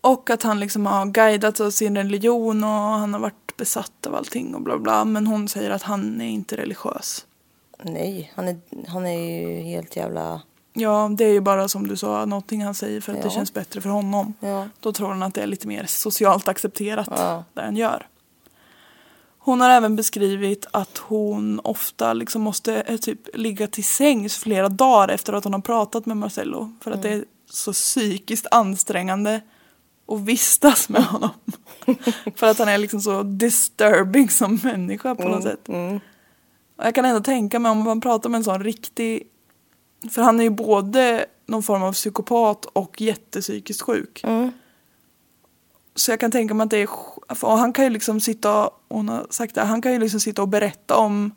Och 0.00 0.30
att 0.30 0.42
han 0.42 0.60
liksom 0.60 0.86
har 0.86 1.06
guidat 1.06 1.60
av 1.60 1.70
sin 1.70 1.96
religion 1.96 2.64
och 2.64 2.70
han 2.70 3.12
har 3.12 3.20
varit 3.20 3.56
besatt 3.56 4.06
av 4.06 4.14
allting 4.14 4.54
och 4.54 4.62
bla 4.62 4.78
bla. 4.78 5.04
Men 5.04 5.26
hon 5.26 5.48
säger 5.48 5.70
att 5.70 5.82
han 5.82 6.20
är 6.20 6.28
inte 6.28 6.56
religiös. 6.56 7.26
Nej, 7.82 8.32
han 8.34 8.48
är, 8.48 8.58
han 8.88 9.06
är 9.06 9.40
ju 9.40 9.60
helt 9.60 9.96
jävla... 9.96 10.42
Ja, 10.80 11.10
det 11.18 11.24
är 11.24 11.32
ju 11.32 11.40
bara 11.40 11.68
som 11.68 11.88
du 11.88 11.96
sa, 11.96 12.24
någonting 12.24 12.64
han 12.64 12.74
säger 12.74 13.00
för 13.00 13.12
att 13.12 13.22
det 13.22 13.28
Ja. 13.28 13.34
känns 13.34 13.54
bättre 13.54 13.80
för 13.80 13.90
honom. 13.90 14.34
Ja. 14.40 14.68
Då 14.80 14.92
tror 14.92 15.08
han 15.08 15.22
att 15.22 15.34
det 15.34 15.42
är 15.42 15.46
lite 15.46 15.68
mer 15.68 15.86
socialt 15.86 16.48
accepterat 16.48 17.08
Ja. 17.10 17.44
det 17.54 17.60
han 17.62 17.76
gör. 17.76 18.06
Hon 19.38 19.60
har 19.60 19.70
även 19.70 19.96
beskrivit 19.96 20.66
att 20.70 20.98
hon 20.98 21.60
ofta 21.64 22.12
liksom 22.12 22.42
måste 22.42 22.74
eh, 22.80 22.96
typ 22.96 23.20
ligga 23.34 23.66
till 23.66 23.84
sängs 23.84 24.36
flera 24.38 24.68
dagar 24.68 25.08
efter 25.08 25.32
att 25.32 25.44
hon 25.44 25.52
har 25.52 25.60
pratat 25.60 26.06
med 26.06 26.16
Marcello. 26.16 26.72
För 26.80 26.90
att 26.90 27.02
det 27.02 27.08
är 27.08 27.24
så 27.50 27.72
psykiskt 27.72 28.46
ansträngande 28.50 29.40
att 30.08 30.20
vistas 30.20 30.88
med 30.88 31.04
honom. 31.04 31.30
för 32.36 32.46
att 32.46 32.58
han 32.58 32.68
är 32.68 32.78
liksom 32.78 33.00
så 33.00 33.22
disturbing 33.22 34.30
som 34.30 34.60
människa 34.64 35.14
på 35.14 35.28
något 35.28 35.42
sätt. 35.42 35.68
Och 36.78 36.84
jag 36.84 36.94
kan 36.94 37.04
ändå 37.04 37.20
tänka 37.20 37.58
mig 37.58 37.70
om 37.72 37.78
man 37.78 38.00
pratar 38.00 38.28
med 38.30 38.38
en 38.38 38.44
sån 38.44 38.64
riktig 38.64 39.22
för 40.10 40.22
han 40.22 40.40
är 40.40 40.44
ju 40.44 40.50
både 40.50 41.26
någon 41.46 41.62
form 41.62 41.82
av 41.82 41.92
psykopat 41.92 42.64
och 42.64 43.00
jättepsykiskt 43.00 43.82
sjuk. 43.82 44.24
Så 45.94 46.10
jag 46.12 46.20
kan 46.20 46.30
tänka 46.30 46.54
mig 46.54 46.64
att 46.64 46.70
det 46.70 46.78
är... 46.82 47.56
Han 47.56 47.72
kan 47.72 47.84
ju 47.84 47.90
liksom 47.90 48.20
sitta, 48.20 48.70
hon 48.88 49.08
har 49.08 49.26
sagt 49.30 49.54
det, 49.54 49.60
han 49.60 49.82
kan 49.82 49.92
ju 49.92 49.98
liksom 49.98 50.20
sitta 50.20 50.42
och 50.42 50.48
berätta 50.48 50.96
om 50.96 51.34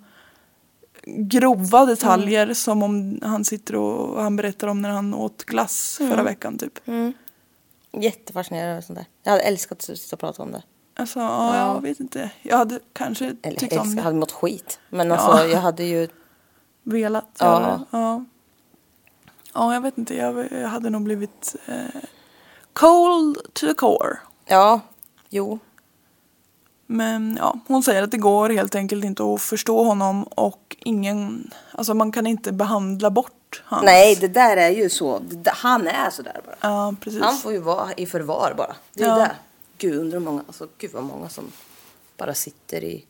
grova 1.06 1.86
detaljer 1.86 2.54
som 2.54 2.84
om 2.84 3.20
han 3.24 3.46
sitter 3.46 3.76
och 3.76 4.24
han 4.24 4.36
berättar 4.36 4.68
om 4.68 4.82
när 4.82 4.90
han 4.90 5.14
åt 5.14 5.44
glass 5.44 5.98
förra 5.98 6.24
veckan 6.24 6.58
typ. 6.58 6.80
Jättefascinerad 8.02 8.72
över 8.72 8.82
sånt 8.82 9.00
där. 9.00 9.06
Jag 9.24 9.32
hade 9.32 9.44
älskat 9.44 9.90
att 9.90 9.98
sitta 10.00 10.16
och 10.16 10.20
prata 10.20 10.44
om 10.44 10.52
det. 10.52 10.64
Alltså, 10.96 11.20
ja, 11.20 11.58
jag 11.58 11.82
vet 11.82 12.00
inte. 12.00 12.32
Jag 12.42 12.58
hade 12.58 12.80
kanske 12.94 13.36
Eller 13.42 13.60
tyckt 13.60 13.78
om 13.78 13.96
det. 13.96 14.02
hade 14.02 14.16
mått 14.16 14.32
skit. 14.32 14.80
Men 14.90 15.12
alltså 15.12 15.48
jag 15.48 15.62
hade 15.62 15.84
ju... 15.84 16.08
velat 16.84 17.26
Ja. 17.40 17.46
göra 17.46 17.78
det. 17.78 17.84
Ja. 17.98 18.26
Ja, 19.54 19.74
jag 19.74 19.82
vet 19.82 19.98
inte. 19.98 20.16
Jag, 20.16 20.68
hade 20.68 20.90
nog 20.90 21.04
blivit 21.04 21.56
eh, 21.66 22.02
cold 22.74 23.38
to 23.54 23.68
the 23.68 23.74
core. 23.74 24.18
Ja, 24.46 24.80
jo. 25.30 25.60
Men 26.88 27.38
ja, 27.40 27.60
hon 27.68 27.84
säger 27.84 28.04
att 28.04 28.12
det 28.12 28.18
går 28.18 28.50
helt 28.50 28.76
enkelt 28.76 29.06
inte 29.06 29.24
att 29.34 29.42
förstå 29.42 29.84
honom 29.84 30.24
och 30.24 30.76
ingen, 30.80 31.52
alltså 31.72 31.94
man 31.94 32.12
kan 32.12 32.28
inte 32.28 32.52
behandla 32.52 33.10
bort 33.10 33.64
hans. 33.66 33.84
Nej, 33.86 34.16
det 34.16 34.28
där 34.28 34.58
är 34.58 34.70
ju 34.70 34.90
så. 34.90 35.22
Han 35.46 35.88
är 35.88 36.10
så 36.10 36.22
där 36.22 36.42
bara. 36.46 36.56
Ja, 36.62 36.96
precis. 37.02 37.22
Han 37.22 37.38
får 37.38 37.52
ju 37.52 37.60
vara 37.60 37.94
i 37.94 38.06
förvar 38.06 38.54
bara. 38.58 38.76
Det 38.94 39.04
är 39.04 39.08
Ja. 39.08 39.16
det. 39.16 39.32
Gud, 39.78 40.00
undrar 40.00 40.20
hur 40.20 40.26
många, 40.26 40.44
alltså, 40.48 40.68
gud 40.78 40.92
vad 40.94 41.04
många 41.04 41.30
som 41.30 41.44
bara 42.18 42.34
sitter 42.34 42.84
i... 42.84 43.06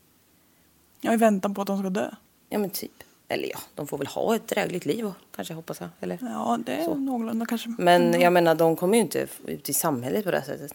Är 1.02 1.12
i 1.12 1.16
väntan 1.16 1.54
på 1.54 1.60
att 1.60 1.66
de 1.66 1.78
ska 1.78 1.90
dö. 1.90 2.10
Ja 2.48 2.58
men 2.58 2.70
typ. 2.70 3.02
Eller 3.32 3.48
ja, 3.48 3.58
de 3.74 3.86
får 3.86 3.98
väl 3.98 4.06
ha 4.06 4.36
ett 4.36 4.48
drägligt 4.48 4.86
liv 4.86 5.12
kanske 5.36 5.54
hoppas 5.54 5.80
jag. 5.80 5.88
Eller? 6.00 6.18
Ja, 6.22 6.58
det 6.66 6.72
är 6.72 6.84
Så. 6.84 6.94
någorlunda 6.94 7.46
kanske. 7.46 7.74
Men 7.78 8.20
jag 8.20 8.32
menar, 8.32 8.54
de 8.54 8.76
kommer 8.76 8.94
ju 8.94 9.00
inte 9.00 9.26
ut 9.46 9.68
i 9.68 9.72
samhället 9.72 10.24
på 10.24 10.30
det 10.30 10.42
sättet. 10.42 10.74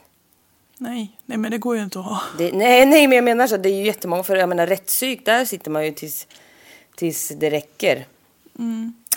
Nej, 0.77 1.17
nej 1.25 1.37
men 1.37 1.51
det 1.51 1.57
går 1.57 1.75
ju 1.75 1.83
inte 1.83 1.99
att 1.99 2.05
ha. 2.05 2.21
Det, 2.37 2.51
nej, 2.51 2.85
nej, 2.85 3.07
men 3.07 3.15
jag 3.15 3.23
menar 3.23 3.47
så. 3.47 3.57
Det 3.57 3.69
är 3.69 3.73
ju 3.73 3.85
jättemånga. 3.85 4.23
För 4.23 4.35
jag 4.35 4.49
menar 4.49 4.67
rättspsyk, 4.67 5.25
där 5.25 5.45
sitter 5.45 5.71
man 5.71 5.85
ju 5.85 5.91
tills, 5.91 6.27
tills 6.95 7.29
det 7.29 7.49
räcker. 7.49 8.05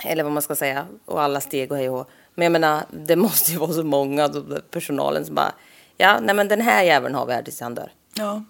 Eller 0.05 0.22
vad 0.22 0.32
man 0.32 0.43
ska 0.43 0.55
säga. 0.55 0.86
Och 1.05 1.22
alla 1.22 1.41
steg 1.41 1.72
och 1.72 1.78
hej 1.78 1.88
och. 1.88 2.11
Men 2.34 2.45
jag 2.45 2.53
menar, 2.53 2.84
det 2.91 3.16
måste 3.16 3.53
ju 3.53 3.59
vara 3.59 3.72
så 3.72 3.84
många 3.84 4.30
personalen 4.70 5.26
som 5.26 5.34
bara... 5.34 5.53
Ja, 5.97 6.20
nej 6.20 6.34
men 6.34 6.49
den 6.49 6.61
här 6.61 6.82
jäveln 6.82 7.14
har 7.14 7.26
vi 7.26 7.32
här 7.32 7.43
tills 7.43 7.61
han 7.61 7.74
dör. 7.74 7.93
Ja. 8.14 8.45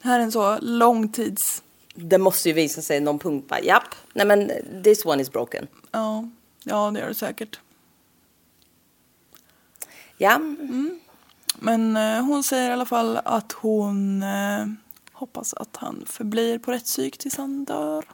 Här 0.00 0.18
är 0.18 0.22
en 0.22 0.32
så 0.32 0.58
långtids... 0.60 1.62
Det 1.96 2.18
måste 2.18 2.48
ju 2.48 2.54
visa 2.54 2.82
sig 2.82 3.00
någon 3.00 3.18
punkt 3.18 3.48
bara, 3.48 3.60
japp, 3.60 3.94
nej 4.12 4.26
men 4.26 4.50
this 4.84 5.04
one 5.04 5.22
is 5.22 5.30
broken. 5.32 5.66
Ja, 5.90 6.28
ja 6.64 6.90
det 6.90 7.00
gör 7.00 7.08
det 7.08 7.14
säkert. 7.14 7.60
Ja, 10.18 10.40
Men 11.58 11.96
eh, 11.96 12.24
hon 12.24 12.42
säger 12.44 12.70
i 12.70 12.72
alla 12.72 12.86
fall 12.86 13.16
att 13.24 13.52
hon 13.52 14.22
eh, 14.22 14.66
hoppas 15.12 15.54
att 15.54 15.76
han 15.76 16.04
förblir 16.06 16.58
på 16.58 16.72
rättspsyk 16.72 17.18
tills 17.18 17.36
han 17.36 17.64
dör. 17.64 18.04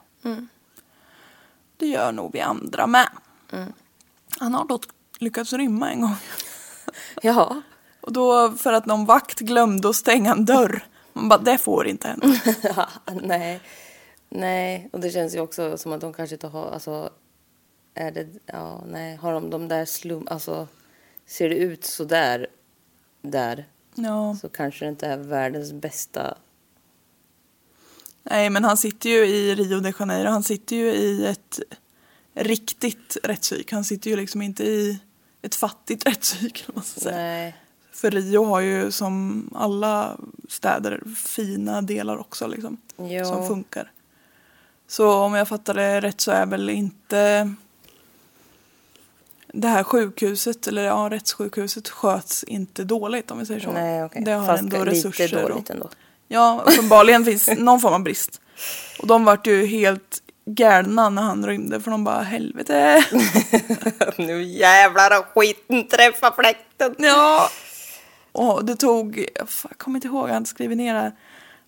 Det 1.77 1.87
gör 1.87 2.11
nog 2.11 2.33
vi 2.33 2.41
andra 2.41 2.87
med. 2.87 3.09
Han 4.39 4.53
har 4.53 4.67
dock 4.67 4.85
lyckats 5.19 5.53
rymma 5.53 5.91
en 5.91 6.01
gång. 6.01 6.15
ja. 7.21 7.61
Och 8.01 8.13
då 8.13 8.51
för 8.51 8.73
att 8.73 8.85
någon 8.85 9.05
vakt 9.05 9.39
glömde 9.39 9.89
att 9.89 9.95
stänga 9.95 10.31
en 10.31 10.45
dörr. 10.45 10.85
Man 11.13 11.29
bara, 11.29 11.39
det 11.39 11.57
får 11.57 11.87
inte 11.87 12.07
hända. 12.07 12.39
nej. 13.21 13.61
Nej, 14.29 14.89
och 14.93 14.99
det 14.99 15.09
känns 15.09 15.35
ju 15.35 15.39
också 15.39 15.77
som 15.77 15.93
att 15.93 16.01
de 16.01 16.13
kanske 16.13 16.35
inte 16.35 16.47
har, 16.47 16.71
alltså, 16.71 17.09
är 17.93 18.11
det, 18.11 18.27
ja, 18.45 18.83
nej, 18.87 19.15
har 19.15 19.33
de 19.33 19.49
de 19.49 19.67
där 19.67 19.85
slum, 19.85 20.27
alltså, 20.31 20.67
ser 21.25 21.49
det 21.49 21.55
ut 21.55 21.85
så 21.85 22.03
där, 22.03 22.47
där, 23.21 23.67
Ja. 23.95 24.37
så 24.41 24.49
kanske 24.49 24.85
det 24.85 24.89
inte 24.89 25.07
är 25.07 25.17
världens 25.17 25.73
bästa, 25.73 26.37
Nej, 28.25 28.49
men 28.49 28.63
han 28.63 28.77
sitter 28.77 29.09
ju 29.09 29.25
i 29.27 29.55
Rio 29.55 29.79
de 29.79 29.93
Janeiro. 29.99 30.29
Han 30.29 30.43
sitter 30.43 30.75
ju 30.75 30.91
i 30.93 31.25
ett 31.25 31.59
riktigt 32.33 33.17
rättspsyk. 33.23 33.71
Han 33.71 33.83
sitter 33.83 34.09
ju 34.09 34.15
liksom 34.15 34.41
inte 34.41 34.63
i 34.63 34.99
ett 35.41 35.55
fattigt 35.55 36.05
rättspsyk. 36.07 36.59
eller 36.59 36.67
vad 36.67 36.75
man 36.75 36.83
ska 36.83 36.99
säga. 36.99 37.15
nej, 37.17 37.55
För 37.93 38.11
Rio 38.11 38.43
har 38.43 38.59
ju 38.59 38.91
som 38.91 39.43
alla 39.55 40.17
städer 40.49 41.01
fina 41.15 41.81
delar 41.81 42.17
också 42.17 42.47
liksom. 42.47 42.77
Som 43.25 43.47
funkar. 43.47 43.91
Så 44.87 45.13
om 45.13 45.33
jag 45.33 45.47
fattar 45.47 45.73
det 45.73 46.01
rätt 46.01 46.21
så 46.21 46.31
är 46.31 46.45
väl 46.45 46.69
inte 46.69 47.53
det 49.53 49.67
här 49.67 49.83
sjukhuset, 49.83 50.67
eller 50.67 50.83
ja, 50.83 51.07
rättssjukhuset 51.11 51.89
sköts 51.89 52.43
inte 52.43 52.83
dåligt 52.83 53.31
om 53.31 53.39
vi 53.39 53.45
säger 53.45 53.59
så. 53.59 53.71
nej, 53.71 54.03
okej. 54.03 54.21
Det 54.25 54.31
har 54.31 54.47
Fast 54.47 54.63
ändå 54.63 54.83
lite 54.83 54.89
resurser. 54.89 55.41
dåligt 55.41 55.69
och, 55.69 55.71
ändå. 55.71 55.89
ja, 56.27 56.63
uppenbarligen 56.65 57.25
finns 57.25 57.49
någon 57.57 57.79
form 57.79 57.93
av 57.93 57.99
brist. 58.03 58.41
Och 58.99 59.07
de 59.07 59.25
vart 59.25 59.47
ju 59.47 59.65
helt 59.65 60.23
galna 60.45 61.09
när 61.09 61.21
han 61.21 61.45
rymde 61.45 61.81
för 61.81 61.91
de 61.91 62.03
bara 62.03 62.21
helvete. 62.21 63.05
nu 64.17 64.43
jävlar 64.43 65.11
har 65.11 65.23
skiten 65.23 65.87
träffat 65.87 66.35
fläkten. 66.35 66.95
Ja. 66.97 67.49
Och 68.33 68.65
det 68.65 68.75
tog, 68.75 69.25
jag 69.35 69.77
kommer 69.77 69.97
inte 69.97 70.07
ihåg, 70.07 70.29
jag 70.29 70.37
inte 70.37 70.49
skrivit 70.49 70.77
ner 70.77 70.93
det 70.93 70.99
här. 70.99 71.11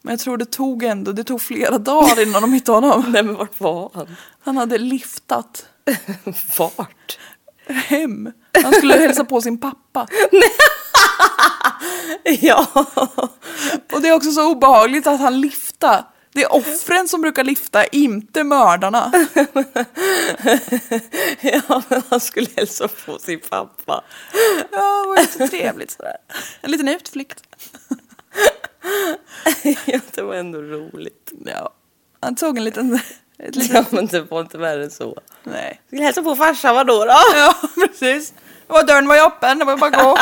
Men 0.01 0.11
jag 0.11 0.20
tror 0.20 0.38
det 0.38 0.45
tog 0.45 0.84
ändå, 0.84 1.11
det 1.11 1.24
tog 1.24 1.41
flera 1.41 1.78
dagar 1.78 2.22
innan 2.28 2.41
de 2.41 2.53
hittade 2.53 2.88
honom. 2.88 3.05
Nej 3.11 3.24
men 3.24 3.36
vart 3.36 3.59
var 3.59 3.91
han? 3.93 4.16
Han 4.39 4.57
hade 4.57 4.78
liftat 4.78 5.66
Vart? 6.57 7.18
hem. 7.68 8.32
Han 8.63 8.74
skulle 8.74 8.93
hälsa 8.93 9.26
på 9.26 9.41
sin 9.41 9.57
pappa. 9.57 10.07
ja. 12.41 12.68
Och 13.93 14.01
det 14.01 14.07
är 14.07 14.13
också 14.13 14.32
så 14.32 14.51
obehagligt 14.51 15.07
att 15.07 15.20
han 15.20 15.41
liftar. 15.41 16.03
Det 16.36 16.44
är 16.44 16.54
offren 16.54 17.08
som 17.08 17.22
brukar 17.22 17.44
lifta, 17.44 17.86
inte 17.86 18.44
mördarna. 18.44 19.12
ja, 21.42 21.84
men 21.90 22.02
han 22.10 22.20
skulle 22.20 22.48
hälsa 22.56 22.88
på 22.88 23.20
sin 23.20 23.40
pappa. 23.40 24.04
Ja, 24.72 25.04
det 25.04 25.08
var 25.08 25.26
så 25.32 25.48
trevligt 25.48 25.92
sådär. 25.92 26.18
En 26.62 26.72
liten 26.72 26.88
utflykt. 26.88 27.44
ja, 29.86 30.00
det 30.12 30.22
var 30.22 30.36
ändå 30.36 30.62
roligt. 30.62 31.32
Ja. 31.46 31.74
Han 32.20 32.36
tog 32.36 32.58
en 32.58 32.64
liten... 32.64 33.00
Ett 33.40 33.56
litet, 33.56 33.74
Ja, 33.74 33.86
men 33.90 34.08
det 34.08 34.22
var 34.22 34.42
inte 34.42 34.58
värre 34.58 34.84
än 34.84 34.92
så. 34.92 35.18
nej. 35.44 35.82
Skulle 35.88 36.02
hälsa 36.04 36.24
på 36.24 36.36
farsan, 36.36 36.76
vadå 36.76 37.06
då? 37.06 37.16
Ja, 37.36 37.56
precis. 37.76 38.34
Det 38.68 38.74
var 38.74 38.84
dörren 38.84 39.08
var 39.08 39.16
ju 39.16 39.22
öppen, 39.22 39.60
det 39.60 39.66
var 39.66 39.78
bara 39.78 39.98
att 39.98 40.04
gå. 40.04 40.18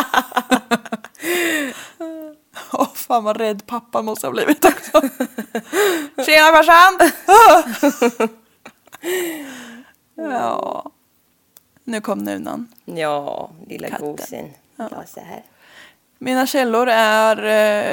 Åh, 2.74 2.94
fan 2.94 3.24
vad 3.24 3.38
rädd 3.38 3.66
pappa 3.66 4.02
måste 4.02 4.28
ha 4.28 4.32
blivit 4.32 4.66
också. 4.66 5.02
Tjena 6.26 6.52
farsan! 6.52 7.12
ja. 10.32 10.92
Nu 11.84 12.02
kom 12.02 12.20
nunan. 12.20 12.68
Ja, 12.86 13.50
lilla 13.68 13.90
Katten. 13.90 14.16
gosen. 14.16 14.50
Ja. 14.76 14.90
här. 15.16 15.44
Mina 16.20 16.48
källor 16.48 16.90
är 16.90 17.46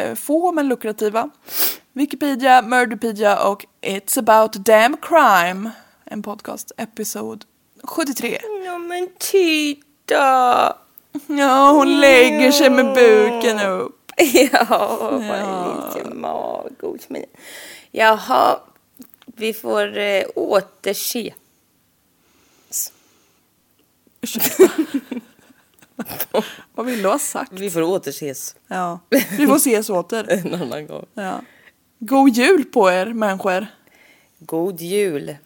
eh, 0.09 0.15
få 0.15 0.53
men 0.53 0.69
lukrativa. 0.69 1.31
Wikipedia, 1.93 2.63
Murderpedia 2.63 3.49
och 3.49 3.67
It's 3.81 4.19
about 4.19 4.53
damn 4.53 4.97
crime. 4.97 5.71
En 6.05 6.23
podcast, 6.23 6.73
episod 6.77 7.45
73. 7.85 8.39
Ja, 8.65 8.79
men 8.79 9.09
titta! 9.19 10.77
Ja, 11.27 11.71
hon 11.71 12.01
lägger 12.01 12.53
sig 12.53 12.71
med 12.71 12.95
buken 12.95 13.61
upp. 13.61 14.00
Ja, 14.53 14.97
vad 15.11 15.95
lite 15.95 16.15
magos. 16.15 17.09
Men... 17.09 17.25
Jaha, 17.91 18.61
vi 19.27 19.53
får 19.53 19.99
eh, 19.99 20.25
återse. 20.35 21.35
Vad 26.75 26.87
vill 26.87 27.03
du 27.03 27.09
ha 27.09 27.19
sagt? 27.19 27.53
Vi 27.53 27.71
får 27.71 27.83
återses 27.83 28.57
Ja, 28.69 29.01
vi 29.11 29.47
får 29.47 29.57
ses 29.57 29.91
åter. 29.91 30.27
en 30.31 30.55
annan 30.55 30.87
gång. 30.87 31.07
Ja. 31.15 31.41
God 31.99 32.37
jul 32.37 32.65
på 32.65 32.91
er 32.91 33.07
människor. 33.07 33.67
God 34.39 34.81
jul. 34.81 35.37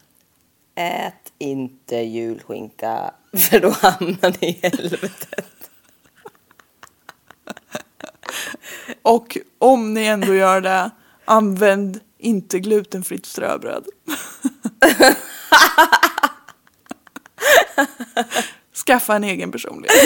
Ät 0.74 1.32
inte 1.38 1.96
julskinka 1.96 3.10
för 3.32 3.60
då 3.60 3.70
hamnar 3.70 4.36
ni 4.40 4.48
i 4.48 4.58
helvetet. 4.62 5.46
Och 9.02 9.38
om 9.58 9.94
ni 9.94 10.06
ändå 10.06 10.34
gör 10.34 10.60
det, 10.60 10.90
använd 11.24 12.00
inte 12.18 12.58
glutenfritt 12.58 13.26
ströbröd. 13.26 13.84
Skaffa 18.86 19.16
en 19.16 19.24
egen 19.24 19.52
personlighet. 19.52 19.96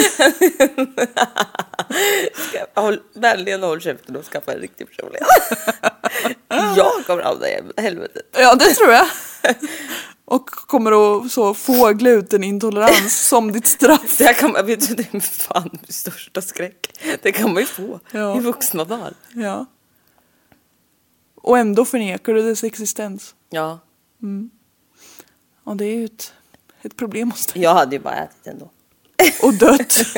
Håll, 2.74 3.00
vänligen 3.14 3.62
håll 3.62 3.80
käften 3.80 4.16
och 4.16 4.24
skaffa 4.24 4.52
en 4.52 4.58
riktig 4.58 4.86
personlighet. 4.88 5.28
Jag 6.76 7.06
kommer 7.06 7.22
hamna 7.22 7.48
i 7.48 7.60
helvetet. 7.76 8.22
Ja, 8.32 8.54
det 8.54 8.74
tror 8.74 8.92
jag. 8.92 9.06
Och 10.30 10.50
kommer 10.50 10.92
att 11.24 11.32
så 11.32 11.54
få 11.54 11.92
glutenintolerans 11.92 13.26
som 13.28 13.52
ditt 13.52 13.66
straff. 13.66 14.16
Det 14.18 14.24
här 14.24 14.32
kan 14.34 14.52
man, 14.52 14.66
vet 14.66 14.88
du, 14.88 14.94
det 14.94 15.14
är 15.14 15.20
fan 15.20 15.70
min 15.72 15.92
största 15.92 16.42
skräck. 16.42 16.98
Det 17.22 17.32
kan 17.32 17.52
man 17.54 17.62
ju 17.62 17.66
få 17.66 18.00
Ja. 18.10 18.36
i 18.36 18.40
vuxna 18.40 18.84
dagar. 18.84 19.14
Ja. 19.34 19.66
Och 21.34 21.58
ändå 21.58 21.84
förnekar 21.84 22.34
du 22.34 22.42
dess 22.42 22.64
existens. 22.64 23.34
Ja, 23.50 23.78
Och 25.64 25.76
det 25.76 25.84
är 25.84 25.94
ju 25.94 26.04
ett, 26.04 26.32
ett 26.82 26.96
problem 26.96 27.30
hos 27.30 27.46
dig. 27.46 27.62
jag 27.62 27.74
hade 27.74 27.96
ju 27.96 28.02
bara 28.02 28.14
ätit 28.16 28.46
ändå. 28.46 28.70
Och 29.42 29.54
dött. 29.54 29.98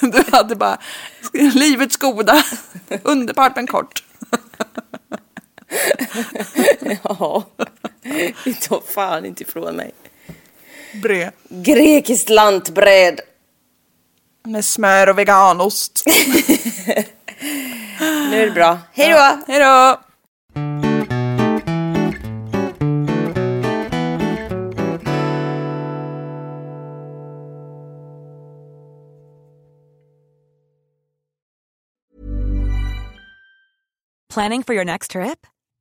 Du 0.00 0.24
hade 0.32 0.56
bara 0.56 0.78
livets 1.54 1.96
goda, 1.96 2.44
underbart 3.02 3.56
men 3.56 3.66
kort. 3.66 4.04
Ja, 7.02 7.44
det 8.44 8.60
tar 8.60 8.80
fan 8.94 9.24
inte 9.24 9.42
ifrån 9.42 9.76
mig. 9.76 9.92
Bre. 11.02 11.30
Grekiskt 11.48 12.28
lantbröd. 12.28 13.20
Med 14.44 14.64
smör 14.64 15.08
och 15.08 15.18
veganost. 15.18 16.02
Nu 18.30 18.42
är 18.42 18.46
det 18.46 18.52
bra. 18.52 18.78
Hej 18.92 19.10
då! 19.10 19.52
Hej 19.52 19.60
då! 19.60 20.00
Planning 34.34 34.64
for 34.64 34.74
your 34.74 34.84
next 34.84 35.12
trip? 35.12 35.46